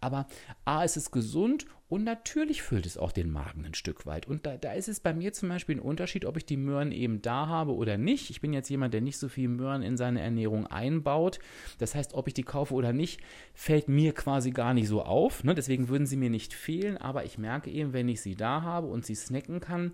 Aber 0.00 0.26
A, 0.64 0.82
ist 0.82 0.96
es 0.96 1.10
gesund 1.10 1.66
und 1.88 2.04
natürlich 2.04 2.62
füllt 2.62 2.84
es 2.84 2.98
auch 2.98 3.12
den 3.12 3.30
Magen 3.30 3.64
ein 3.64 3.72
Stück 3.72 4.04
weit. 4.04 4.26
Und 4.26 4.44
da, 4.44 4.58
da 4.58 4.72
ist 4.72 4.88
es 4.88 5.00
bei 5.00 5.14
mir 5.14 5.32
zum 5.32 5.48
Beispiel 5.48 5.76
ein 5.76 5.80
Unterschied, 5.80 6.26
ob 6.26 6.36
ich 6.36 6.44
die 6.44 6.58
Möhren 6.58 6.92
eben 6.92 7.22
da 7.22 7.46
habe 7.46 7.74
oder 7.74 7.96
nicht. 7.96 8.28
Ich 8.28 8.42
bin 8.42 8.52
jetzt 8.52 8.68
jemand, 8.68 8.92
der 8.92 9.00
nicht 9.00 9.16
so 9.16 9.28
viel 9.28 9.48
Möhren 9.48 9.82
in 9.82 9.96
seine 9.96 10.20
Ernährung 10.20 10.66
einbaut. 10.66 11.38
Das 11.78 11.94
heißt, 11.94 12.12
ob 12.12 12.28
ich 12.28 12.34
die 12.34 12.42
kaufe 12.42 12.74
oder 12.74 12.92
nicht, 12.92 13.22
fällt 13.54 13.88
mir 13.88 14.12
quasi 14.12 14.50
gar 14.50 14.74
nicht 14.74 14.86
so 14.86 15.02
auf. 15.02 15.44
Ne? 15.44 15.54
Deswegen 15.54 15.88
würden 15.88 16.06
sie 16.06 16.18
mir 16.18 16.28
nicht 16.28 16.52
fehlen. 16.52 16.98
Aber 16.98 17.24
ich 17.24 17.38
merke 17.38 17.70
eben, 17.70 17.94
wenn 17.94 18.10
ich 18.10 18.20
sie 18.20 18.34
da 18.34 18.60
habe 18.60 18.88
und 18.88 19.06
sie 19.06 19.14
snacken 19.14 19.60
kann, 19.60 19.92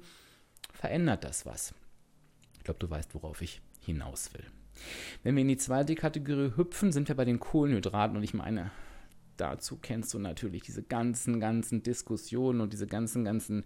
verändert 0.72 1.22
das 1.22 1.46
was. 1.46 1.74
Ich 2.58 2.64
glaube, 2.64 2.80
du 2.80 2.90
weißt, 2.90 3.14
worauf 3.14 3.40
ich 3.40 3.62
hinaus 3.80 4.34
will. 4.34 4.44
Wenn 5.22 5.36
wir 5.36 5.42
in 5.42 5.48
die 5.48 5.58
zweite 5.58 5.94
Kategorie 5.94 6.56
hüpfen, 6.56 6.90
sind 6.90 7.06
wir 7.06 7.14
bei 7.14 7.24
den 7.24 7.38
Kohlenhydraten 7.38 8.16
und 8.16 8.24
ich 8.24 8.34
meine, 8.34 8.72
dazu 9.36 9.76
kennst 9.76 10.14
du 10.14 10.18
natürlich 10.18 10.62
diese 10.62 10.82
ganzen, 10.82 11.40
ganzen 11.40 11.82
Diskussionen 11.82 12.60
und 12.60 12.72
diese 12.72 12.86
ganzen, 12.86 13.24
ganzen 13.24 13.64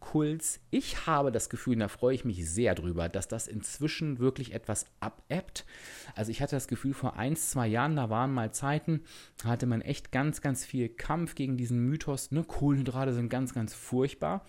Kults. 0.00 0.60
Ich 0.70 1.06
habe 1.06 1.30
das 1.30 1.48
Gefühl, 1.50 1.76
da 1.76 1.88
freue 1.88 2.14
ich 2.14 2.24
mich 2.24 2.48
sehr 2.50 2.74
drüber, 2.74 3.08
dass 3.08 3.28
das 3.28 3.46
inzwischen 3.46 4.18
wirklich 4.18 4.52
etwas 4.52 4.86
abebbt. 4.98 5.64
Also 6.16 6.30
ich 6.30 6.42
hatte 6.42 6.56
das 6.56 6.68
Gefühl, 6.68 6.94
vor 6.94 7.16
ein, 7.16 7.36
zwei 7.36 7.68
Jahren, 7.68 7.96
da 7.96 8.10
waren 8.10 8.32
mal 8.32 8.52
Zeiten, 8.52 9.02
da 9.42 9.50
hatte 9.50 9.66
man 9.66 9.82
echt 9.82 10.10
ganz, 10.10 10.40
ganz 10.40 10.64
viel 10.64 10.88
Kampf 10.88 11.34
gegen 11.34 11.56
diesen 11.56 11.78
Mythos, 11.80 12.30
ne, 12.32 12.42
Kohlenhydrate 12.42 13.12
sind 13.12 13.28
ganz, 13.28 13.54
ganz 13.54 13.74
furchtbar. 13.74 14.44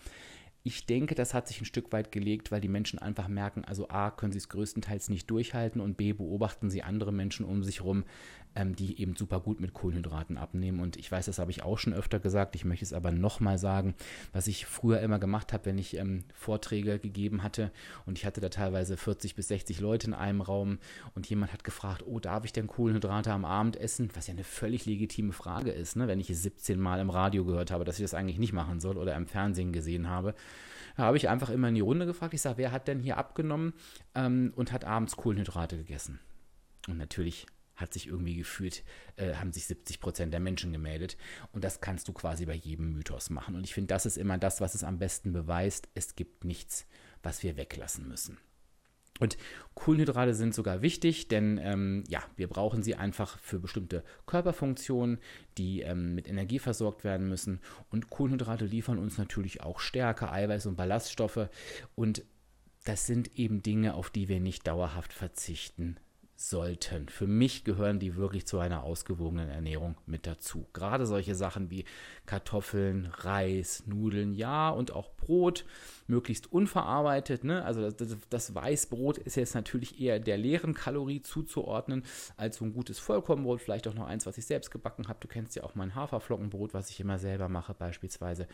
Ich 0.64 0.86
denke, 0.86 1.16
das 1.16 1.34
hat 1.34 1.48
sich 1.48 1.60
ein 1.60 1.64
Stück 1.64 1.92
weit 1.92 2.12
gelegt, 2.12 2.52
weil 2.52 2.60
die 2.60 2.68
Menschen 2.68 3.00
einfach 3.00 3.26
merken, 3.26 3.64
also 3.64 3.88
A, 3.88 4.12
können 4.12 4.30
sie 4.30 4.38
es 4.38 4.48
größtenteils 4.48 5.08
nicht 5.08 5.28
durchhalten 5.28 5.80
und 5.80 5.96
B, 5.96 6.12
beobachten 6.12 6.70
sie 6.70 6.84
andere 6.84 7.12
Menschen 7.12 7.44
um 7.44 7.64
sich 7.64 7.80
herum, 7.80 8.04
ähm, 8.54 8.76
die 8.76 9.00
eben 9.00 9.16
super 9.16 9.40
gut 9.40 9.60
mit 9.60 9.72
Kohlenhydraten 9.72 10.36
abnehmen. 10.36 10.80
Und 10.80 10.96
ich 10.96 11.10
weiß, 11.10 11.26
das 11.26 11.38
habe 11.38 11.50
ich 11.50 11.62
auch 11.62 11.78
schon 11.78 11.92
öfter 11.92 12.18
gesagt, 12.18 12.54
ich 12.54 12.64
möchte 12.64 12.84
es 12.84 12.92
aber 12.92 13.10
nochmal 13.10 13.58
sagen, 13.58 13.94
was 14.32 14.46
ich 14.46 14.66
früher 14.66 15.00
immer 15.00 15.18
gemacht 15.18 15.52
habe, 15.52 15.66
wenn 15.66 15.78
ich 15.78 15.96
ähm, 15.96 16.24
Vorträge 16.34 16.98
gegeben 16.98 17.42
hatte 17.42 17.70
und 18.06 18.18
ich 18.18 18.26
hatte 18.26 18.40
da 18.40 18.48
teilweise 18.48 18.96
40 18.96 19.34
bis 19.34 19.48
60 19.48 19.80
Leute 19.80 20.08
in 20.08 20.14
einem 20.14 20.40
Raum 20.40 20.78
und 21.14 21.28
jemand 21.28 21.52
hat 21.52 21.64
gefragt, 21.64 22.04
oh, 22.06 22.20
darf 22.20 22.44
ich 22.44 22.52
denn 22.52 22.66
Kohlenhydrate 22.66 23.32
am 23.32 23.44
Abend 23.44 23.76
essen? 23.76 24.10
Was 24.14 24.26
ja 24.26 24.34
eine 24.34 24.44
völlig 24.44 24.86
legitime 24.86 25.32
Frage 25.32 25.70
ist, 25.70 25.96
ne? 25.96 26.08
wenn 26.08 26.20
ich 26.20 26.30
es 26.30 26.42
17 26.42 26.78
Mal 26.78 27.00
im 27.00 27.10
Radio 27.10 27.44
gehört 27.44 27.70
habe, 27.70 27.84
dass 27.84 27.98
ich 27.98 28.04
das 28.04 28.14
eigentlich 28.14 28.38
nicht 28.38 28.52
machen 28.52 28.80
soll 28.80 28.96
oder 28.96 29.14
im 29.16 29.26
Fernsehen 29.26 29.72
gesehen 29.72 30.08
habe. 30.08 30.34
Da 30.96 31.04
habe 31.04 31.16
ich 31.16 31.28
einfach 31.28 31.50
immer 31.50 31.68
in 31.68 31.74
die 31.74 31.80
Runde 31.80 32.06
gefragt. 32.06 32.34
Ich 32.34 32.42
sage, 32.42 32.58
wer 32.58 32.72
hat 32.72 32.86
denn 32.88 33.00
hier 33.00 33.16
abgenommen 33.16 33.72
ähm, 34.14 34.52
und 34.56 34.72
hat 34.72 34.84
abends 34.84 35.16
Kohlenhydrate 35.16 35.78
gegessen? 35.78 36.20
Und 36.88 36.98
natürlich 36.98 37.46
hat 37.82 37.92
sich 37.92 38.06
irgendwie 38.06 38.36
gefühlt, 38.36 38.84
äh, 39.16 39.34
haben 39.34 39.52
sich 39.52 39.66
70 39.66 40.00
Prozent 40.00 40.32
der 40.32 40.40
Menschen 40.40 40.72
gemeldet. 40.72 41.16
Und 41.52 41.64
das 41.64 41.80
kannst 41.80 42.08
du 42.08 42.12
quasi 42.12 42.46
bei 42.46 42.54
jedem 42.54 42.92
Mythos 42.92 43.28
machen. 43.28 43.54
Und 43.54 43.64
ich 43.64 43.74
finde, 43.74 43.88
das 43.88 44.06
ist 44.06 44.16
immer 44.16 44.38
das, 44.38 44.60
was 44.60 44.74
es 44.74 44.84
am 44.84 44.98
besten 44.98 45.32
beweist. 45.32 45.88
Es 45.94 46.16
gibt 46.16 46.44
nichts, 46.44 46.86
was 47.22 47.42
wir 47.42 47.56
weglassen 47.56 48.08
müssen. 48.08 48.38
Und 49.20 49.36
Kohlenhydrate 49.74 50.34
sind 50.34 50.54
sogar 50.54 50.82
wichtig, 50.82 51.28
denn 51.28 51.58
ähm, 51.62 52.02
ja, 52.08 52.22
wir 52.36 52.48
brauchen 52.48 52.82
sie 52.82 52.96
einfach 52.96 53.38
für 53.38 53.60
bestimmte 53.60 54.02
Körperfunktionen, 54.26 55.18
die 55.58 55.82
ähm, 55.82 56.14
mit 56.14 56.28
Energie 56.28 56.58
versorgt 56.58 57.04
werden 57.04 57.28
müssen. 57.28 57.60
Und 57.90 58.10
Kohlenhydrate 58.10 58.64
liefern 58.64 58.98
uns 58.98 59.18
natürlich 59.18 59.62
auch 59.62 59.78
Stärke, 59.80 60.32
Eiweiß 60.32 60.66
und 60.66 60.76
Ballaststoffe. 60.76 61.48
Und 61.94 62.24
das 62.84 63.06
sind 63.06 63.38
eben 63.38 63.62
Dinge, 63.62 63.94
auf 63.94 64.10
die 64.10 64.28
wir 64.28 64.40
nicht 64.40 64.66
dauerhaft 64.66 65.12
verzichten 65.12 65.98
sollten. 66.48 67.08
Für 67.08 67.26
mich 67.26 67.64
gehören 67.64 67.98
die 67.98 68.16
wirklich 68.16 68.46
zu 68.46 68.58
einer 68.58 68.82
ausgewogenen 68.84 69.48
Ernährung 69.48 69.96
mit 70.06 70.26
dazu. 70.26 70.66
Gerade 70.72 71.06
solche 71.06 71.34
Sachen 71.34 71.70
wie 71.70 71.84
Kartoffeln, 72.26 73.06
Reis, 73.06 73.84
Nudeln, 73.86 74.34
ja, 74.34 74.70
und 74.70 74.92
auch 74.92 75.10
Brot, 75.16 75.64
möglichst 76.06 76.52
unverarbeitet. 76.52 77.44
Ne? 77.44 77.64
Also 77.64 77.82
das, 77.82 77.96
das, 77.96 78.16
das, 78.28 78.54
Weißbrot 78.54 79.18
ist 79.18 79.36
jetzt 79.36 79.54
natürlich 79.54 80.00
eher 80.00 80.18
der 80.18 80.36
leeren 80.36 80.74
Kalorie 80.74 81.22
zuzuordnen, 81.22 82.04
als 82.36 82.56
so 82.56 82.64
ein 82.64 82.72
gutes 82.72 82.98
Vollkornbrot, 82.98 83.60
vielleicht 83.60 83.88
auch 83.88 83.94
noch 83.94 84.06
eins, 84.06 84.26
was 84.26 84.38
ich 84.38 84.46
selbst 84.46 84.70
gebacken 84.70 85.08
habe. 85.08 85.18
Du 85.20 85.28
kennst 85.28 85.56
ja 85.56 85.64
auch 85.64 85.74
mein 85.74 85.94
Haferflockenbrot, 85.94 86.74
was 86.74 86.90
ich 86.90 87.00
immer 87.00 87.18
selber 87.18 87.48
mache 87.48 87.74
beispielsweise. 87.74 88.46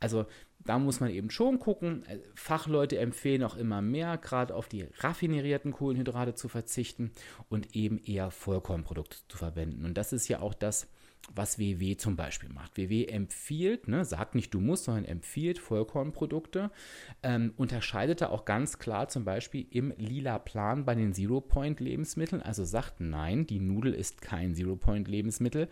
Also 0.00 0.26
da 0.60 0.78
muss 0.78 1.00
man 1.00 1.10
eben 1.10 1.30
schon 1.30 1.58
gucken. 1.58 2.04
Fachleute 2.34 2.98
empfehlen 2.98 3.42
auch 3.42 3.56
immer 3.56 3.82
mehr, 3.82 4.18
gerade 4.18 4.54
auf 4.54 4.68
die 4.68 4.86
raffinierten 4.98 5.72
Kohlenhydrate 5.72 6.34
zu 6.34 6.48
verzichten 6.48 7.10
und 7.48 7.74
eben 7.74 7.98
eher 7.98 8.30
Vollkornprodukte 8.30 9.16
zu 9.28 9.36
verwenden. 9.36 9.84
Und 9.84 9.94
das 9.94 10.12
ist 10.12 10.28
ja 10.28 10.40
auch 10.40 10.54
das, 10.54 10.88
was 11.34 11.58
WW 11.58 11.96
zum 11.96 12.16
Beispiel 12.16 12.48
macht. 12.50 12.76
WW 12.76 13.06
empfiehlt, 13.06 13.88
ne, 13.88 14.04
sagt 14.04 14.34
nicht 14.34 14.52
du 14.52 14.60
musst, 14.60 14.84
sondern 14.84 15.04
empfiehlt 15.04 15.58
Vollkornprodukte, 15.58 16.70
ähm, 17.22 17.52
unterscheidet 17.56 18.20
da 18.20 18.28
auch 18.28 18.44
ganz 18.44 18.78
klar 18.78 19.08
zum 19.08 19.24
Beispiel 19.24 19.66
im 19.70 19.94
lila 19.96 20.38
Plan 20.38 20.84
bei 20.84 20.94
den 20.94 21.14
Zero-Point-Lebensmitteln, 21.14 22.42
also 22.42 22.64
sagt 22.64 23.00
nein, 23.00 23.46
die 23.46 23.60
Nudel 23.60 23.94
ist 23.94 24.20
kein 24.20 24.54
Zero-Point-Lebensmittel, 24.54 25.68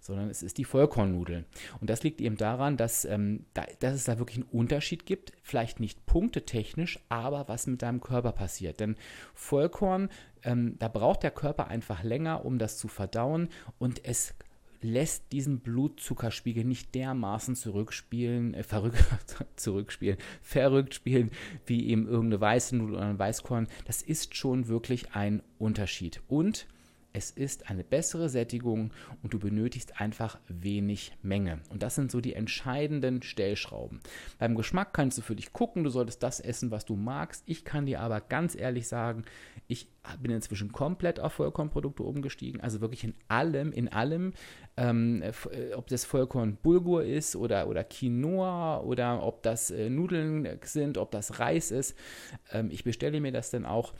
sondern 0.00 0.30
es 0.30 0.42
ist 0.42 0.58
die 0.58 0.64
Vollkornnudel. 0.64 1.44
Und 1.80 1.90
das 1.90 2.02
liegt 2.02 2.20
eben 2.20 2.36
daran, 2.36 2.76
dass, 2.76 3.04
ähm, 3.04 3.44
da, 3.54 3.64
dass 3.80 3.94
es 3.94 4.04
da 4.04 4.18
wirklich 4.18 4.38
einen 4.38 4.50
Unterschied 4.50 5.06
gibt, 5.06 5.32
vielleicht 5.42 5.80
nicht 5.80 6.06
punktetechnisch, 6.06 7.00
aber 7.08 7.48
was 7.48 7.66
mit 7.66 7.82
deinem 7.82 8.00
Körper 8.00 8.32
passiert. 8.32 8.80
Denn 8.80 8.96
Vollkorn, 9.34 10.08
ähm, 10.44 10.76
da 10.78 10.88
braucht 10.88 11.24
der 11.24 11.30
Körper 11.32 11.68
einfach 11.68 12.04
länger, 12.04 12.44
um 12.44 12.58
das 12.58 12.78
zu 12.78 12.88
verdauen 12.88 13.48
und 13.78 14.04
es 14.04 14.34
lässt 14.80 15.32
diesen 15.32 15.60
Blutzuckerspiegel 15.60 16.64
nicht 16.64 16.94
dermaßen 16.94 17.56
zurückspielen, 17.56 18.54
äh, 18.54 18.62
verrück, 18.62 18.94
zurückspielen, 19.56 20.18
verrückt 20.42 20.94
spielen, 20.94 21.30
wie 21.66 21.88
eben 21.88 22.06
irgendeine 22.06 22.40
weiße 22.40 22.76
Nudel 22.76 22.96
oder 22.96 23.06
ein 23.06 23.18
Weißkorn. 23.18 23.68
Das 23.86 24.02
ist 24.02 24.36
schon 24.36 24.68
wirklich 24.68 25.12
ein 25.12 25.42
Unterschied. 25.58 26.22
Und 26.28 26.66
es 27.18 27.32
ist 27.32 27.68
eine 27.68 27.82
bessere 27.82 28.28
Sättigung 28.28 28.92
und 29.24 29.34
du 29.34 29.40
benötigst 29.40 30.00
einfach 30.00 30.38
wenig 30.46 31.12
Menge. 31.20 31.58
Und 31.68 31.82
das 31.82 31.96
sind 31.96 32.12
so 32.12 32.20
die 32.20 32.34
entscheidenden 32.34 33.22
Stellschrauben. 33.22 33.98
Beim 34.38 34.54
Geschmack 34.54 34.94
kannst 34.94 35.18
du 35.18 35.22
für 35.22 35.34
dich 35.34 35.52
gucken, 35.52 35.82
du 35.82 35.90
solltest 35.90 36.22
das 36.22 36.38
essen, 36.38 36.70
was 36.70 36.84
du 36.84 36.94
magst. 36.94 37.42
Ich 37.46 37.64
kann 37.64 37.86
dir 37.86 38.00
aber 38.00 38.20
ganz 38.20 38.54
ehrlich 38.54 38.86
sagen, 38.86 39.24
ich 39.66 39.88
bin 40.22 40.30
inzwischen 40.30 40.70
komplett 40.70 41.18
auf 41.18 41.34
Vollkornprodukte 41.34 42.04
umgestiegen, 42.04 42.60
also 42.60 42.80
wirklich 42.80 43.04
in 43.04 43.14
allem, 43.26 43.72
in 43.72 43.88
allem, 43.88 44.32
ähm, 44.76 45.22
äh, 45.22 45.74
ob 45.74 45.88
das 45.88 46.04
Vollkorn 46.04 46.56
Bulgur 46.56 47.04
ist 47.04 47.36
oder, 47.36 47.68
oder 47.68 47.84
Quinoa 47.84 48.80
oder 48.80 49.22
ob 49.22 49.42
das 49.42 49.70
äh, 49.70 49.90
Nudeln 49.90 50.48
sind, 50.62 50.96
ob 50.96 51.10
das 51.10 51.40
Reis 51.40 51.72
ist. 51.72 51.96
Ähm, 52.52 52.70
ich 52.70 52.84
bestelle 52.84 53.20
mir 53.20 53.32
das 53.32 53.50
dann 53.50 53.66
auch 53.66 53.92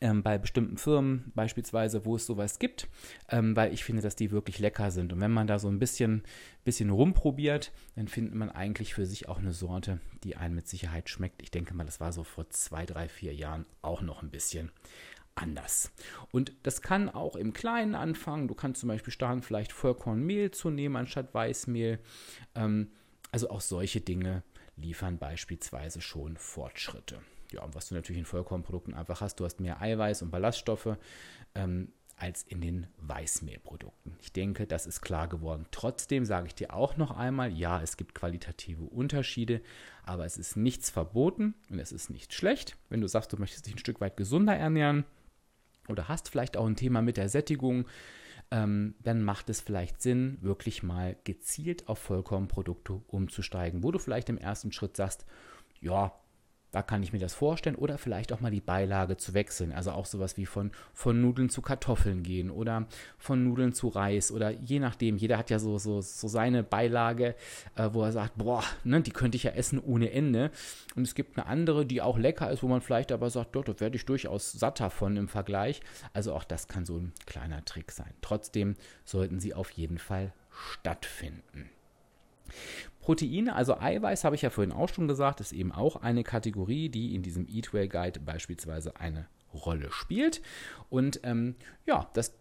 ähm, 0.00 0.22
bei 0.22 0.38
bestimmten 0.38 0.76
Firmen 0.76 1.32
beispielsweise, 1.34 2.04
wo 2.04 2.16
es 2.16 2.26
sowas 2.26 2.58
gibt, 2.58 2.88
ähm, 3.30 3.56
weil 3.56 3.72
ich 3.72 3.84
finde, 3.84 4.02
dass 4.02 4.16
die 4.16 4.30
wirklich 4.30 4.58
lecker 4.58 4.90
sind. 4.90 5.12
Und 5.12 5.20
wenn 5.20 5.30
man 5.30 5.46
da 5.46 5.58
so 5.58 5.68
ein 5.68 5.78
bisschen, 5.78 6.22
bisschen 6.64 6.90
rumprobiert, 6.90 7.72
dann 7.94 8.08
findet 8.08 8.34
man 8.34 8.50
eigentlich 8.50 8.94
für 8.94 9.06
sich 9.06 9.28
auch 9.28 9.38
eine 9.38 9.52
Sorte, 9.52 10.00
die 10.24 10.36
einen 10.36 10.54
mit 10.54 10.68
Sicherheit 10.68 11.08
schmeckt. 11.08 11.42
Ich 11.42 11.50
denke 11.50 11.74
mal, 11.74 11.86
das 11.86 12.00
war 12.00 12.12
so 12.12 12.24
vor 12.24 12.48
zwei, 12.50 12.84
drei, 12.84 13.08
vier 13.08 13.34
Jahren 13.34 13.64
auch 13.82 14.02
noch 14.02 14.22
ein 14.22 14.30
bisschen 14.30 14.70
anders. 15.34 15.92
Und 16.32 16.52
das 16.62 16.82
kann 16.82 17.08
auch 17.08 17.36
im 17.36 17.52
Kleinen 17.52 17.94
anfangen. 17.94 18.48
Du 18.48 18.54
kannst 18.54 18.80
zum 18.80 18.88
Beispiel 18.88 19.12
starten, 19.12 19.42
vielleicht 19.42 19.72
Vollkornmehl 19.72 20.50
zu 20.50 20.70
nehmen 20.70 20.96
anstatt 20.96 21.32
Weißmehl. 21.34 22.00
Ähm, 22.54 22.90
also 23.30 23.50
auch 23.50 23.60
solche 23.60 24.00
Dinge 24.00 24.42
liefern 24.76 25.18
beispielsweise 25.18 26.00
schon 26.00 26.36
Fortschritte. 26.36 27.20
Ja, 27.52 27.62
und 27.62 27.74
was 27.74 27.88
du 27.88 27.94
natürlich 27.94 28.18
in 28.18 28.24
Vollkornprodukten 28.24 28.94
einfach 28.94 29.20
hast, 29.20 29.40
du 29.40 29.44
hast 29.44 29.60
mehr 29.60 29.80
Eiweiß 29.80 30.22
und 30.22 30.30
Ballaststoffe 30.30 30.96
ähm, 31.54 31.92
als 32.16 32.42
in 32.44 32.60
den 32.60 32.86
Weißmehlprodukten. 32.98 34.16
Ich 34.20 34.32
denke, 34.32 34.66
das 34.66 34.86
ist 34.86 35.02
klar 35.02 35.28
geworden. 35.28 35.66
Trotzdem 35.70 36.24
sage 36.24 36.46
ich 36.46 36.54
dir 36.54 36.72
auch 36.72 36.96
noch 36.96 37.10
einmal, 37.10 37.52
ja, 37.52 37.82
es 37.82 37.98
gibt 37.98 38.14
qualitative 38.14 38.84
Unterschiede, 38.84 39.60
aber 40.02 40.24
es 40.24 40.38
ist 40.38 40.56
nichts 40.56 40.88
verboten 40.88 41.54
und 41.70 41.78
es 41.78 41.92
ist 41.92 42.08
nicht 42.08 42.32
schlecht. 42.32 42.76
Wenn 42.88 43.02
du 43.02 43.06
sagst, 43.06 43.32
du 43.32 43.36
möchtest 43.36 43.66
dich 43.66 43.74
ein 43.74 43.78
Stück 43.78 44.00
weit 44.00 44.16
gesunder 44.16 44.56
ernähren 44.56 45.04
oder 45.88 46.08
hast 46.08 46.30
vielleicht 46.30 46.56
auch 46.56 46.66
ein 46.66 46.76
Thema 46.76 47.02
mit 47.02 47.18
der 47.18 47.28
Sättigung, 47.28 47.86
ähm, 48.50 48.94
dann 49.02 49.22
macht 49.22 49.50
es 49.50 49.60
vielleicht 49.60 50.00
Sinn, 50.00 50.38
wirklich 50.40 50.82
mal 50.82 51.16
gezielt 51.24 51.88
auf 51.88 51.98
Vollkornprodukte 51.98 52.94
umzusteigen, 53.08 53.82
wo 53.82 53.90
du 53.90 53.98
vielleicht 53.98 54.28
im 54.28 54.38
ersten 54.38 54.72
Schritt 54.72 54.96
sagst, 54.96 55.26
ja, 55.80 56.18
da 56.72 56.82
kann 56.82 57.02
ich 57.02 57.12
mir 57.12 57.18
das 57.18 57.34
vorstellen. 57.34 57.76
Oder 57.76 57.98
vielleicht 57.98 58.32
auch 58.32 58.40
mal 58.40 58.50
die 58.50 58.60
Beilage 58.60 59.16
zu 59.16 59.34
wechseln. 59.34 59.72
Also 59.72 59.92
auch 59.92 60.06
sowas 60.06 60.36
wie 60.36 60.46
von, 60.46 60.70
von 60.92 61.20
Nudeln 61.20 61.48
zu 61.48 61.62
Kartoffeln 61.62 62.22
gehen 62.22 62.50
oder 62.50 62.86
von 63.18 63.44
Nudeln 63.44 63.72
zu 63.72 63.88
Reis 63.88 64.30
oder 64.30 64.50
je 64.50 64.78
nachdem. 64.78 65.16
Jeder 65.16 65.38
hat 65.38 65.50
ja 65.50 65.58
so, 65.58 65.78
so, 65.78 66.00
so 66.00 66.28
seine 66.28 66.62
Beilage, 66.62 67.34
äh, 67.76 67.90
wo 67.92 68.02
er 68.02 68.12
sagt, 68.12 68.36
boah, 68.36 68.62
ne, 68.84 69.00
die 69.00 69.10
könnte 69.10 69.36
ich 69.36 69.44
ja 69.44 69.52
essen 69.52 69.78
ohne 69.78 70.10
Ende. 70.10 70.50
Und 70.94 71.02
es 71.02 71.14
gibt 71.14 71.38
eine 71.38 71.46
andere, 71.46 71.86
die 71.86 72.02
auch 72.02 72.18
lecker 72.18 72.50
ist, 72.50 72.62
wo 72.62 72.68
man 72.68 72.80
vielleicht 72.80 73.12
aber 73.12 73.30
sagt, 73.30 73.54
dort 73.54 73.80
werde 73.80 73.96
ich 73.96 74.04
durchaus 74.06 74.52
satt 74.52 74.80
davon 74.80 75.16
im 75.16 75.28
Vergleich. 75.28 75.80
Also 76.12 76.34
auch 76.34 76.44
das 76.44 76.68
kann 76.68 76.86
so 76.86 76.98
ein 76.98 77.12
kleiner 77.26 77.64
Trick 77.64 77.92
sein. 77.92 78.12
Trotzdem 78.20 78.74
sollten 79.04 79.40
sie 79.40 79.54
auf 79.54 79.70
jeden 79.70 79.98
Fall 79.98 80.32
stattfinden. 80.50 81.70
Proteine, 83.00 83.54
also 83.54 83.78
Eiweiß, 83.78 84.24
habe 84.24 84.34
ich 84.34 84.42
ja 84.42 84.50
vorhin 84.50 84.72
auch 84.72 84.88
schon 84.88 85.08
gesagt, 85.08 85.40
ist 85.40 85.52
eben 85.52 85.72
auch 85.72 85.96
eine 85.96 86.24
Kategorie, 86.24 86.88
die 86.88 87.14
in 87.14 87.22
diesem 87.22 87.46
Eatway 87.48 87.88
Guide 87.88 88.20
beispielsweise 88.20 88.96
eine 88.98 89.26
Rolle 89.54 89.90
spielt. 89.92 90.42
Und 90.90 91.20
ähm, 91.22 91.54
ja, 91.86 92.10
das 92.14 92.34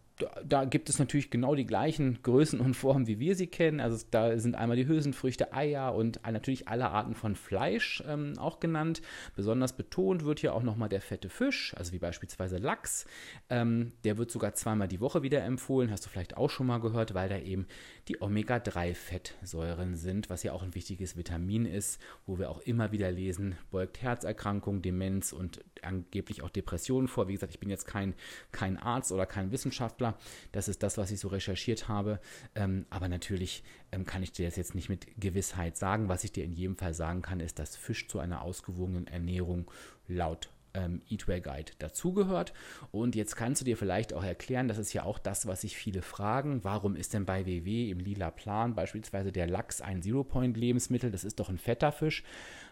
da 0.45 0.63
gibt 0.65 0.89
es 0.89 0.99
natürlich 0.99 1.29
genau 1.29 1.55
die 1.55 1.65
gleichen 1.65 2.21
Größen 2.23 2.61
und 2.61 2.73
Formen, 2.73 3.07
wie 3.07 3.19
wir 3.19 3.35
sie 3.35 3.47
kennen. 3.47 3.81
Also 3.81 4.05
da 4.11 4.37
sind 4.39 4.55
einmal 4.55 4.77
die 4.77 4.87
Hülsenfrüchte, 4.87 5.53
Eier 5.53 5.93
und 5.93 6.21
natürlich 6.23 6.67
alle 6.67 6.89
Arten 6.89 7.15
von 7.15 7.35
Fleisch 7.35 8.01
ähm, 8.07 8.33
auch 8.37 8.59
genannt. 8.59 9.01
Besonders 9.35 9.75
betont 9.75 10.23
wird 10.23 10.39
hier 10.39 10.53
auch 10.53 10.63
nochmal 10.63 10.89
der 10.89 11.01
fette 11.01 11.29
Fisch, 11.29 11.73
also 11.77 11.91
wie 11.91 11.99
beispielsweise 11.99 12.57
Lachs. 12.57 13.05
Ähm, 13.49 13.91
der 14.05 14.17
wird 14.17 14.31
sogar 14.31 14.53
zweimal 14.53 14.87
die 14.87 15.01
Woche 15.01 15.21
wieder 15.21 15.43
empfohlen, 15.43 15.91
hast 15.91 16.05
du 16.05 16.09
vielleicht 16.09 16.37
auch 16.37 16.49
schon 16.49 16.67
mal 16.67 16.79
gehört, 16.79 17.13
weil 17.13 17.27
da 17.27 17.37
eben 17.37 17.67
die 18.07 18.21
Omega-3-Fettsäuren 18.21 19.95
sind, 19.95 20.29
was 20.29 20.43
ja 20.43 20.53
auch 20.53 20.61
ein 20.61 20.75
wichtiges 20.75 21.17
Vitamin 21.17 21.65
ist, 21.65 21.99
wo 22.25 22.37
wir 22.37 22.49
auch 22.49 22.59
immer 22.59 22.91
wieder 22.91 23.11
lesen, 23.11 23.57
beugt 23.71 24.01
Herzerkrankung, 24.01 24.81
Demenz 24.81 25.33
und 25.33 25.63
angeblich 25.81 26.43
auch 26.43 26.49
Depressionen 26.49 27.07
vor. 27.07 27.27
Wie 27.27 27.33
gesagt, 27.33 27.53
ich 27.53 27.59
bin 27.59 27.69
jetzt 27.69 27.87
kein, 27.87 28.13
kein 28.51 28.77
Arzt 28.77 29.11
oder 29.11 29.25
kein 29.25 29.51
Wissenschaftler. 29.51 30.17
Das 30.51 30.67
ist 30.67 30.83
das, 30.83 30.97
was 30.97 31.11
ich 31.11 31.19
so 31.19 31.29
recherchiert 31.29 31.87
habe. 31.87 32.19
Ähm, 32.53 32.85
aber 32.89 33.07
natürlich 33.07 33.63
ähm, 33.91 34.05
kann 34.05 34.21
ich 34.21 34.31
dir 34.31 34.45
das 34.45 34.55
jetzt 34.55 34.75
nicht 34.75 34.89
mit 34.89 35.07
Gewissheit 35.19 35.77
sagen. 35.77 36.07
Was 36.07 36.23
ich 36.23 36.31
dir 36.31 36.43
in 36.43 36.53
jedem 36.53 36.75
Fall 36.75 36.93
sagen 36.93 37.21
kann, 37.21 37.39
ist, 37.39 37.57
dass 37.57 37.75
Fisch 37.75 38.07
zu 38.07 38.19
einer 38.19 38.41
ausgewogenen 38.41 39.07
Ernährung 39.07 39.69
laut 40.07 40.49
ähm, 40.75 41.01
Eatway 41.09 41.41
Guide 41.41 41.71
dazugehört. 41.79 42.53
Und 42.91 43.15
jetzt 43.15 43.35
kannst 43.35 43.61
du 43.61 43.65
dir 43.65 43.77
vielleicht 43.77 44.13
auch 44.13 44.23
erklären, 44.23 44.67
das 44.67 44.77
ist 44.77 44.93
ja 44.93 45.03
auch 45.03 45.17
das, 45.17 45.47
was 45.47 45.61
sich 45.61 45.75
viele 45.75 46.01
fragen, 46.01 46.63
warum 46.63 46.95
ist 46.95 47.13
denn 47.13 47.25
bei 47.25 47.45
WW 47.45 47.89
im 47.89 47.99
lila 47.99 48.31
Plan 48.31 48.75
beispielsweise 48.75 49.31
der 49.31 49.47
Lachs 49.47 49.81
ein 49.81 50.01
Zero-Point-Lebensmittel? 50.01 51.11
Das 51.11 51.23
ist 51.23 51.39
doch 51.39 51.49
ein 51.49 51.57
fetter 51.57 51.91
Fisch, 51.91 52.23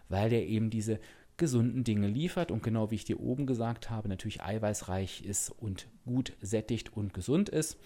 weil 0.09 0.29
der 0.29 0.45
eben 0.45 0.69
diese 0.69 0.99
gesunden 1.37 1.83
Dinge 1.83 2.07
liefert 2.07 2.51
und 2.51 2.61
genau 2.61 2.91
wie 2.91 2.95
ich 2.95 3.05
dir 3.05 3.19
oben 3.19 3.47
gesagt 3.47 3.89
habe, 3.89 4.07
natürlich 4.07 4.43
eiweißreich 4.43 5.23
ist 5.23 5.49
und 5.49 5.87
gut 6.05 6.33
sättigt 6.41 6.93
und 6.93 7.13
gesund 7.13 7.49
ist. 7.49 7.77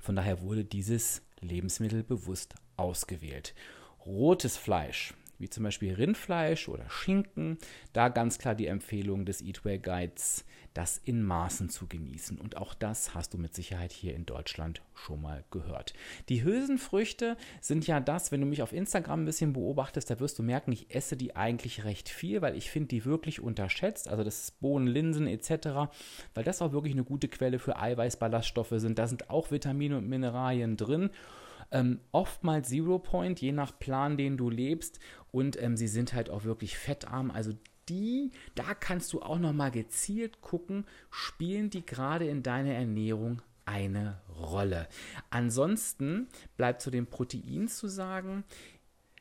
Von 0.00 0.16
daher 0.16 0.42
wurde 0.42 0.64
dieses 0.64 1.22
Lebensmittel 1.40 2.02
bewusst 2.02 2.54
ausgewählt. 2.76 3.54
Rotes 4.04 4.56
Fleisch 4.56 5.14
wie 5.42 5.50
zum 5.50 5.64
Beispiel 5.64 5.92
Rindfleisch 5.92 6.68
oder 6.68 6.88
Schinken, 6.88 7.58
da 7.92 8.08
ganz 8.08 8.38
klar 8.38 8.54
die 8.54 8.68
Empfehlung 8.68 9.26
des 9.26 9.42
Eatway 9.42 9.78
Guides, 9.78 10.46
das 10.74 11.00
in 11.04 11.22
Maßen 11.22 11.68
zu 11.68 11.86
genießen. 11.86 12.38
Und 12.38 12.56
auch 12.56 12.72
das 12.72 13.14
hast 13.14 13.34
du 13.34 13.38
mit 13.38 13.54
Sicherheit 13.54 13.92
hier 13.92 14.14
in 14.14 14.24
Deutschland 14.24 14.80
schon 14.94 15.20
mal 15.20 15.44
gehört. 15.50 15.92
Die 16.28 16.44
Hülsenfrüchte 16.44 17.36
sind 17.60 17.86
ja 17.86 18.00
das, 18.00 18.32
wenn 18.32 18.40
du 18.40 18.46
mich 18.46 18.62
auf 18.62 18.72
Instagram 18.72 19.22
ein 19.22 19.26
bisschen 19.26 19.52
beobachtest, 19.52 20.08
da 20.08 20.20
wirst 20.20 20.38
du 20.38 20.42
merken, 20.42 20.72
ich 20.72 20.94
esse 20.94 21.16
die 21.16 21.36
eigentlich 21.36 21.84
recht 21.84 22.08
viel, 22.08 22.40
weil 22.40 22.56
ich 22.56 22.70
finde 22.70 22.88
die 22.88 23.04
wirklich 23.04 23.40
unterschätzt. 23.40 24.08
Also 24.08 24.24
das 24.24 24.52
Bohnen, 24.52 24.86
Linsen 24.86 25.26
etc., 25.26 25.90
weil 26.34 26.44
das 26.44 26.62
auch 26.62 26.72
wirklich 26.72 26.94
eine 26.94 27.04
gute 27.04 27.28
Quelle 27.28 27.58
für 27.58 27.78
Eiweißballaststoffe 27.78 28.74
sind. 28.76 28.98
Da 28.98 29.08
sind 29.08 29.28
auch 29.28 29.50
Vitamine 29.50 29.98
und 29.98 30.08
Mineralien 30.08 30.76
drin. 30.76 31.10
Ähm, 31.72 32.00
oftmals 32.12 32.68
Zero 32.68 32.98
Point, 32.98 33.40
je 33.40 33.52
nach 33.52 33.78
Plan, 33.78 34.16
den 34.16 34.36
du 34.36 34.50
lebst. 34.50 35.00
Und 35.32 35.60
ähm, 35.60 35.76
sie 35.76 35.88
sind 35.88 36.12
halt 36.12 36.30
auch 36.30 36.44
wirklich 36.44 36.76
fettarm. 36.76 37.30
Also 37.30 37.52
die, 37.88 38.30
da 38.54 38.74
kannst 38.74 39.12
du 39.12 39.22
auch 39.22 39.38
nochmal 39.38 39.70
gezielt 39.70 40.40
gucken, 40.40 40.86
spielen 41.10 41.70
die 41.70 41.84
gerade 41.84 42.26
in 42.26 42.42
deiner 42.42 42.72
Ernährung 42.74 43.42
eine 43.64 44.20
Rolle. 44.38 44.88
Ansonsten 45.30 46.28
bleibt 46.56 46.82
zu 46.82 46.90
den 46.90 47.06
Proteinen 47.06 47.68
zu 47.68 47.88
sagen, 47.88 48.44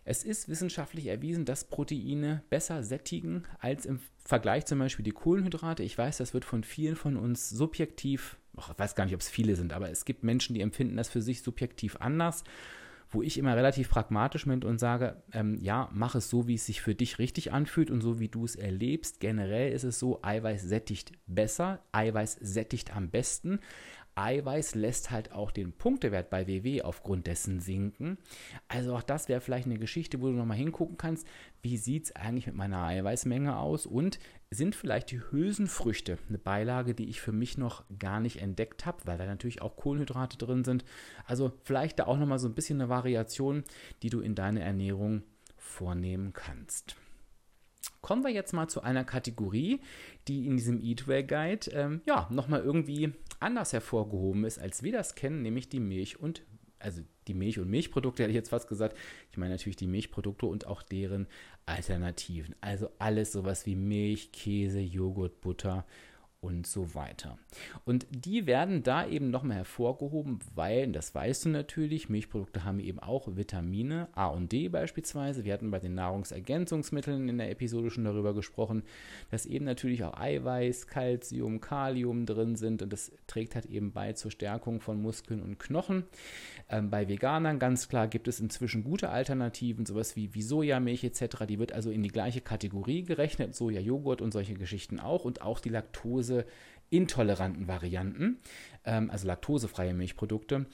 es 0.04 0.24
ist 0.24 0.50
wissenschaftlich 0.50 1.08
erwiesen, 1.08 1.46
dass 1.46 1.66
Proteine 1.66 2.44
besser 2.50 2.84
sättigen 2.84 3.44
als 3.60 3.86
im 3.86 4.00
Vergleich 4.26 4.66
zum 4.66 4.80
Beispiel 4.80 5.04
die 5.04 5.12
Kohlenhydrate. 5.12 5.84
Ich 5.84 5.98
weiß, 5.98 6.18
das 6.18 6.34
wird 6.34 6.44
von 6.44 6.64
vielen 6.64 6.96
von 6.96 7.18
uns 7.18 7.50
subjektiv, 7.50 8.38
ich 8.70 8.80
weiß 8.80 8.96
gar 8.96 9.06
nicht, 9.06 9.16
ob 9.16 9.22
es 9.22 9.30
viele 9.30 9.56
sind, 9.56 9.74
aber 9.74 9.90
es 9.90 10.06
gibt 10.06 10.24
Menschen, 10.24 10.54
die 10.54 10.62
empfinden 10.62 10.98
das 10.98 11.10
für 11.10 11.22
sich 11.22 11.42
subjektiv 11.42 11.96
anders 12.00 12.44
wo 13.12 13.22
ich 13.22 13.38
immer 13.38 13.56
relativ 13.56 13.90
pragmatisch 13.90 14.46
bin 14.46 14.64
und 14.64 14.80
sage, 14.80 15.22
ähm, 15.34 15.58
ja, 15.62 15.90
mach 15.92 16.16
es 16.16 16.30
so, 16.30 16.48
wie 16.48 16.56
es 16.56 16.66
sich 16.66 16.82
für 16.82 16.96
dich 16.96 17.20
richtig 17.20 17.52
anfühlt 17.52 17.92
und 17.92 18.02
so, 18.02 18.20
wie 18.20 18.30
du 18.30 18.46
es 18.46 18.56
erlebst. 18.56 19.20
Generell 19.20 19.74
ist 19.74 19.84
es 19.84 20.00
so, 20.00 20.20
Eiweiß 20.24 20.64
sättigt 20.64 21.12
besser, 21.28 21.82
Eiweiß 21.92 22.38
sättigt 22.42 22.96
am 22.96 23.10
besten. 23.10 23.60
Eiweiß 24.16 24.76
lässt 24.76 25.12
halt 25.12 25.32
auch 25.32 25.52
den 25.52 25.74
Punktewert 25.74 26.30
bei 26.30 26.48
WW 26.48 26.82
aufgrund 26.82 27.28
dessen 27.28 27.60
sinken. 27.60 28.18
Also 28.68 28.96
auch 28.96 29.04
das 29.04 29.30
wäre 29.30 29.42
vielleicht 29.42 29.66
eine 29.66 29.80
Geschichte, 29.80 30.22
wo 30.22 30.28
du 30.28 30.34
nochmal 30.34 30.58
hingucken 30.58 30.98
kannst, 30.98 31.28
wie 31.62 31.78
sieht 31.78 32.06
es 32.06 32.16
eigentlich 32.16 32.48
mit 32.48 32.56
meiner 32.56 32.84
Eiweißmenge 32.84 33.58
aus 33.58 33.86
und 33.86 34.20
sind 34.50 34.76
vielleicht 34.76 35.12
die 35.12 35.22
Hülsenfrüchte 35.32 36.18
eine 36.28 36.38
Beilage, 36.38 36.94
die 36.94 37.10
ich 37.10 37.22
für 37.22 37.32
mich 37.32 37.58
noch 37.58 37.86
gar 38.00 38.20
nicht 38.20 38.42
entdeckt 38.42 38.86
habe, 38.86 39.00
weil 39.06 39.18
da 39.18 39.26
natürlich 39.26 39.62
auch 39.62 39.78
Kohlenhydrate 39.78 40.38
drin 40.38 40.64
sind. 40.64 40.84
Also 41.26 41.54
vielleicht 41.64 42.00
da 42.00 42.08
auch 42.08 42.18
nochmal 42.18 42.40
so 42.40 42.50
ein 42.50 42.56
bisschen 42.56 42.82
eine 42.82 42.90
Variation, 42.90 43.64
die 44.04 44.10
du 44.10 44.20
in 44.20 44.36
deine 44.36 44.62
Ernährung 44.62 45.24
vornehmen 45.56 46.34
kannst. 46.34 46.98
Kommen 48.02 48.24
wir 48.24 48.32
jetzt 48.32 48.54
mal 48.54 48.68
zu 48.68 48.82
einer 48.82 49.04
Kategorie, 49.04 49.82
die 50.28 50.46
in 50.46 50.58
diesem 50.58 50.82
Eatway 50.82 51.24
Guide 51.24 51.72
ähm, 51.72 52.02
ja 52.06 52.28
nochmal 52.30 52.62
irgendwie 52.62 53.14
anders 53.40 53.74
hervorgehoben 53.74 54.44
ist, 54.46 54.60
als 54.60 54.84
wir 54.84 54.92
das 54.92 55.16
kennen, 55.16 55.42
nämlich 55.42 55.70
die 55.70 55.80
Milch 55.80 56.20
und 56.20 56.44
also 56.80 57.02
die 57.28 57.34
Milch- 57.36 57.60
und 57.60 57.70
Milchprodukte 57.70 58.24
hätte 58.24 58.32
ich 58.32 58.36
jetzt 58.36 58.50
fast 58.50 58.68
gesagt. 58.68 58.98
Ich 59.30 59.38
meine 59.38 59.54
natürlich 59.54 59.76
die 59.76 59.88
Milchprodukte 59.88 60.48
und 60.48 60.66
auch 60.66 60.82
deren 60.82 61.28
Alternativen. 61.68 62.56
Also 62.60 62.90
alles 62.98 63.32
sowas 63.32 63.66
wie 63.66 63.76
Milch, 63.76 64.32
Käse, 64.32 64.80
Joghurt, 64.80 65.42
Butter 65.42 65.86
und 66.42 66.66
so 66.66 66.96
weiter. 66.96 67.38
Und 67.86 68.08
die 68.10 68.48
werden 68.48 68.82
da 68.82 69.08
eben 69.08 69.30
nochmal 69.30 69.58
hervorgehoben, 69.58 70.40
weil, 70.56 70.92
das 70.92 71.14
weißt 71.14 71.46
du 71.46 71.50
natürlich, 71.50 72.10
Milchprodukte 72.10 72.64
haben 72.64 72.80
eben 72.80 72.98
auch 72.98 73.28
Vitamine, 73.36 74.08
A 74.14 74.28
und 74.28 74.52
D 74.52 74.68
beispielsweise. 74.68 75.44
Wir 75.44 75.54
hatten 75.54 75.70
bei 75.70 75.78
den 75.78 75.94
Nahrungsergänzungsmitteln 75.94 77.30
in 77.30 77.38
der 77.38 77.52
Episode 77.52 77.92
schon 77.92 78.06
darüber 78.06 78.34
gesprochen, 78.34 78.82
dass 79.30 79.46
eben 79.46 79.66
natürlich 79.66 80.04
auch 80.04 80.20
Eiweiß, 80.20 80.88
Calcium, 80.88 81.62
Kalium 81.62 82.26
drin 82.26 82.56
sind 82.56 82.82
und 82.82 82.92
das 82.92 83.12
trägt 83.28 83.54
halt 83.54 83.68
eben 83.68 83.92
bei 83.92 84.14
zur 84.14 84.32
Stärkung 84.32 84.82
von 84.82 85.00
Muskeln 85.00 85.44
und 85.44 85.60
Knochen. 85.60 86.06
Ähm, 86.70 86.90
bei 86.90 87.08
Veganern 87.08 87.60
ganz 87.60 87.88
klar 87.88 88.08
gibt 88.08 88.28
es 88.28 88.40
inzwischen 88.40 88.84
gute 88.84 89.10
Alternativen, 89.10 89.86
sowas 89.86 90.16
wie, 90.16 90.34
wie 90.34 90.42
Sojamilch 90.42 91.04
etc. 91.04 91.46
Die 91.48 91.60
wird 91.60 91.72
also 91.72 91.92
in 91.92 92.02
die 92.02 92.10
gleiche 92.10 92.42
Kategorie 92.42 93.04
gerechnet, 93.04 93.54
Soja-Joghurt 93.54 94.24
und 94.24 94.32
solche 94.32 94.56
Geschichten 94.56 95.00
auch 95.00 95.24
und 95.24 95.44
auch 95.44 95.60
die 95.60 95.70
Laktose-intoleranten 96.32 97.68
Varianten, 97.68 98.40
ähm, 98.86 99.10
also 99.10 99.28
laktosefreie 99.28 99.94
Milchprodukte, 99.94 100.66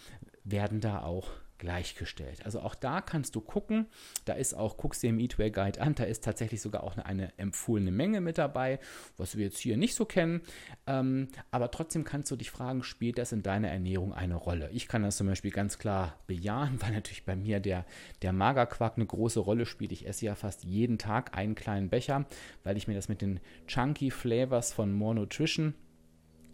werden 0.43 0.81
da 0.81 1.01
auch 1.01 1.29
gleichgestellt. 1.57 2.45
Also 2.45 2.59
auch 2.59 2.75
da 2.75 3.01
kannst 3.01 3.35
du 3.35 3.41
gucken, 3.41 3.87
da 4.25 4.33
ist 4.33 4.53
auch, 4.53 4.77
guckst 4.77 5.03
dir 5.03 5.09
im 5.09 5.19
Eatway 5.19 5.51
Guide 5.51 5.81
an, 5.81 5.95
da 5.95 6.03
ist 6.03 6.23
tatsächlich 6.23 6.61
sogar 6.61 6.83
auch 6.83 6.93
eine, 6.93 7.05
eine 7.05 7.37
empfohlene 7.37 7.91
Menge 7.91 8.21
mit 8.21 8.37
dabei, 8.37 8.79
was 9.17 9.37
wir 9.37 9.45
jetzt 9.45 9.59
hier 9.59 9.77
nicht 9.77 9.95
so 9.95 10.05
kennen. 10.05 10.41
Ähm, 10.85 11.27
aber 11.51 11.71
trotzdem 11.71 12.03
kannst 12.03 12.31
du 12.31 12.35
dich 12.35 12.51
fragen, 12.51 12.83
spielt 12.83 13.17
das 13.17 13.31
in 13.31 13.43
deiner 13.43 13.69
Ernährung 13.69 14.13
eine 14.13 14.35
Rolle? 14.35 14.69
Ich 14.71 14.87
kann 14.87 15.03
das 15.03 15.17
zum 15.17 15.27
Beispiel 15.27 15.51
ganz 15.51 15.77
klar 15.77 16.19
bejahen, 16.27 16.81
weil 16.81 16.91
natürlich 16.91 17.25
bei 17.25 17.35
mir 17.35 17.59
der, 17.59 17.85
der 18.21 18.33
Magerquark 18.33 18.97
eine 18.97 19.05
große 19.05 19.39
Rolle 19.39 19.65
spielt. 19.65 19.91
Ich 19.91 20.07
esse 20.07 20.25
ja 20.25 20.35
fast 20.35 20.63
jeden 20.63 20.97
Tag 20.97 21.37
einen 21.37 21.55
kleinen 21.55 21.89
Becher, 21.89 22.25
weil 22.63 22.77
ich 22.77 22.87
mir 22.87 22.95
das 22.95 23.09
mit 23.09 23.21
den 23.21 23.39
Chunky 23.67 24.11
Flavors 24.11 24.73
von 24.73 24.93
More 24.93 25.15
Nutrition 25.15 25.73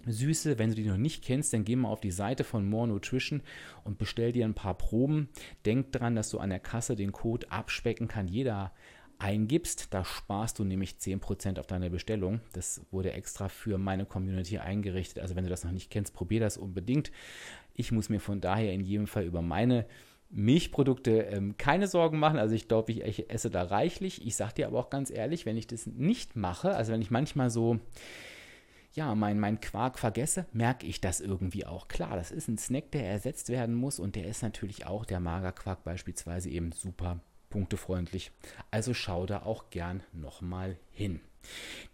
Süße, 0.05 0.59
wenn 0.59 0.69
du 0.69 0.75
die 0.75 0.87
noch 0.87 0.97
nicht 0.97 1.23
kennst, 1.23 1.53
dann 1.53 1.63
geh 1.63 1.75
mal 1.75 1.89
auf 1.89 2.01
die 2.01 2.11
Seite 2.11 2.43
von 2.43 2.67
More 2.69 2.87
Nutrition 2.87 3.41
und 3.83 3.97
bestell 3.97 4.31
dir 4.31 4.45
ein 4.45 4.53
paar 4.53 4.77
Proben. 4.77 5.29
Denk 5.65 5.91
dran, 5.91 6.15
dass 6.15 6.29
du 6.29 6.39
an 6.39 6.49
der 6.49 6.59
Kasse 6.59 6.95
den 6.95 7.11
Code 7.11 7.51
abspecken 7.51 8.07
kann. 8.07 8.27
Jeder 8.27 8.71
eingibst, 9.19 9.93
da 9.93 10.03
sparst 10.03 10.59
du 10.59 10.63
nämlich 10.63 10.95
10% 10.99 11.59
auf 11.59 11.67
deine 11.67 11.89
Bestellung. 11.89 12.41
Das 12.51 12.81
wurde 12.91 13.13
extra 13.13 13.47
für 13.47 13.77
meine 13.77 14.05
Community 14.05 14.57
eingerichtet. 14.57 15.19
Also 15.21 15.35
wenn 15.35 15.45
du 15.45 15.49
das 15.49 15.63
noch 15.63 15.71
nicht 15.71 15.89
kennst, 15.89 16.13
probier 16.13 16.39
das 16.39 16.57
unbedingt. 16.57 17.11
Ich 17.73 17.91
muss 17.91 18.09
mir 18.09 18.19
von 18.19 18.41
daher 18.41 18.73
in 18.73 18.81
jedem 18.81 19.07
Fall 19.07 19.23
über 19.23 19.41
meine 19.41 19.85
Milchprodukte 20.29 21.21
ähm, 21.21 21.55
keine 21.57 21.87
Sorgen 21.87 22.19
machen. 22.19 22.39
Also 22.39 22.55
ich 22.55 22.67
glaube, 22.67 22.91
ich, 22.91 23.29
esse 23.29 23.49
da 23.49 23.63
reichlich. 23.63 24.25
Ich 24.25 24.35
sage 24.35 24.55
dir 24.55 24.67
aber 24.67 24.79
auch 24.79 24.89
ganz 24.89 25.11
ehrlich, 25.11 25.45
wenn 25.45 25.57
ich 25.57 25.67
das 25.67 25.87
nicht 25.87 26.35
mache, 26.35 26.75
also 26.75 26.91
wenn 26.91 27.01
ich 27.01 27.11
manchmal 27.11 27.49
so 27.49 27.79
ja, 28.93 29.15
mein, 29.15 29.39
mein 29.39 29.59
Quark 29.59 29.97
vergesse, 29.97 30.45
merke 30.53 30.85
ich 30.85 31.01
das 31.01 31.19
irgendwie 31.19 31.65
auch. 31.65 31.87
Klar, 31.87 32.15
das 32.15 32.31
ist 32.31 32.47
ein 32.47 32.57
Snack, 32.57 32.91
der 32.91 33.07
ersetzt 33.07 33.49
werden 33.49 33.75
muss 33.75 33.99
und 33.99 34.15
der 34.15 34.25
ist 34.25 34.43
natürlich 34.43 34.85
auch 34.85 35.05
der 35.05 35.19
Magerquark 35.19 35.83
beispielsweise 35.83 36.49
eben 36.49 36.71
super 36.71 37.19
punktefreundlich. 37.49 38.31
Also 38.71 38.93
schau 38.93 39.25
da 39.25 39.43
auch 39.43 39.69
gern 39.69 40.03
nochmal 40.11 40.77
hin. 40.91 41.21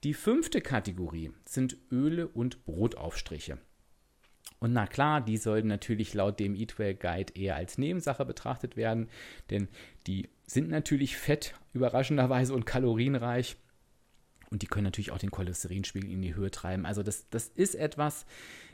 Die 0.03 0.13
fünfte 0.13 0.61
Kategorie 0.61 1.31
sind 1.45 1.77
Öle 1.91 2.27
und 2.27 2.65
Brotaufstriche. 2.65 3.57
Und 4.59 4.73
na 4.73 4.87
klar, 4.87 5.21
die 5.21 5.37
sollten 5.37 5.69
natürlich 5.69 6.13
laut 6.13 6.39
dem 6.39 6.53
Eatwell 6.53 6.93
Guide 6.93 7.33
eher 7.33 7.55
als 7.55 7.77
Nebensache 7.77 8.25
betrachtet 8.25 8.75
werden, 8.75 9.09
denn 9.49 9.69
die 10.05 10.29
sind 10.45 10.69
natürlich 10.69 11.17
fett, 11.17 11.55
überraschenderweise 11.73 12.53
und 12.53 12.65
kalorienreich. 12.65 13.55
Und 14.51 14.61
die 14.61 14.67
können 14.67 14.85
natürlich 14.85 15.11
auch 15.11 15.19
den 15.19 15.31
Cholesterinspiegel 15.31 16.09
in 16.09 16.21
die 16.21 16.35
Höhe 16.35 16.51
treiben. 16.51 16.85
Also 16.85 17.03
das, 17.03 17.29
das 17.29 17.47
ist 17.47 17.75
etwas, 17.75 18.25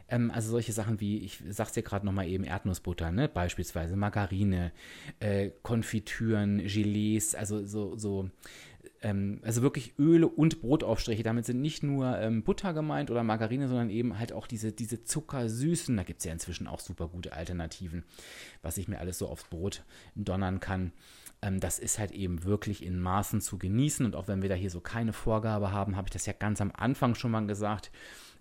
ähm, 0.08 0.32
also 0.32 0.52
solche 0.52 0.74
Sachen 0.74 1.00
wie, 1.00 1.20
ich 1.20 1.44
sag's 1.50 1.74
dir 1.74 1.84
gerade 1.84 2.06
nochmal 2.06 2.28
eben, 2.28 2.44
Erdnussbutter, 2.44 3.12
ne? 3.12 3.28
beispielsweise 3.28 3.96
Margarine, 3.96 4.72
äh, 5.20 5.52
Konfitüren, 5.64 6.60
Gelees, 6.60 7.36
also 7.36 7.66
so, 7.66 7.98
so 7.98 8.30
ähm, 9.02 9.40
also 9.44 9.62
wirklich 9.62 9.98
Öle 10.00 10.28
und 10.28 10.62
Brotaufstriche. 10.62 11.24
Damit 11.24 11.46
sind 11.46 11.62
nicht 11.62 11.84
nur 11.84 12.18
ähm, 12.18 12.44
Butter 12.44 12.74
gemeint 12.74 13.12
oder 13.12 13.24
Margarine, 13.24 13.68
sondern 13.68 13.90
eben 13.90 14.18
halt 14.18 14.34
auch 14.34 14.48
diese, 14.48 14.72
diese 14.72 15.04
Zuckersüßen. 15.04 15.96
Da 15.96 16.04
gibt 16.04 16.20
es 16.20 16.26
ja 16.26 16.34
inzwischen 16.34 16.68
auch 16.68 16.80
super 16.80 17.08
gute 17.08 17.34
Alternativen, 17.34 18.04
was 18.62 18.78
ich 18.78 18.88
mir 18.88 19.00
alles 19.00 19.18
so 19.18 19.28
aufs 19.28 19.46
Brot 19.46 19.84
donnern 20.16 20.60
kann. 20.60 20.92
Ähm, 21.46 21.60
das 21.60 21.80
ist 21.80 22.00
halt 22.00 22.12
eben 22.12 22.44
wirklich 22.44 22.84
in 22.84 23.00
Maßen 23.00 23.40
zu 23.40 23.58
genießen. 23.58 24.06
Und 24.06 24.16
auch 24.16 24.28
wenn 24.28 24.42
wir 24.42 24.50
da 24.50 24.56
hier 24.56 24.72
so 24.72 24.82
keine 24.82 25.14
Vorgabe 25.14 25.72
haben, 25.72 25.96
habe 25.96 26.08
ich 26.08 26.14
das 26.14 26.26
ja 26.26 26.34
ganz 26.34 26.60
am 26.60 26.72
Anfang 26.76 27.16
schon 27.16 27.32
mal 27.32 27.46
gesagt. 27.46 27.92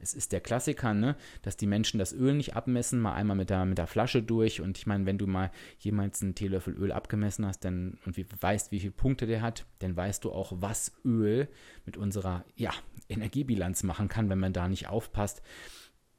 Es 0.00 0.14
ist 0.14 0.32
der 0.32 0.40
Klassiker, 0.40 0.92
ne, 0.92 1.16
dass 1.42 1.56
die 1.56 1.66
Menschen 1.66 1.98
das 1.98 2.12
Öl 2.12 2.34
nicht 2.34 2.56
abmessen, 2.56 3.00
mal 3.00 3.14
einmal 3.14 3.36
mit 3.36 3.50
der, 3.50 3.64
mit 3.64 3.78
der 3.78 3.86
Flasche 3.86 4.22
durch. 4.22 4.60
Und 4.60 4.78
ich 4.78 4.86
meine, 4.86 5.06
wenn 5.06 5.18
du 5.18 5.26
mal 5.26 5.50
jemals 5.78 6.22
einen 6.22 6.34
Teelöffel 6.34 6.74
Öl 6.74 6.92
abgemessen 6.92 7.46
hast 7.46 7.64
dann, 7.64 7.98
und 8.04 8.16
wie, 8.16 8.26
weißt, 8.40 8.72
wie 8.72 8.80
viele 8.80 8.92
Punkte 8.92 9.26
der 9.26 9.42
hat, 9.42 9.66
dann 9.78 9.96
weißt 9.96 10.24
du 10.24 10.32
auch, 10.32 10.52
was 10.56 10.92
Öl 11.04 11.48
mit 11.84 11.96
unserer 11.96 12.44
ja, 12.56 12.72
Energiebilanz 13.08 13.82
machen 13.82 14.08
kann, 14.08 14.30
wenn 14.30 14.40
man 14.40 14.52
da 14.52 14.68
nicht 14.68 14.88
aufpasst. 14.88 15.42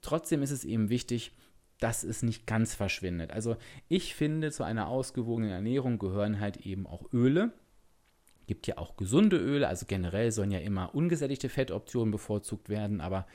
Trotzdem 0.02 0.44
ist 0.44 0.52
es 0.52 0.64
eben 0.64 0.90
wichtig, 0.90 1.34
dass 1.80 2.04
es 2.04 2.24
nicht 2.24 2.48
ganz 2.48 2.74
verschwindet. 2.74 3.32
Also 3.32 3.58
ich 3.88 4.16
finde, 4.16 4.52
zu 4.52 4.64
einer 4.64 4.88
ausgewogenen 4.88 5.52
Ernährung 5.52 6.00
gehören 6.00 6.40
halt 6.40 6.58
eben 6.58 6.88
auch 6.88 7.12
Öle. 7.12 7.52
Gibt 8.48 8.68
ja 8.68 8.78
auch 8.78 8.96
gesunde 8.96 9.38
Öle, 9.38 9.68
also 9.68 9.86
generell 9.88 10.32
sollen 10.32 10.52
ja 10.52 10.60
immer 10.60 10.94
ungesättigte 10.94 11.50
Fettoptionen 11.50 12.12
bevorzugt 12.12 12.70
werden, 12.70 13.02
aber 13.02 13.26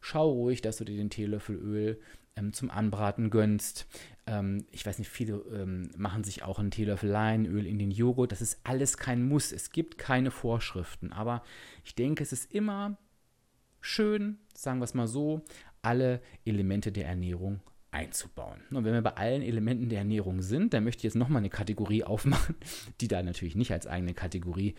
schau 0.00 0.30
ruhig, 0.30 0.60
dass 0.60 0.76
du 0.76 0.84
dir 0.84 0.96
den 0.96 1.10
Teelöffel 1.10 1.56
Öl 1.56 2.00
ähm, 2.36 2.52
zum 2.52 2.70
Anbraten 2.70 3.30
gönnst. 3.30 3.86
Ähm, 4.26 4.66
ich 4.70 4.84
weiß 4.84 4.98
nicht, 4.98 5.08
viele 5.08 5.36
ähm, 5.52 5.90
machen 5.96 6.22
sich 6.22 6.42
auch 6.42 6.58
einen 6.58 6.70
Teelöffel 6.70 7.08
Leinöl 7.08 7.66
in 7.66 7.78
den 7.78 7.90
Joghurt. 7.90 8.30
Das 8.30 8.42
ist 8.42 8.60
alles 8.62 8.98
kein 8.98 9.26
Muss. 9.26 9.52
Es 9.52 9.70
gibt 9.70 9.98
keine 9.98 10.30
Vorschriften, 10.30 11.12
aber 11.12 11.42
ich 11.84 11.94
denke, 11.94 12.22
es 12.22 12.32
ist 12.32 12.52
immer 12.52 12.98
schön, 13.80 14.38
sagen 14.54 14.80
wir 14.80 14.84
es 14.84 14.94
mal 14.94 15.08
so, 15.08 15.42
alle 15.82 16.20
Elemente 16.44 16.92
der 16.92 17.06
Ernährung 17.06 17.60
einzubauen. 17.90 18.60
Und 18.70 18.84
wenn 18.84 18.92
wir 18.92 19.02
bei 19.02 19.16
allen 19.16 19.42
Elementen 19.42 19.88
der 19.88 20.00
Ernährung 20.00 20.42
sind, 20.42 20.74
dann 20.74 20.84
möchte 20.84 21.00
ich 21.00 21.04
jetzt 21.04 21.16
nochmal 21.16 21.40
eine 21.40 21.48
Kategorie 21.48 22.04
aufmachen, 22.04 22.54
die 23.00 23.08
da 23.08 23.22
natürlich 23.22 23.56
nicht 23.56 23.72
als 23.72 23.86
eigene 23.86 24.12
Kategorie 24.12 24.74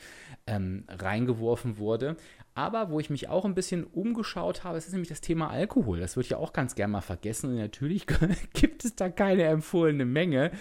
ähm, 0.45 0.83
reingeworfen 0.87 1.77
wurde, 1.77 2.17
aber 2.53 2.89
wo 2.89 2.99
ich 2.99 3.09
mich 3.09 3.29
auch 3.29 3.45
ein 3.45 3.55
bisschen 3.55 3.85
umgeschaut 3.85 4.63
habe, 4.63 4.75
das 4.75 4.85
ist 4.85 4.91
nämlich 4.91 5.09
das 5.09 5.21
Thema 5.21 5.49
Alkohol. 5.49 5.99
Das 5.99 6.17
wird 6.17 6.27
ja 6.27 6.37
auch 6.37 6.51
ganz 6.51 6.75
gerne 6.75 6.91
mal 6.91 7.01
vergessen 7.01 7.51
und 7.51 7.55
natürlich 7.55 8.05
gibt 8.53 8.83
es 8.83 8.95
da 8.95 9.09
keine 9.09 9.43
empfohlene 9.43 10.05
Menge, 10.05 10.51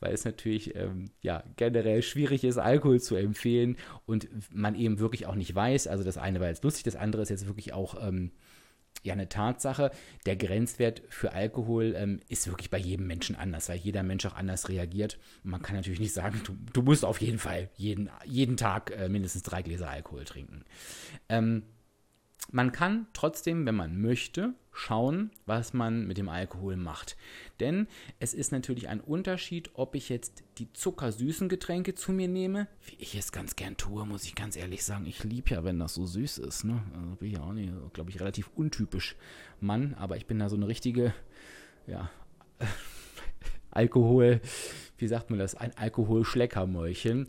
weil 0.00 0.14
es 0.14 0.24
natürlich 0.24 0.74
ähm, 0.74 1.10
ja, 1.20 1.44
generell 1.56 2.02
schwierig 2.02 2.42
ist, 2.44 2.58
Alkohol 2.58 3.00
zu 3.00 3.16
empfehlen 3.16 3.76
und 4.06 4.28
man 4.50 4.74
eben 4.74 4.98
wirklich 4.98 5.26
auch 5.26 5.34
nicht 5.34 5.54
weiß, 5.54 5.88
also 5.88 6.04
das 6.04 6.16
eine 6.16 6.40
war 6.40 6.48
jetzt 6.48 6.64
lustig, 6.64 6.84
das 6.84 6.96
andere 6.96 7.22
ist 7.22 7.28
jetzt 7.28 7.46
wirklich 7.46 7.72
auch... 7.72 7.96
Ähm, 8.02 8.32
ja 9.02 9.12
eine 9.12 9.28
Tatsache. 9.28 9.90
Der 10.26 10.36
Grenzwert 10.36 11.02
für 11.08 11.32
Alkohol 11.32 11.94
ähm, 11.96 12.20
ist 12.28 12.46
wirklich 12.46 12.70
bei 12.70 12.78
jedem 12.78 13.06
Menschen 13.06 13.36
anders, 13.36 13.68
weil 13.68 13.78
jeder 13.78 14.02
Mensch 14.02 14.24
auch 14.26 14.34
anders 14.34 14.68
reagiert. 14.68 15.18
man 15.42 15.62
kann 15.62 15.76
natürlich 15.76 16.00
nicht 16.00 16.14
sagen, 16.14 16.40
du, 16.44 16.56
du 16.72 16.82
musst 16.82 17.04
auf 17.04 17.20
jeden 17.20 17.38
Fall 17.38 17.68
jeden, 17.76 18.10
jeden 18.24 18.56
Tag 18.56 18.90
äh, 18.90 19.08
mindestens 19.08 19.42
drei 19.42 19.62
Gläser 19.62 19.90
Alkohol 19.90 20.24
trinken. 20.24 20.64
Ähm, 21.28 21.64
man 22.50 22.72
kann 22.72 23.06
trotzdem, 23.12 23.66
wenn 23.66 23.74
man 23.74 24.00
möchte, 24.00 24.54
schauen, 24.72 25.30
was 25.46 25.74
man 25.74 26.06
mit 26.06 26.18
dem 26.18 26.28
Alkohol 26.28 26.76
macht. 26.76 27.16
Denn 27.60 27.86
es 28.20 28.34
ist 28.34 28.52
natürlich 28.52 28.88
ein 28.88 29.00
Unterschied, 29.00 29.70
ob 29.74 29.94
ich 29.94 30.08
jetzt 30.08 30.42
die 30.58 30.72
zuckersüßen 30.72 31.48
Getränke 31.48 31.94
zu 31.94 32.12
mir 32.12 32.28
nehme, 32.28 32.68
wie 32.86 32.96
ich 32.98 33.14
es 33.14 33.32
ganz 33.32 33.54
gern 33.54 33.76
tue, 33.76 34.06
muss 34.06 34.24
ich 34.24 34.34
ganz 34.34 34.56
ehrlich 34.56 34.84
sagen. 34.84 35.06
Ich 35.06 35.22
liebe 35.24 35.50
ja, 35.50 35.64
wenn 35.64 35.78
das 35.78 35.94
so 35.94 36.06
süß 36.06 36.38
ist. 36.38 36.64
Ne? 36.64 36.82
Also 36.98 37.16
bin 37.16 37.30
ich 37.30 37.38
auch 37.38 37.52
nicht, 37.52 37.72
glaube 37.92 38.10
ich, 38.10 38.18
relativ 38.20 38.50
untypisch 38.54 39.16
Mann, 39.60 39.94
aber 39.94 40.16
ich 40.16 40.26
bin 40.26 40.38
da 40.38 40.48
so 40.48 40.56
eine 40.56 40.66
richtige, 40.66 41.14
ja, 41.86 42.10
Alkohol, 43.72 44.40
wie 44.98 45.08
sagt 45.08 45.30
man 45.30 45.38
das, 45.38 45.54
ein 45.54 45.76
Alkoholschleckermäulchen. 45.76 47.26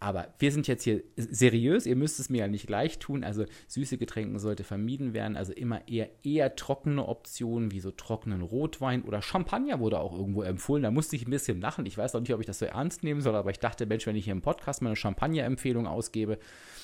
Aber 0.00 0.34
wir 0.38 0.50
sind 0.50 0.66
jetzt 0.66 0.82
hier 0.82 1.02
seriös, 1.16 1.86
ihr 1.86 1.96
müsst 1.96 2.18
es 2.18 2.28
mir 2.28 2.38
ja 2.38 2.48
nicht 2.48 2.66
gleich 2.66 2.98
tun. 2.98 3.24
Also 3.24 3.44
süße 3.68 3.98
Getränke 3.98 4.38
sollte 4.38 4.64
vermieden 4.64 5.14
werden, 5.14 5.36
also 5.36 5.52
immer 5.52 5.86
eher, 5.86 6.10
eher 6.24 6.56
trockene 6.56 7.06
Optionen 7.06 7.70
wie 7.70 7.80
so 7.80 7.90
trockenen 7.90 8.42
Rotwein 8.42 9.02
oder 9.02 9.22
Champagner 9.22 9.78
wurde 9.78 10.00
auch 10.00 10.12
irgendwo 10.12 10.42
empfohlen. 10.42 10.82
Da 10.82 10.90
musste 10.90 11.16
ich 11.16 11.26
ein 11.26 11.30
bisschen 11.30 11.60
lachen. 11.60 11.86
Ich 11.86 11.96
weiß 11.96 12.14
auch 12.14 12.20
nicht, 12.20 12.34
ob 12.34 12.40
ich 12.40 12.46
das 12.46 12.58
so 12.58 12.66
ernst 12.66 13.04
nehmen 13.04 13.20
soll, 13.20 13.36
aber 13.36 13.50
ich 13.50 13.60
dachte, 13.60 13.86
Mensch, 13.86 14.06
wenn 14.06 14.16
ich 14.16 14.24
hier 14.24 14.32
im 14.32 14.42
Podcast 14.42 14.82
mal 14.82 14.88
eine 14.88 14.96
Champagner-Empfehlung 14.96 15.86
ausgebe, 15.86 16.38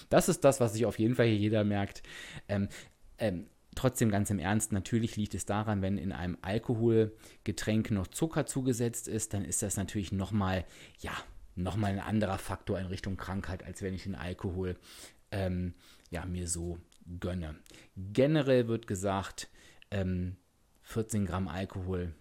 das 0.09 0.29
ist 0.29 0.45
das, 0.45 0.61
was 0.61 0.75
sich 0.75 0.87
auf 0.87 0.99
jeden 0.99 1.17
Fall 1.17 1.27
hier 1.27 1.37
jeder 1.37 1.65
merkt. 1.65 2.03
Ähm, 2.49 2.69
ähm, 3.19 3.47
Trotzdem 3.79 4.11
ganz 4.11 4.29
im 4.31 4.41
Ernst, 4.41 4.73
natürlich 4.73 5.15
liegt 5.15 5.35
es 5.35 5.47
daran, 5.47 5.83
wenn 5.83 5.99
in 5.99 6.11
einem 6.11 6.37
Alkoholgetränk 6.43 7.93
noch 7.93 8.09
Zucker 8.09 8.45
zugesetzt 8.45 9.07
ist, 9.07 9.35
dann 9.35 9.45
ist 9.45 9.63
das 9.63 9.77
natürlich 9.77 10.11
nochmal, 10.11 10.65
ja, 10.99 11.13
nochmal 11.55 11.93
ein 11.93 12.01
anderer 12.01 12.39
Faktor 12.39 12.81
in 12.81 12.87
Richtung 12.87 13.17
Krankheit, 13.17 13.63
als 13.63 13.81
wenn 13.81 13.95
ich 13.95 14.03
den 14.03 14.17
Alkohol 14.17 14.77
ähm, 15.31 15.75
ja, 16.11 16.27
mir 16.27 16.49
so 16.49 16.81
gönne. 17.21 17.55
Generell 17.95 18.67
wird 18.67 18.89
gesagt, 18.89 19.49
ähm, 19.93 20.35
14 20.83 21.25
Gramm 21.25 21.47
Alkohol 21.47 22.13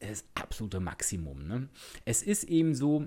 ist 0.00 0.26
das 0.34 0.42
absolute 0.42 0.80
Maximum. 0.80 1.46
Ne? 1.46 1.68
Es 2.06 2.24
ist 2.24 2.42
eben 2.42 2.74
so, 2.74 3.06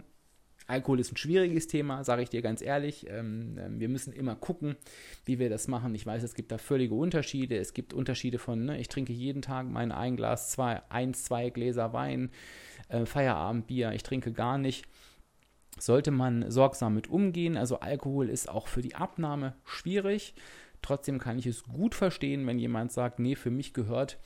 Alkohol 0.72 1.02
ist 1.02 1.12
ein 1.12 1.18
schwieriges 1.18 1.68
Thema, 1.68 2.04
sage 2.04 2.24
ich 2.24 2.30
dir 2.30 2.42
ganz 2.42 2.62
ehrlich. 2.62 3.06
Ähm, 3.10 3.58
ähm, 3.60 3.80
wir 3.80 3.90
müssen 3.90 4.14
immer 4.14 4.36
gucken, 4.36 4.78
wie 5.26 5.38
wir 5.38 5.50
das 5.50 5.68
machen. 5.68 5.94
Ich 5.94 6.06
weiß, 6.06 6.24
es 6.24 6.34
gibt 6.34 6.52
da 6.52 6.58
völlige 6.58 6.96
Unterschiede. 6.96 7.58
Es 7.58 7.74
gibt 7.74 7.94
Unterschiede 7.94 8.40
von, 8.40 8.66
ne, 8.66 8.80
ich 8.80 8.88
trinke 8.88 9.12
jeden 9.12 9.42
Tag 9.42 9.68
mein 9.68 9.92
ein 9.92 10.16
Glas, 10.16 10.52
zwei, 10.52 10.82
eins, 10.90 11.26
zwei 11.26 11.50
Gläser 11.50 11.92
Wein, 11.92 12.32
äh, 12.88 13.06
Feierabendbier, 13.06 13.92
ich 13.92 14.04
trinke 14.04 14.32
gar 14.32 14.58
nicht. 14.58 14.86
Sollte 15.78 16.12
man 16.12 16.50
sorgsam 16.50 16.94
mit 16.94 17.10
umgehen. 17.10 17.58
Also 17.58 17.80
Alkohol 17.80 18.30
ist 18.30 18.50
auch 18.50 18.68
für 18.68 18.82
die 18.82 18.96
Abnahme 18.96 19.56
schwierig. 19.66 20.36
Trotzdem 20.82 21.20
kann 21.20 21.38
ich 21.38 21.48
es 21.48 21.64
gut 21.64 21.96
verstehen, 21.96 22.48
wenn 22.48 22.60
jemand 22.60 22.92
sagt, 22.92 23.20
nee, 23.20 23.36
für 23.36 23.52
mich 23.52 23.74
gehört 23.74 24.18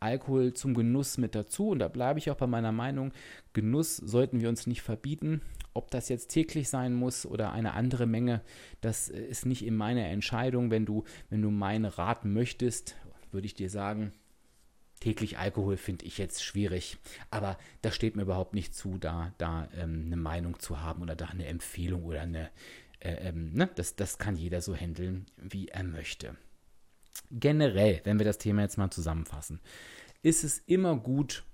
Alkohol 0.00 0.52
zum 0.52 0.74
Genuss 0.74 1.18
mit 1.18 1.34
dazu. 1.34 1.70
Und 1.70 1.78
da 1.78 1.88
bleibe 1.88 2.18
ich 2.18 2.30
auch 2.30 2.36
bei 2.36 2.46
meiner 2.46 2.72
Meinung, 2.72 3.12
Genuss 3.52 3.96
sollten 3.96 4.40
wir 4.40 4.48
uns 4.48 4.66
nicht 4.66 4.82
verbieten. 4.82 5.40
Ob 5.72 5.90
das 5.90 6.08
jetzt 6.08 6.28
täglich 6.28 6.68
sein 6.68 6.94
muss 6.94 7.26
oder 7.26 7.52
eine 7.52 7.74
andere 7.74 8.06
Menge, 8.06 8.42
das 8.80 9.08
ist 9.08 9.46
nicht 9.46 9.64
in 9.64 9.76
meiner 9.76 10.06
Entscheidung. 10.06 10.70
Wenn 10.70 10.86
du, 10.86 11.04
wenn 11.30 11.42
du 11.42 11.50
meine 11.50 11.98
raten 11.98 12.32
möchtest, 12.32 12.96
würde 13.32 13.46
ich 13.46 13.54
dir 13.54 13.70
sagen, 13.70 14.12
täglich 15.00 15.38
Alkohol 15.38 15.76
finde 15.76 16.06
ich 16.06 16.16
jetzt 16.16 16.42
schwierig. 16.42 16.96
Aber 17.30 17.58
das 17.82 17.94
steht 17.94 18.16
mir 18.16 18.22
überhaupt 18.22 18.54
nicht 18.54 18.74
zu, 18.74 18.98
da, 18.98 19.32
da 19.38 19.68
ähm, 19.76 20.04
eine 20.06 20.16
Meinung 20.16 20.58
zu 20.60 20.80
haben 20.80 21.02
oder 21.02 21.16
da 21.16 21.26
eine 21.26 21.46
Empfehlung 21.46 22.04
oder 22.04 22.22
eine, 22.22 22.50
äh, 23.00 23.28
ähm, 23.28 23.52
ne? 23.52 23.68
das, 23.74 23.96
das 23.96 24.18
kann 24.18 24.36
jeder 24.36 24.60
so 24.60 24.74
handeln, 24.74 25.26
wie 25.36 25.68
er 25.68 25.84
möchte. 25.84 26.36
Generell, 27.30 28.00
wenn 28.04 28.18
wir 28.18 28.26
das 28.26 28.38
Thema 28.38 28.62
jetzt 28.62 28.78
mal 28.78 28.90
zusammenfassen, 28.90 29.60
ist 30.22 30.44
es 30.44 30.58
immer 30.58 30.96
gut, 30.96 31.44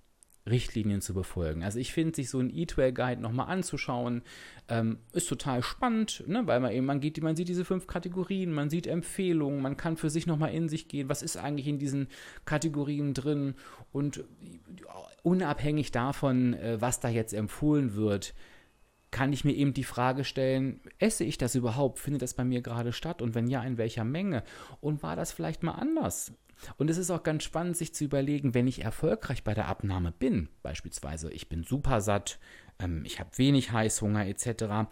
Richtlinien 0.49 1.01
zu 1.01 1.13
befolgen. 1.15 1.63
Also 1.63 1.79
ich 1.79 1.93
finde, 1.93 2.17
sich 2.17 2.31
so 2.31 2.41
ein 2.41 2.51
E-Trail-Guide 2.55 3.21
nochmal 3.21 3.49
anzuschauen, 3.49 4.23
ähm, 4.69 4.99
ist 5.13 5.29
total 5.29 5.63
spannend, 5.63 6.25
ne? 6.27 6.47
weil 6.47 6.61
man 6.61 6.73
eben, 6.73 6.87
man 6.87 7.01
geht, 7.01 7.23
man 7.23 7.37
sieht 7.37 7.49
diese 7.49 7.65
fünf 7.65 7.87
Kategorien, 7.87 8.53
man 8.53 8.71
sieht 8.71 8.87
Empfehlungen, 8.87 9.61
man 9.61 9.77
kann 9.77 9.97
für 9.97 10.11
sich 10.11 10.27
nochmal 10.27 10.53
in 10.53 10.69
sich 10.69 10.89
gehen, 10.89 11.09
was 11.09 11.23
ist 11.23 11.37
eigentlich 11.37 11.69
in 11.69 11.79
diesen 11.79 12.09
Kategorien 12.47 13.13
drin 13.13 13.55
und 13.93 14.25
unabhängig 15.23 15.93
davon, 15.93 16.55
äh, 16.55 16.81
was 16.81 17.01
da 17.01 17.09
jetzt 17.09 17.35
empfohlen 17.35 17.95
wird, 17.95 18.35
kann 19.11 19.33
ich 19.33 19.45
mir 19.45 19.53
eben 19.53 19.75
die 19.75 19.85
Frage 19.85 20.25
stellen, 20.25 20.81
esse 20.99 21.25
ich 21.25 21.39
das 21.39 21.55
überhaupt? 21.55 21.99
Findet 21.99 22.23
das 22.23 22.35
bei 22.35 22.45
mir 22.45 22.63
gerade 22.63 22.93
statt? 22.93 23.23
Und 23.23 23.35
wenn 23.35 23.49
ja, 23.49 23.63
in 23.63 23.79
welcher 23.79 24.05
Menge? 24.05 24.45
Und 24.81 25.03
war 25.03 25.17
das 25.17 25.33
vielleicht 25.33 25.63
mal 25.63 25.73
anders? 25.73 26.33
Und 26.77 26.91
es 26.91 26.99
ist 26.99 27.11
auch 27.11 27.23
ganz 27.23 27.45
spannend, 27.45 27.77
sich 27.77 27.95
zu 27.95 28.05
überlegen, 28.05 28.55
wenn 28.55 28.67
ich 28.67 28.85
erfolgreich 28.85 29.45
bei 29.45 29.55
der 29.55 29.69
Abnahme 29.69 30.13
bin, 30.13 30.49
beispielsweise 30.63 31.33
ich 31.33 31.49
bin 31.49 31.65
super 31.65 32.01
satt, 32.01 32.39
ähm, 32.79 33.03
ich 33.05 33.19
habe 33.19 33.31
wenig 33.37 33.73
Heißhunger 33.73 34.27
etc., 34.27 34.89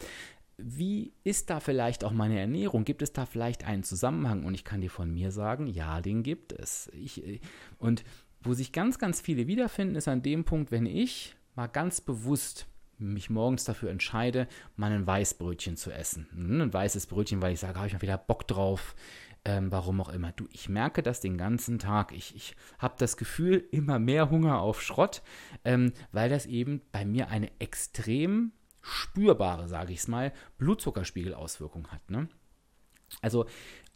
wie 0.60 1.12
ist 1.22 1.50
da 1.50 1.60
vielleicht 1.60 2.02
auch 2.02 2.10
meine 2.10 2.40
Ernährung? 2.40 2.84
Gibt 2.84 3.02
es 3.02 3.12
da 3.12 3.26
vielleicht 3.26 3.64
einen 3.64 3.84
Zusammenhang? 3.84 4.44
Und 4.44 4.54
ich 4.54 4.64
kann 4.64 4.80
dir 4.80 4.90
von 4.90 5.08
mir 5.08 5.30
sagen, 5.30 5.68
ja, 5.68 6.00
den 6.00 6.24
gibt 6.24 6.52
es. 6.52 6.90
Ich, 6.94 7.24
äh, 7.24 7.38
und 7.78 8.02
wo 8.42 8.54
sich 8.54 8.72
ganz, 8.72 8.98
ganz 8.98 9.20
viele 9.20 9.46
wiederfinden, 9.46 9.94
ist 9.94 10.08
an 10.08 10.22
dem 10.22 10.44
Punkt, 10.44 10.72
wenn 10.72 10.86
ich 10.86 11.36
mal 11.54 11.68
ganz 11.68 12.00
bewusst 12.00 12.66
mich 12.98 13.30
morgens 13.30 13.64
dafür 13.64 13.90
entscheide, 13.90 14.48
mal 14.76 14.92
ein 14.92 15.06
Weißbrötchen 15.06 15.76
zu 15.76 15.90
essen. 15.90 16.26
Hm, 16.32 16.60
ein 16.60 16.72
weißes 16.72 17.06
Brötchen, 17.06 17.42
weil 17.42 17.52
ich 17.52 17.60
sage, 17.60 17.76
habe 17.76 17.86
ich 17.86 17.92
mal 17.92 18.02
wieder 18.02 18.18
Bock 18.18 18.46
drauf. 18.46 18.94
Ähm, 19.44 19.70
warum 19.70 20.00
auch 20.00 20.08
immer. 20.08 20.32
Du, 20.32 20.48
ich 20.52 20.68
merke 20.68 21.02
das 21.02 21.20
den 21.20 21.38
ganzen 21.38 21.78
Tag. 21.78 22.12
Ich, 22.12 22.34
ich 22.34 22.56
habe 22.78 22.96
das 22.98 23.16
Gefühl, 23.16 23.66
immer 23.70 23.98
mehr 23.98 24.30
Hunger 24.30 24.60
auf 24.60 24.82
Schrott, 24.82 25.22
ähm, 25.64 25.92
weil 26.12 26.28
das 26.28 26.44
eben 26.46 26.82
bei 26.92 27.04
mir 27.04 27.28
eine 27.28 27.50
extrem 27.60 28.52
spürbare, 28.82 29.68
sage 29.68 29.92
ich 29.92 30.00
es 30.00 30.08
mal, 30.08 30.32
Blutzuckerspiegelauswirkung 30.58 31.88
hat. 31.88 32.10
Ne? 32.10 32.28
Also, 33.22 33.46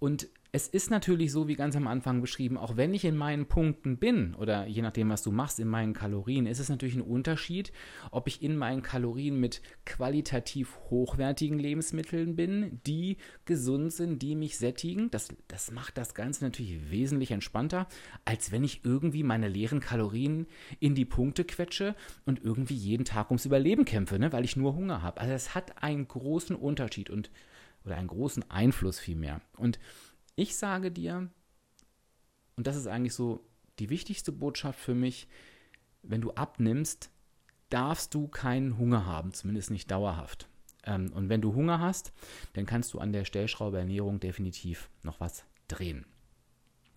und 0.03 0.27
es 0.51 0.67
ist 0.67 0.91
natürlich 0.91 1.31
so, 1.31 1.47
wie 1.47 1.55
ganz 1.55 1.77
am 1.77 1.87
Anfang 1.87 2.21
beschrieben, 2.21 2.59
auch 2.59 2.77
wenn 2.77 2.93
ich 2.93 3.05
in 3.05 3.17
meinen 3.17 3.47
Punkten 3.47 3.99
bin 3.99 4.35
oder 4.35 4.67
je 4.67 4.83
nachdem, 4.83 5.11
was 5.11 5.23
du 5.23 5.31
machst, 5.31 5.61
in 5.61 5.69
meinen 5.69 5.93
Kalorien, 5.93 6.47
ist 6.47 6.59
es 6.59 6.69
natürlich 6.69 6.97
ein 6.97 7.03
Unterschied, 7.03 7.73
ob 8.11 8.27
ich 8.27 8.43
in 8.43 8.57
meinen 8.57 8.83
Kalorien 8.83 9.39
mit 9.39 9.63
qualitativ 9.87 10.77
hochwertigen 10.91 11.57
Lebensmitteln 11.57 12.35
bin, 12.35 12.81
die 12.85 13.17
gesund 13.45 13.93
sind, 13.93 14.23
die 14.23 14.35
mich 14.35 14.59
sättigen. 14.59 15.09
Das, 15.13 15.29
das 15.47 15.71
macht 15.71 15.97
das 15.97 16.17
Ganze 16.17 16.43
natürlich 16.43 16.91
wesentlich 16.91 17.31
entspannter, 17.31 17.87
als 18.25 18.51
wenn 18.51 18.65
ich 18.65 18.85
irgendwie 18.85 19.23
meine 19.23 19.47
leeren 19.47 19.79
Kalorien 19.79 20.49
in 20.81 20.97
die 20.97 21.05
Punkte 21.05 21.45
quetsche 21.45 21.95
und 22.27 22.43
irgendwie 22.43 22.75
jeden 22.75 23.05
Tag 23.05 23.31
ums 23.31 23.47
Überleben 23.47 23.85
kämpfe, 23.85 24.19
ne, 24.19 24.33
weil 24.33 24.45
ich 24.45 24.57
nur 24.57 24.75
Hunger 24.75 25.01
habe. 25.01 25.21
Also 25.21 25.33
es 25.33 25.55
hat 25.55 25.81
einen 25.81 26.09
großen 26.09 26.57
Unterschied 26.57 27.09
und 27.09 27.31
oder 27.85 27.97
einen 27.97 28.09
großen 28.09 28.51
Einfluss 28.51 28.99
vielmehr. 28.99 29.41
Und 29.57 29.79
ich 30.37 30.57
sage 30.57 30.91
dir, 30.91 31.31
und 32.57 32.67
das 32.67 32.77
ist 32.77 32.87
eigentlich 32.87 33.15
so 33.15 33.45
die 33.79 33.91
wichtigste 33.91 34.33
Botschaft 34.33 34.79
für 34.79 34.95
mich, 34.95 35.29
wenn 36.03 36.21
du 36.21 36.33
abnimmst, 36.33 37.11
darfst 37.71 38.15
du 38.15 38.29
keinen 38.29 38.77
Hunger 38.77 39.07
haben, 39.07 39.33
zumindest 39.33 39.71
nicht 39.71 39.91
dauerhaft. 39.91 40.49
Ähm, 40.85 41.13
und 41.15 41.29
wenn 41.29 41.41
du 41.41 41.55
Hunger 41.55 41.81
hast, 41.81 42.13
dann 42.53 42.67
kannst 42.67 42.93
du 42.93 42.99
an 42.99 43.13
der 43.13 43.25
Stellschraube 43.25 43.79
Ernährung 43.79 44.21
definitiv 44.21 44.91
noch 45.03 45.21
was 45.21 45.45
drehen. 45.69 46.05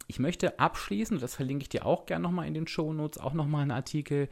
Ich 0.08 0.20
möchte 0.20 0.60
abschließen, 0.60 1.20
das 1.20 1.36
verlinke 1.36 1.64
ich 1.64 1.70
dir 1.70 1.86
auch 1.86 2.06
gerne 2.06 2.24
nochmal 2.24 2.48
in 2.48 2.54
den 2.54 2.68
Show 2.68 2.94
Notes, 2.94 3.18
auch 3.18 3.34
nochmal 3.34 3.64
einen 3.64 3.72
Artikel, 3.72 4.30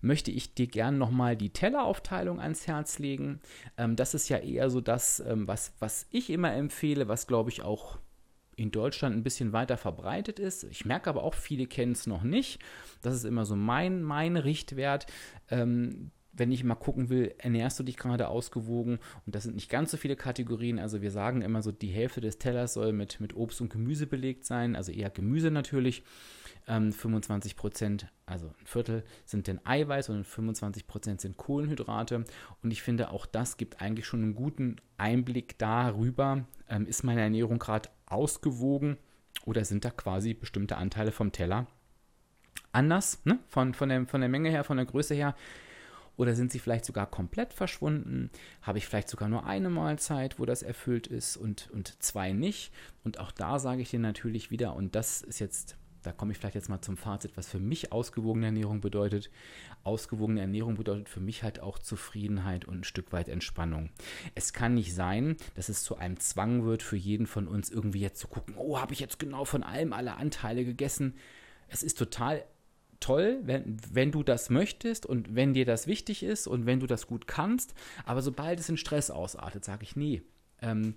möchte 0.00 0.30
ich 0.30 0.54
dir 0.54 0.66
gerne 0.66 0.96
nochmal 0.96 1.36
die 1.36 1.50
Telleraufteilung 1.50 2.40
ans 2.40 2.66
Herz 2.66 2.98
legen. 2.98 3.40
Ähm, 3.76 3.96
das 3.96 4.14
ist 4.14 4.28
ja 4.28 4.38
eher 4.38 4.70
so 4.70 4.80
das, 4.80 5.20
ähm, 5.20 5.48
was, 5.48 5.72
was 5.78 6.06
ich 6.10 6.30
immer 6.30 6.52
empfehle, 6.52 7.08
was 7.08 7.26
glaube 7.26 7.50
ich 7.50 7.62
auch 7.62 7.98
in 8.56 8.70
Deutschland 8.70 9.14
ein 9.14 9.22
bisschen 9.22 9.52
weiter 9.52 9.76
verbreitet 9.76 10.38
ist. 10.38 10.64
Ich 10.64 10.86
merke 10.86 11.10
aber 11.10 11.22
auch, 11.22 11.34
viele 11.34 11.66
kennen 11.66 11.92
es 11.92 12.06
noch 12.06 12.22
nicht. 12.22 12.58
Das 13.02 13.14
ist 13.14 13.24
immer 13.24 13.44
so 13.44 13.54
mein, 13.54 14.02
mein 14.02 14.36
Richtwert. 14.36 15.06
Ähm, 15.50 16.10
wenn 16.36 16.52
ich 16.52 16.64
mal 16.64 16.74
gucken 16.74 17.08
will, 17.08 17.34
ernährst 17.38 17.78
du 17.78 17.82
dich 17.82 17.96
gerade 17.96 18.28
ausgewogen? 18.28 18.98
Und 19.24 19.34
das 19.34 19.44
sind 19.44 19.54
nicht 19.54 19.70
ganz 19.70 19.90
so 19.90 19.96
viele 19.96 20.16
Kategorien. 20.16 20.78
Also 20.78 21.02
wir 21.02 21.10
sagen 21.10 21.42
immer 21.42 21.62
so, 21.62 21.72
die 21.72 21.88
Hälfte 21.88 22.20
des 22.20 22.38
Tellers 22.38 22.74
soll 22.74 22.92
mit, 22.92 23.20
mit 23.20 23.34
Obst 23.34 23.60
und 23.60 23.70
Gemüse 23.70 24.06
belegt 24.06 24.44
sein, 24.44 24.76
also 24.76 24.92
eher 24.92 25.10
Gemüse 25.10 25.50
natürlich. 25.50 26.02
Ähm, 26.68 26.92
25 26.92 27.54
Prozent, 27.54 28.08
also 28.26 28.48
ein 28.48 28.66
Viertel, 28.66 29.04
sind 29.24 29.46
denn 29.46 29.64
Eiweiß 29.64 30.08
und 30.08 30.24
25 30.24 30.88
Prozent 30.88 31.20
sind 31.20 31.36
Kohlenhydrate. 31.36 32.24
Und 32.62 32.70
ich 32.72 32.82
finde, 32.82 33.10
auch 33.10 33.24
das 33.24 33.56
gibt 33.56 33.80
eigentlich 33.80 34.06
schon 34.06 34.22
einen 34.22 34.34
guten 34.34 34.76
Einblick 34.98 35.58
darüber, 35.58 36.44
ähm, 36.68 36.86
ist 36.86 37.04
meine 37.04 37.20
Ernährung 37.20 37.60
gerade 37.60 37.88
ausgewogen 38.06 38.96
oder 39.44 39.64
sind 39.64 39.84
da 39.84 39.90
quasi 39.90 40.34
bestimmte 40.34 40.76
Anteile 40.76 41.12
vom 41.12 41.30
Teller 41.30 41.68
anders, 42.76 43.24
ne? 43.24 43.38
von, 43.48 43.74
von, 43.74 43.88
der, 43.88 44.06
von 44.06 44.20
der 44.20 44.30
Menge 44.30 44.50
her, 44.50 44.62
von 44.62 44.76
der 44.76 44.86
Größe 44.86 45.14
her. 45.14 45.34
Oder 46.16 46.34
sind 46.34 46.52
sie 46.52 46.58
vielleicht 46.58 46.84
sogar 46.84 47.06
komplett 47.06 47.52
verschwunden? 47.52 48.30
Habe 48.62 48.78
ich 48.78 48.86
vielleicht 48.86 49.08
sogar 49.08 49.28
nur 49.28 49.46
eine 49.46 49.70
Mahlzeit, 49.70 50.38
wo 50.38 50.46
das 50.46 50.62
erfüllt 50.62 51.06
ist 51.06 51.36
und, 51.36 51.70
und 51.72 52.02
zwei 52.02 52.32
nicht? 52.32 52.72
Und 53.04 53.20
auch 53.20 53.32
da 53.32 53.58
sage 53.58 53.82
ich 53.82 53.90
dir 53.90 54.00
natürlich 54.00 54.50
wieder, 54.50 54.74
und 54.74 54.94
das 54.94 55.22
ist 55.22 55.38
jetzt 55.38 55.76
da 56.06 56.12
komme 56.12 56.30
ich 56.30 56.38
vielleicht 56.38 56.54
jetzt 56.54 56.68
mal 56.68 56.80
zum 56.80 56.96
Fazit, 56.96 57.36
was 57.36 57.48
für 57.48 57.58
mich 57.58 57.90
ausgewogene 57.90 58.46
Ernährung 58.46 58.80
bedeutet. 58.80 59.28
Ausgewogene 59.82 60.40
Ernährung 60.40 60.76
bedeutet 60.76 61.08
für 61.08 61.18
mich 61.18 61.42
halt 61.42 61.58
auch 61.58 61.80
Zufriedenheit 61.80 62.64
und 62.64 62.78
ein 62.78 62.84
Stück 62.84 63.12
weit 63.12 63.28
Entspannung. 63.28 63.90
Es 64.36 64.52
kann 64.52 64.74
nicht 64.74 64.94
sein, 64.94 65.36
dass 65.56 65.68
es 65.68 65.82
zu 65.82 65.96
einem 65.96 66.20
Zwang 66.20 66.64
wird, 66.64 66.84
für 66.84 66.96
jeden 66.96 67.26
von 67.26 67.48
uns 67.48 67.70
irgendwie 67.70 68.00
jetzt 68.00 68.20
zu 68.20 68.28
gucken, 68.28 68.54
oh, 68.56 68.78
habe 68.78 68.92
ich 68.92 69.00
jetzt 69.00 69.18
genau 69.18 69.44
von 69.44 69.64
allem 69.64 69.92
alle 69.92 70.16
Anteile 70.16 70.64
gegessen. 70.64 71.16
Es 71.66 71.82
ist 71.82 71.98
total 71.98 72.44
toll, 73.00 73.40
wenn, 73.42 73.76
wenn 73.92 74.12
du 74.12 74.22
das 74.22 74.50
möchtest 74.50 75.06
und 75.06 75.34
wenn 75.34 75.54
dir 75.54 75.64
das 75.64 75.86
wichtig 75.86 76.22
ist 76.22 76.46
und 76.46 76.66
wenn 76.66 76.80
du 76.80 76.86
das 76.86 77.06
gut 77.06 77.26
kannst. 77.26 77.74
Aber 78.04 78.22
sobald 78.22 78.60
es 78.60 78.68
in 78.68 78.76
Stress 78.76 79.10
ausartet, 79.10 79.64
sage 79.64 79.82
ich, 79.82 79.96
nee. 79.96 80.22
Ähm, 80.62 80.94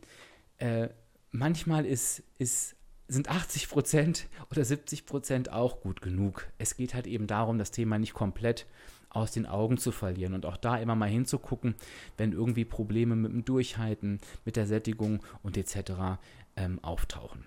äh, 0.57 0.89
manchmal 1.31 1.85
ist, 1.85 2.23
ist 2.37 2.75
sind 3.09 3.27
80 3.27 3.69
Prozent 3.69 4.27
oder 4.51 4.63
70 4.63 5.05
Prozent 5.05 5.51
auch 5.51 5.81
gut 5.81 6.01
genug. 6.01 6.47
Es 6.59 6.75
geht 6.75 6.93
halt 6.93 7.07
eben 7.07 7.25
darum, 7.25 7.57
das 7.57 7.71
Thema 7.71 7.97
nicht 7.97 8.13
komplett 8.13 8.67
aus 9.09 9.31
den 9.31 9.47
Augen 9.47 9.77
zu 9.79 9.91
verlieren 9.91 10.35
und 10.35 10.45
auch 10.45 10.57
da 10.57 10.77
immer 10.77 10.95
mal 10.95 11.09
hinzugucken, 11.09 11.73
wenn 12.17 12.31
irgendwie 12.31 12.65
Probleme 12.65 13.15
mit 13.15 13.31
dem 13.31 13.43
Durchhalten, 13.43 14.19
mit 14.45 14.55
der 14.55 14.67
Sättigung 14.67 15.23
und 15.41 15.57
etc. 15.57 16.19
Ähm, 16.55 16.79
auftauchen. 16.83 17.45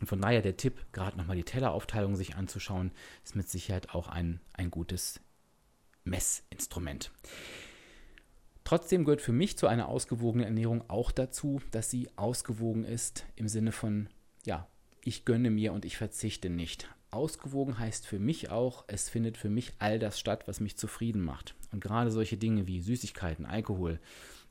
Und 0.00 0.06
von 0.06 0.20
daher 0.20 0.42
der 0.42 0.56
Tipp, 0.56 0.86
gerade 0.92 1.16
nochmal 1.16 1.36
die 1.36 1.44
Telleraufteilung 1.44 2.16
sich 2.16 2.36
anzuschauen, 2.36 2.92
ist 3.24 3.36
mit 3.36 3.48
Sicherheit 3.48 3.94
auch 3.94 4.08
ein, 4.08 4.40
ein 4.52 4.70
gutes 4.70 5.20
Messinstrument. 6.04 7.10
Trotzdem 8.64 9.04
gehört 9.04 9.22
für 9.22 9.32
mich 9.32 9.56
zu 9.56 9.66
einer 9.66 9.88
ausgewogenen 9.88 10.46
Ernährung 10.46 10.84
auch 10.88 11.10
dazu, 11.10 11.60
dass 11.70 11.90
sie 11.90 12.10
ausgewogen 12.16 12.84
ist 12.84 13.26
im 13.34 13.48
Sinne 13.48 13.72
von 13.72 14.08
ja, 14.44 14.68
ich 15.02 15.24
gönne 15.24 15.50
mir 15.50 15.72
und 15.72 15.84
ich 15.84 15.96
verzichte 15.96 16.50
nicht. 16.50 16.88
Ausgewogen 17.10 17.78
heißt 17.78 18.06
für 18.06 18.18
mich 18.18 18.50
auch, 18.50 18.84
es 18.86 19.08
findet 19.08 19.38
für 19.38 19.48
mich 19.48 19.72
all 19.78 19.98
das 19.98 20.20
statt, 20.20 20.46
was 20.46 20.60
mich 20.60 20.76
zufrieden 20.76 21.22
macht. 21.22 21.54
Und 21.72 21.80
gerade 21.80 22.10
solche 22.10 22.36
Dinge 22.36 22.66
wie 22.66 22.80
Süßigkeiten, 22.80 23.46
Alkohol, 23.46 24.00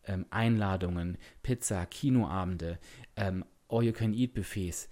ähm, 0.06 0.26
Einladungen, 0.32 1.18
Pizza, 1.44 1.86
Kinoabende, 1.86 2.80
ähm, 3.16 3.46
All-You-Can-Eat-Buffets, 3.70 4.90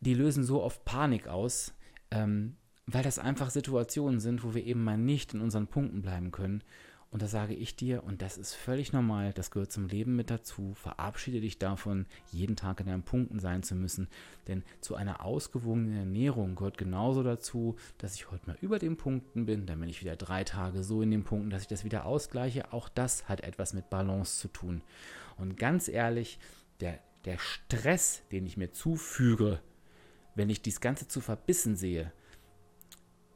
die 0.00 0.14
lösen 0.14 0.44
so 0.44 0.62
oft 0.62 0.84
Panik 0.84 1.28
aus, 1.28 1.74
ähm, 2.10 2.56
weil 2.86 3.02
das 3.02 3.18
einfach 3.18 3.50
Situationen 3.50 4.20
sind, 4.20 4.44
wo 4.44 4.54
wir 4.54 4.64
eben 4.64 4.82
mal 4.82 4.96
nicht 4.96 5.34
in 5.34 5.40
unseren 5.40 5.66
Punkten 5.66 6.02
bleiben 6.02 6.30
können. 6.30 6.62
Und 7.10 7.22
da 7.22 7.26
sage 7.26 7.54
ich 7.54 7.74
dir, 7.74 8.04
und 8.04 8.20
das 8.20 8.36
ist 8.36 8.54
völlig 8.54 8.92
normal, 8.92 9.32
das 9.32 9.50
gehört 9.50 9.72
zum 9.72 9.88
Leben 9.88 10.14
mit 10.14 10.28
dazu, 10.28 10.74
verabschiede 10.74 11.40
dich 11.40 11.58
davon, 11.58 12.04
jeden 12.32 12.54
Tag 12.54 12.80
in 12.80 12.86
deinen 12.86 13.02
Punkten 13.02 13.40
sein 13.40 13.62
zu 13.62 13.74
müssen. 13.74 14.08
Denn 14.46 14.62
zu 14.82 14.94
einer 14.94 15.24
ausgewogenen 15.24 15.96
Ernährung 15.96 16.54
gehört 16.54 16.76
genauso 16.76 17.22
dazu, 17.22 17.76
dass 17.96 18.14
ich 18.14 18.30
heute 18.30 18.46
mal 18.46 18.58
über 18.60 18.78
den 18.78 18.98
Punkten 18.98 19.46
bin, 19.46 19.64
dann 19.64 19.80
bin 19.80 19.88
ich 19.88 20.02
wieder 20.02 20.16
drei 20.16 20.44
Tage 20.44 20.84
so 20.84 21.00
in 21.00 21.10
den 21.10 21.24
Punkten, 21.24 21.48
dass 21.48 21.62
ich 21.62 21.68
das 21.68 21.84
wieder 21.84 22.04
ausgleiche. 22.04 22.74
Auch 22.74 22.90
das 22.90 23.26
hat 23.26 23.40
etwas 23.40 23.72
mit 23.72 23.88
Balance 23.88 24.38
zu 24.38 24.48
tun. 24.48 24.82
Und 25.38 25.56
ganz 25.56 25.88
ehrlich, 25.88 26.38
der, 26.80 26.98
der 27.24 27.38
Stress, 27.38 28.22
den 28.32 28.44
ich 28.44 28.58
mir 28.58 28.72
zufüge, 28.72 29.60
wenn 30.38 30.48
ich 30.48 30.62
dies 30.62 30.80
Ganze 30.80 31.06
zu 31.06 31.20
verbissen 31.20 31.76
sehe, 31.76 32.12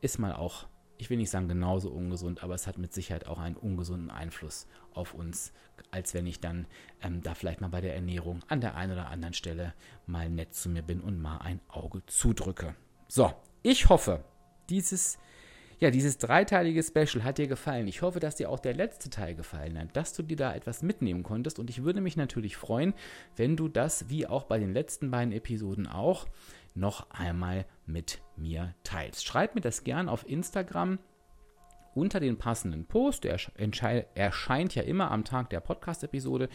ist 0.00 0.18
mal 0.18 0.32
auch 0.32 0.66
ich 1.02 1.10
will 1.10 1.16
nicht 1.16 1.30
sagen 1.30 1.48
genauso 1.48 1.90
ungesund, 1.90 2.44
aber 2.44 2.54
es 2.54 2.68
hat 2.68 2.78
mit 2.78 2.92
Sicherheit 2.94 3.26
auch 3.26 3.40
einen 3.40 3.56
ungesunden 3.56 4.08
Einfluss 4.08 4.68
auf 4.94 5.14
uns, 5.14 5.52
als 5.90 6.14
wenn 6.14 6.28
ich 6.28 6.38
dann 6.38 6.68
ähm, 7.02 7.22
da 7.24 7.34
vielleicht 7.34 7.60
mal 7.60 7.70
bei 7.70 7.80
der 7.80 7.96
Ernährung 7.96 8.38
an 8.46 8.60
der 8.60 8.76
einen 8.76 8.92
oder 8.92 9.08
anderen 9.08 9.34
Stelle 9.34 9.74
mal 10.06 10.30
nett 10.30 10.54
zu 10.54 10.68
mir 10.68 10.82
bin 10.82 11.00
und 11.00 11.20
mal 11.20 11.38
ein 11.38 11.58
Auge 11.66 12.06
zudrücke. 12.06 12.76
So, 13.08 13.34
ich 13.64 13.88
hoffe, 13.88 14.22
dieses 14.70 15.18
ja, 15.80 15.90
dieses 15.90 16.16
dreiteilige 16.16 16.80
Special 16.84 17.24
hat 17.24 17.38
dir 17.38 17.48
gefallen. 17.48 17.88
Ich 17.88 18.02
hoffe, 18.02 18.20
dass 18.20 18.36
dir 18.36 18.50
auch 18.50 18.60
der 18.60 18.72
letzte 18.72 19.10
Teil 19.10 19.34
gefallen 19.34 19.76
hat, 19.76 19.96
dass 19.96 20.12
du 20.12 20.22
dir 20.22 20.36
da 20.36 20.54
etwas 20.54 20.84
mitnehmen 20.84 21.24
konntest. 21.24 21.58
Und 21.58 21.70
ich 21.70 21.82
würde 21.82 22.00
mich 22.00 22.16
natürlich 22.16 22.56
freuen, 22.56 22.94
wenn 23.34 23.56
du 23.56 23.66
das, 23.66 24.08
wie 24.08 24.28
auch 24.28 24.44
bei 24.44 24.60
den 24.60 24.72
letzten 24.72 25.10
beiden 25.10 25.32
Episoden 25.32 25.88
auch, 25.88 26.28
noch 26.74 27.10
einmal 27.10 27.66
mit 27.86 28.22
mir 28.36 28.74
teilst. 28.84 29.24
Schreib 29.24 29.54
mir 29.54 29.60
das 29.60 29.84
gern 29.84 30.08
auf 30.08 30.28
Instagram 30.28 30.98
unter 31.94 32.20
den 32.20 32.38
passenden 32.38 32.86
Post. 32.86 33.24
Der 33.24 33.38
erscheint 34.14 34.74
ja 34.74 34.82
immer 34.82 35.10
am 35.10 35.24
Tag 35.24 35.50
der 35.50 35.60
Podcast-Episode. 35.60 36.48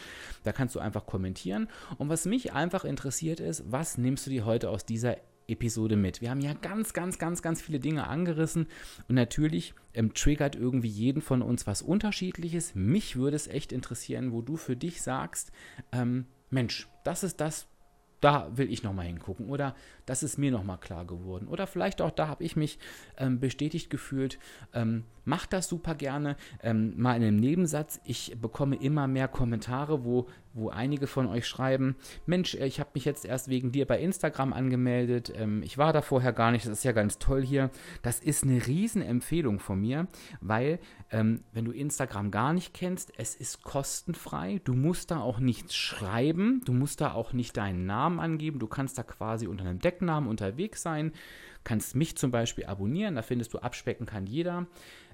Da 0.44 0.52
kannst 0.52 0.76
du 0.76 0.80
einfach 0.80 1.06
kommentieren. 1.06 1.68
Und 1.98 2.10
was 2.10 2.26
mich 2.26 2.54
einfach 2.54 2.86
interessiert 2.86 3.40
ist, 3.40 3.64
was 3.72 3.98
nimmst 3.98 4.26
du 4.26 4.32
dir 4.32 4.46
heute 4.46 4.70
aus 4.70 4.86
dieser 4.86 5.18
Episode 5.48 5.96
mit? 5.96 6.22
Wir 6.22 6.30
haben 6.30 6.42
ja 6.42 6.54
ganz, 6.54 6.94
ganz, 6.94 7.20
ganz, 7.20 7.42
ganz 7.42 7.62
viele 7.62 7.80
Dinge 7.80 8.08
angerissen. 8.08 8.68
Und 9.08 9.16
natürlich 9.16 9.74
ähm, 9.94 10.14
triggert 10.14 10.56
irgendwie 10.56 10.90
jeden 10.90 11.22
von 11.22 11.42
uns 11.42 11.68
was 11.68 11.82
Unterschiedliches. 11.82 12.76
Mich 12.76 13.16
würde 13.16 13.36
es 13.36 13.48
echt 13.48 13.72
interessieren, 13.72 14.32
wo 14.32 14.42
du 14.42 14.58
für 14.58 14.76
dich 14.76 15.02
sagst, 15.02 15.52
ähm, 15.92 16.26
Mensch, 16.50 16.88
das 17.04 17.24
ist 17.24 17.42
das, 17.42 17.68
da 18.22 18.50
will 18.56 18.72
ich 18.72 18.84
nochmal 18.84 19.06
hingucken 19.06 19.50
oder 19.50 19.76
das 20.06 20.24
ist 20.24 20.38
mir 20.38 20.52
nochmal 20.52 20.80
klar 20.80 21.06
geworden 21.06 21.48
oder 21.48 21.68
vielleicht 21.68 22.02
auch 22.02 22.12
da 22.12 22.28
habe 22.28 22.44
ich 22.44 22.56
mich 22.56 22.80
ähm, 23.18 23.40
bestätigt 23.40 23.90
gefühlt. 23.90 24.40
Ähm, 24.74 25.04
macht 25.28 25.54
das 25.54 25.68
super 25.68 25.94
gerne. 25.94 26.38
Ähm, 26.64 26.94
mal 26.98 27.16
in 27.16 27.24
einem 27.24 27.38
Nebensatz, 27.38 28.00
ich 28.06 28.36
bekomme 28.42 28.78
immer 28.78 29.08
mehr 29.08 29.28
Kommentare, 29.28 30.04
wo 30.04 30.28
wo 30.58 30.70
einige 30.70 31.08
von 31.08 31.28
euch 31.28 31.48
schreiben, 31.48 31.96
Mensch, 32.26 32.56
äh, 32.56 32.66
ich 32.66 32.80
habe 32.80 32.90
mich 32.96 33.06
jetzt 33.06 33.26
erst 33.26 33.48
wegen 33.48 33.72
dir 33.72 33.86
bei 33.86 34.00
Instagram 34.00 34.54
angemeldet, 34.54 35.32
ähm, 35.36 35.62
ich 35.64 35.78
war 35.78 35.94
da 35.94 36.02
vorher 36.02 36.34
gar 36.34 36.52
nicht, 36.52 36.66
das 36.66 36.80
ist 36.80 36.84
ja 36.84 36.92
ganz 36.92 37.20
toll 37.20 37.46
hier. 37.46 37.70
Das 38.02 38.20
ist 38.20 38.44
eine 38.44 38.66
Riesenempfehlung 38.66 39.60
von 39.60 39.80
mir, 39.80 40.08
weil 40.42 40.80
ähm, 41.12 41.44
wenn 41.54 41.66
du 41.66 41.72
Instagram 41.72 42.32
gar 42.32 42.54
nicht 42.54 42.74
kennst, 42.74 43.14
es 43.18 43.36
ist 43.36 43.64
kostenfrei, 43.64 44.60
du 44.64 44.74
musst 44.74 45.12
da 45.12 45.20
auch 45.20 45.40
nichts 45.40 45.76
schreiben, 45.76 46.62
du 46.66 46.74
musst 46.74 47.02
da 47.02 47.14
auch 47.14 47.34
nicht 47.34 47.56
deinen 47.56 47.86
Namen 47.86 48.20
angeben, 48.20 48.60
du 48.60 48.68
kannst 48.68 48.98
da 48.98 49.04
quasi 49.04 49.48
unter 49.48 49.66
einem 49.66 49.80
Decknamen 49.80 50.30
unterwegs 50.30 50.82
sein, 50.82 51.12
kannst 51.64 51.96
mich 51.96 52.18
zum 52.18 52.32
Beispiel 52.32 52.66
abonnieren, 52.66 53.16
da 53.16 53.22
findest 53.22 53.54
du 53.54 53.60
Abspecken 53.60 54.06
kann 54.06 54.26
jeder 54.26 54.68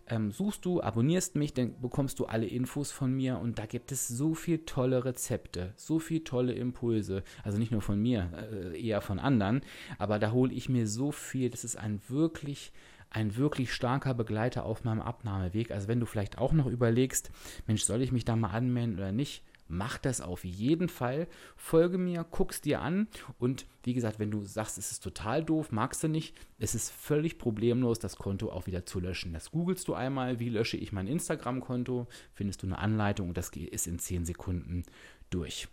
ähm, 0.08 0.32
suchst 0.32 0.66
du, 0.66 0.82
abonnierst 0.82 1.36
mich, 1.36 1.54
dann 1.54 1.80
bekommst 1.82 2.20
du 2.20 2.26
alle 2.26 2.46
Infos 2.46 2.92
von 2.92 3.14
mir 3.14 3.40
und 3.40 3.60
da 3.60 3.66
gibt 3.66 3.92
es 3.92 4.08
so 4.08 4.34
viel 4.34 4.60
tolle 4.66 5.06
Rezepte, 5.06 5.74
so 5.76 6.00
viel 6.00 6.24
tolle 6.24 6.54
Impulse. 6.54 7.24
Also 7.44 7.58
nicht 7.58 7.72
nur 7.72 7.82
von 7.82 8.02
mir, 8.02 8.30
äh, 8.52 8.82
eher 8.82 9.02
von 9.02 9.20
anderen, 9.20 9.62
aber 9.98 10.20
da 10.20 10.32
hole 10.32 10.54
ich 10.54 10.70
mir 10.70 10.88
so 10.88 11.12
viel. 11.12 11.50
Das 11.50 11.64
ist 11.64 11.78
ein 11.78 12.02
wirklich 12.08 12.72
ein 13.14 13.36
wirklich 13.38 13.72
starker 13.72 14.16
Begleiter 14.16 14.66
auf 14.66 14.84
meinem 14.84 15.02
Abnahmeweg. 15.02 15.72
Also 15.72 15.88
wenn 15.88 16.00
du 16.00 16.08
vielleicht 16.08 16.40
auch 16.40 16.52
noch 16.52 16.66
überlegst, 16.66 17.30
Mensch, 17.68 17.84
soll 17.84 18.02
ich 18.02 18.12
mich 18.12 18.26
da 18.26 18.36
mal 18.36 18.50
anmelden 18.50 18.96
oder 18.96 19.12
nicht? 19.12 19.44
Mach 19.68 19.98
das 19.98 20.22
auf 20.22 20.44
jeden 20.44 20.90
Fall. 20.90 21.28
Folge 21.56 21.98
mir, 21.98 22.26
guck's 22.30 22.62
dir 22.62 22.82
an. 22.82 23.08
Und 23.40 23.66
wie 23.84 23.94
gesagt, 23.94 24.20
wenn 24.20 24.32
du 24.32 24.44
sagst, 24.44 24.78
es 24.78 24.92
ist 24.92 25.04
total 25.04 25.44
doof, 25.44 25.72
magst 25.72 26.04
du 26.04 26.08
nicht, 26.08 26.36
es 26.60 26.76
ist 26.76 26.90
völlig 26.90 27.38
problemlos, 27.38 28.00
das 28.00 28.16
Konto 28.16 28.52
auch 28.52 28.68
wieder 28.68 28.86
zu 28.86 29.00
löschen. 29.00 29.34
Das 29.34 29.52
googelst 29.52 29.88
du 29.88 29.94
einmal, 29.94 30.40
wie 30.40 30.50
lösche 30.50 30.78
ich 30.78 30.92
mein 30.92 31.08
Instagram-Konto, 31.08 32.08
findest 32.34 32.64
du 32.64 32.68
eine 32.68 32.78
Anleitung 32.78 33.30
und 33.30 33.38
das 33.38 33.50
ist 33.50 33.88
in 33.88 34.00
10 34.00 34.26
Sekunden 34.26 34.84
durch. 35.30 35.68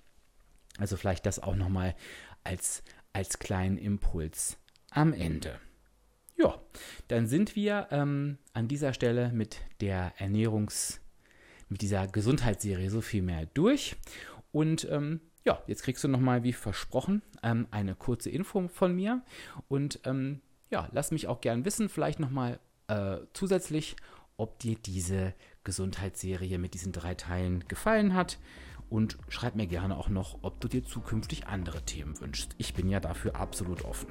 Also 0.79 0.97
vielleicht 0.97 1.27
das 1.27 1.39
auch 1.41 1.57
nochmal 1.57 1.95
als, 2.45 2.83
als 3.13 3.39
kleinen 3.39 3.77
Impuls 3.77 4.57
am 4.91 5.13
Ende. 5.13 5.59
Ja, 6.37 6.59
dann 7.09 7.27
sind 7.27 7.55
wir 7.55 7.89
ähm, 7.91 8.39
an 8.55 8.67
dieser 8.67 8.95
Stelle 8.95 9.31
mit 9.31 9.61
der 9.81 10.15
Ernährungs- 10.19 11.01
mit 11.71 11.81
dieser 11.81 12.07
Gesundheitsserie 12.07 12.91
so 12.91 13.01
viel 13.01 13.23
mehr 13.23 13.47
durch. 13.55 13.97
Und 14.53 14.87
ähm, 14.91 15.21
ja, 15.45 15.63
jetzt 15.67 15.83
kriegst 15.83 16.05
du 16.05 16.09
nochmal, 16.09 16.43
wie 16.43 16.53
versprochen, 16.53 17.23
ähm, 17.43 17.67
eine 17.71 17.95
kurze 17.95 18.29
Info 18.29 18.69
von 18.69 18.95
mir. 18.95 19.23
Und 19.69 20.01
ähm, 20.05 20.41
ja, 20.69 20.89
lass 20.93 21.11
mich 21.11 21.27
auch 21.27 21.41
gern 21.41 21.65
wissen, 21.65 21.89
vielleicht 21.89 22.21
nochmal 22.21 22.59
äh, 22.89 23.19
zusätzlich, 23.33 23.97
ob 24.37 24.59
dir 24.59 24.77
diese 24.77 25.35
Gesundheitsserie 25.65 26.59
mit 26.59 26.75
diesen 26.75 26.93
drei 26.93 27.15
Teilen 27.15 27.67
gefallen 27.69 28.15
hat. 28.15 28.39
Und 28.89 29.19
schreib 29.29 29.55
mir 29.55 29.69
gerne 29.69 29.97
auch 29.97 30.09
noch, 30.09 30.39
ob 30.43 30.61
du 30.61 30.67
dir 30.67 30.85
zukünftig 30.85 31.47
andere 31.47 31.83
Themen 31.83 32.21
wünschst. 32.21 32.57
Ich 32.59 32.75
bin 32.75 32.89
ja 32.89 32.99
dafür 32.99 33.37
absolut 33.37 33.85
offen. 33.85 34.09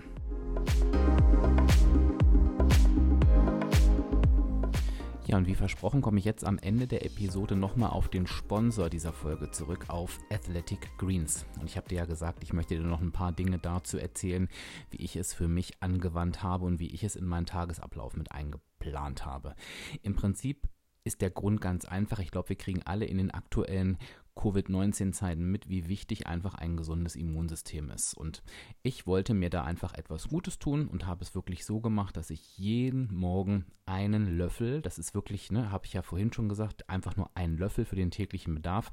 Ja, 5.29 5.37
und 5.37 5.45
wie 5.45 5.53
versprochen 5.53 6.01
komme 6.01 6.17
ich 6.17 6.25
jetzt 6.25 6.43
am 6.43 6.57
Ende 6.57 6.87
der 6.87 7.05
Episode 7.05 7.55
nochmal 7.55 7.91
auf 7.91 8.09
den 8.09 8.25
Sponsor 8.25 8.89
dieser 8.89 9.13
Folge 9.13 9.51
zurück, 9.51 9.85
auf 9.87 10.17
Athletic 10.31 10.97
Greens. 10.97 11.45
Und 11.61 11.67
ich 11.69 11.77
habe 11.77 11.87
dir 11.87 11.99
ja 11.99 12.05
gesagt, 12.05 12.41
ich 12.41 12.51
möchte 12.51 12.75
dir 12.75 12.81
noch 12.81 12.99
ein 12.99 13.11
paar 13.11 13.31
Dinge 13.31 13.59
dazu 13.59 13.99
erzählen, 13.99 14.49
wie 14.89 15.03
ich 15.03 15.15
es 15.15 15.35
für 15.35 15.47
mich 15.47 15.83
angewandt 15.83 16.41
habe 16.41 16.65
und 16.65 16.79
wie 16.79 16.89
ich 16.89 17.03
es 17.03 17.15
in 17.15 17.27
meinen 17.27 17.45
Tagesablauf 17.45 18.15
mit 18.15 18.31
eingeplant 18.31 19.23
habe. 19.23 19.53
Im 20.01 20.15
Prinzip 20.15 20.67
ist 21.03 21.21
der 21.21 21.29
Grund 21.29 21.61
ganz 21.61 21.85
einfach. 21.85 22.17
Ich 22.17 22.31
glaube, 22.31 22.49
wir 22.49 22.55
kriegen 22.55 22.81
alle 22.85 23.05
in 23.05 23.19
den 23.19 23.29
aktuellen 23.29 23.99
Covid-19-Zeiten 24.39 25.43
mit, 25.43 25.69
wie 25.69 25.89
wichtig 25.89 26.27
einfach 26.27 26.55
ein 26.55 26.77
gesundes 26.77 27.15
Immunsystem 27.15 27.89
ist. 27.89 28.13
Und 28.13 28.41
ich 28.83 29.05
wollte 29.05 29.33
mir 29.33 29.49
da 29.49 29.63
einfach 29.63 29.93
etwas 29.93 30.29
Gutes 30.29 30.59
tun 30.59 30.87
und 30.87 31.05
habe 31.05 31.23
es 31.23 31.35
wirklich 31.35 31.65
so 31.65 31.81
gemacht, 31.81 32.15
dass 32.15 32.29
ich 32.29 32.57
jeden 32.57 33.13
Morgen 33.13 33.65
einen 33.85 34.37
Löffel, 34.37 34.81
das 34.81 34.97
ist 34.97 35.13
wirklich, 35.13 35.51
ne, 35.51 35.71
habe 35.71 35.85
ich 35.85 35.93
ja 35.93 36.01
vorhin 36.01 36.31
schon 36.31 36.47
gesagt, 36.47 36.89
einfach 36.89 37.17
nur 37.17 37.29
einen 37.35 37.57
Löffel 37.57 37.83
für 37.83 37.95
den 37.95 38.11
täglichen 38.11 38.55
Bedarf, 38.55 38.91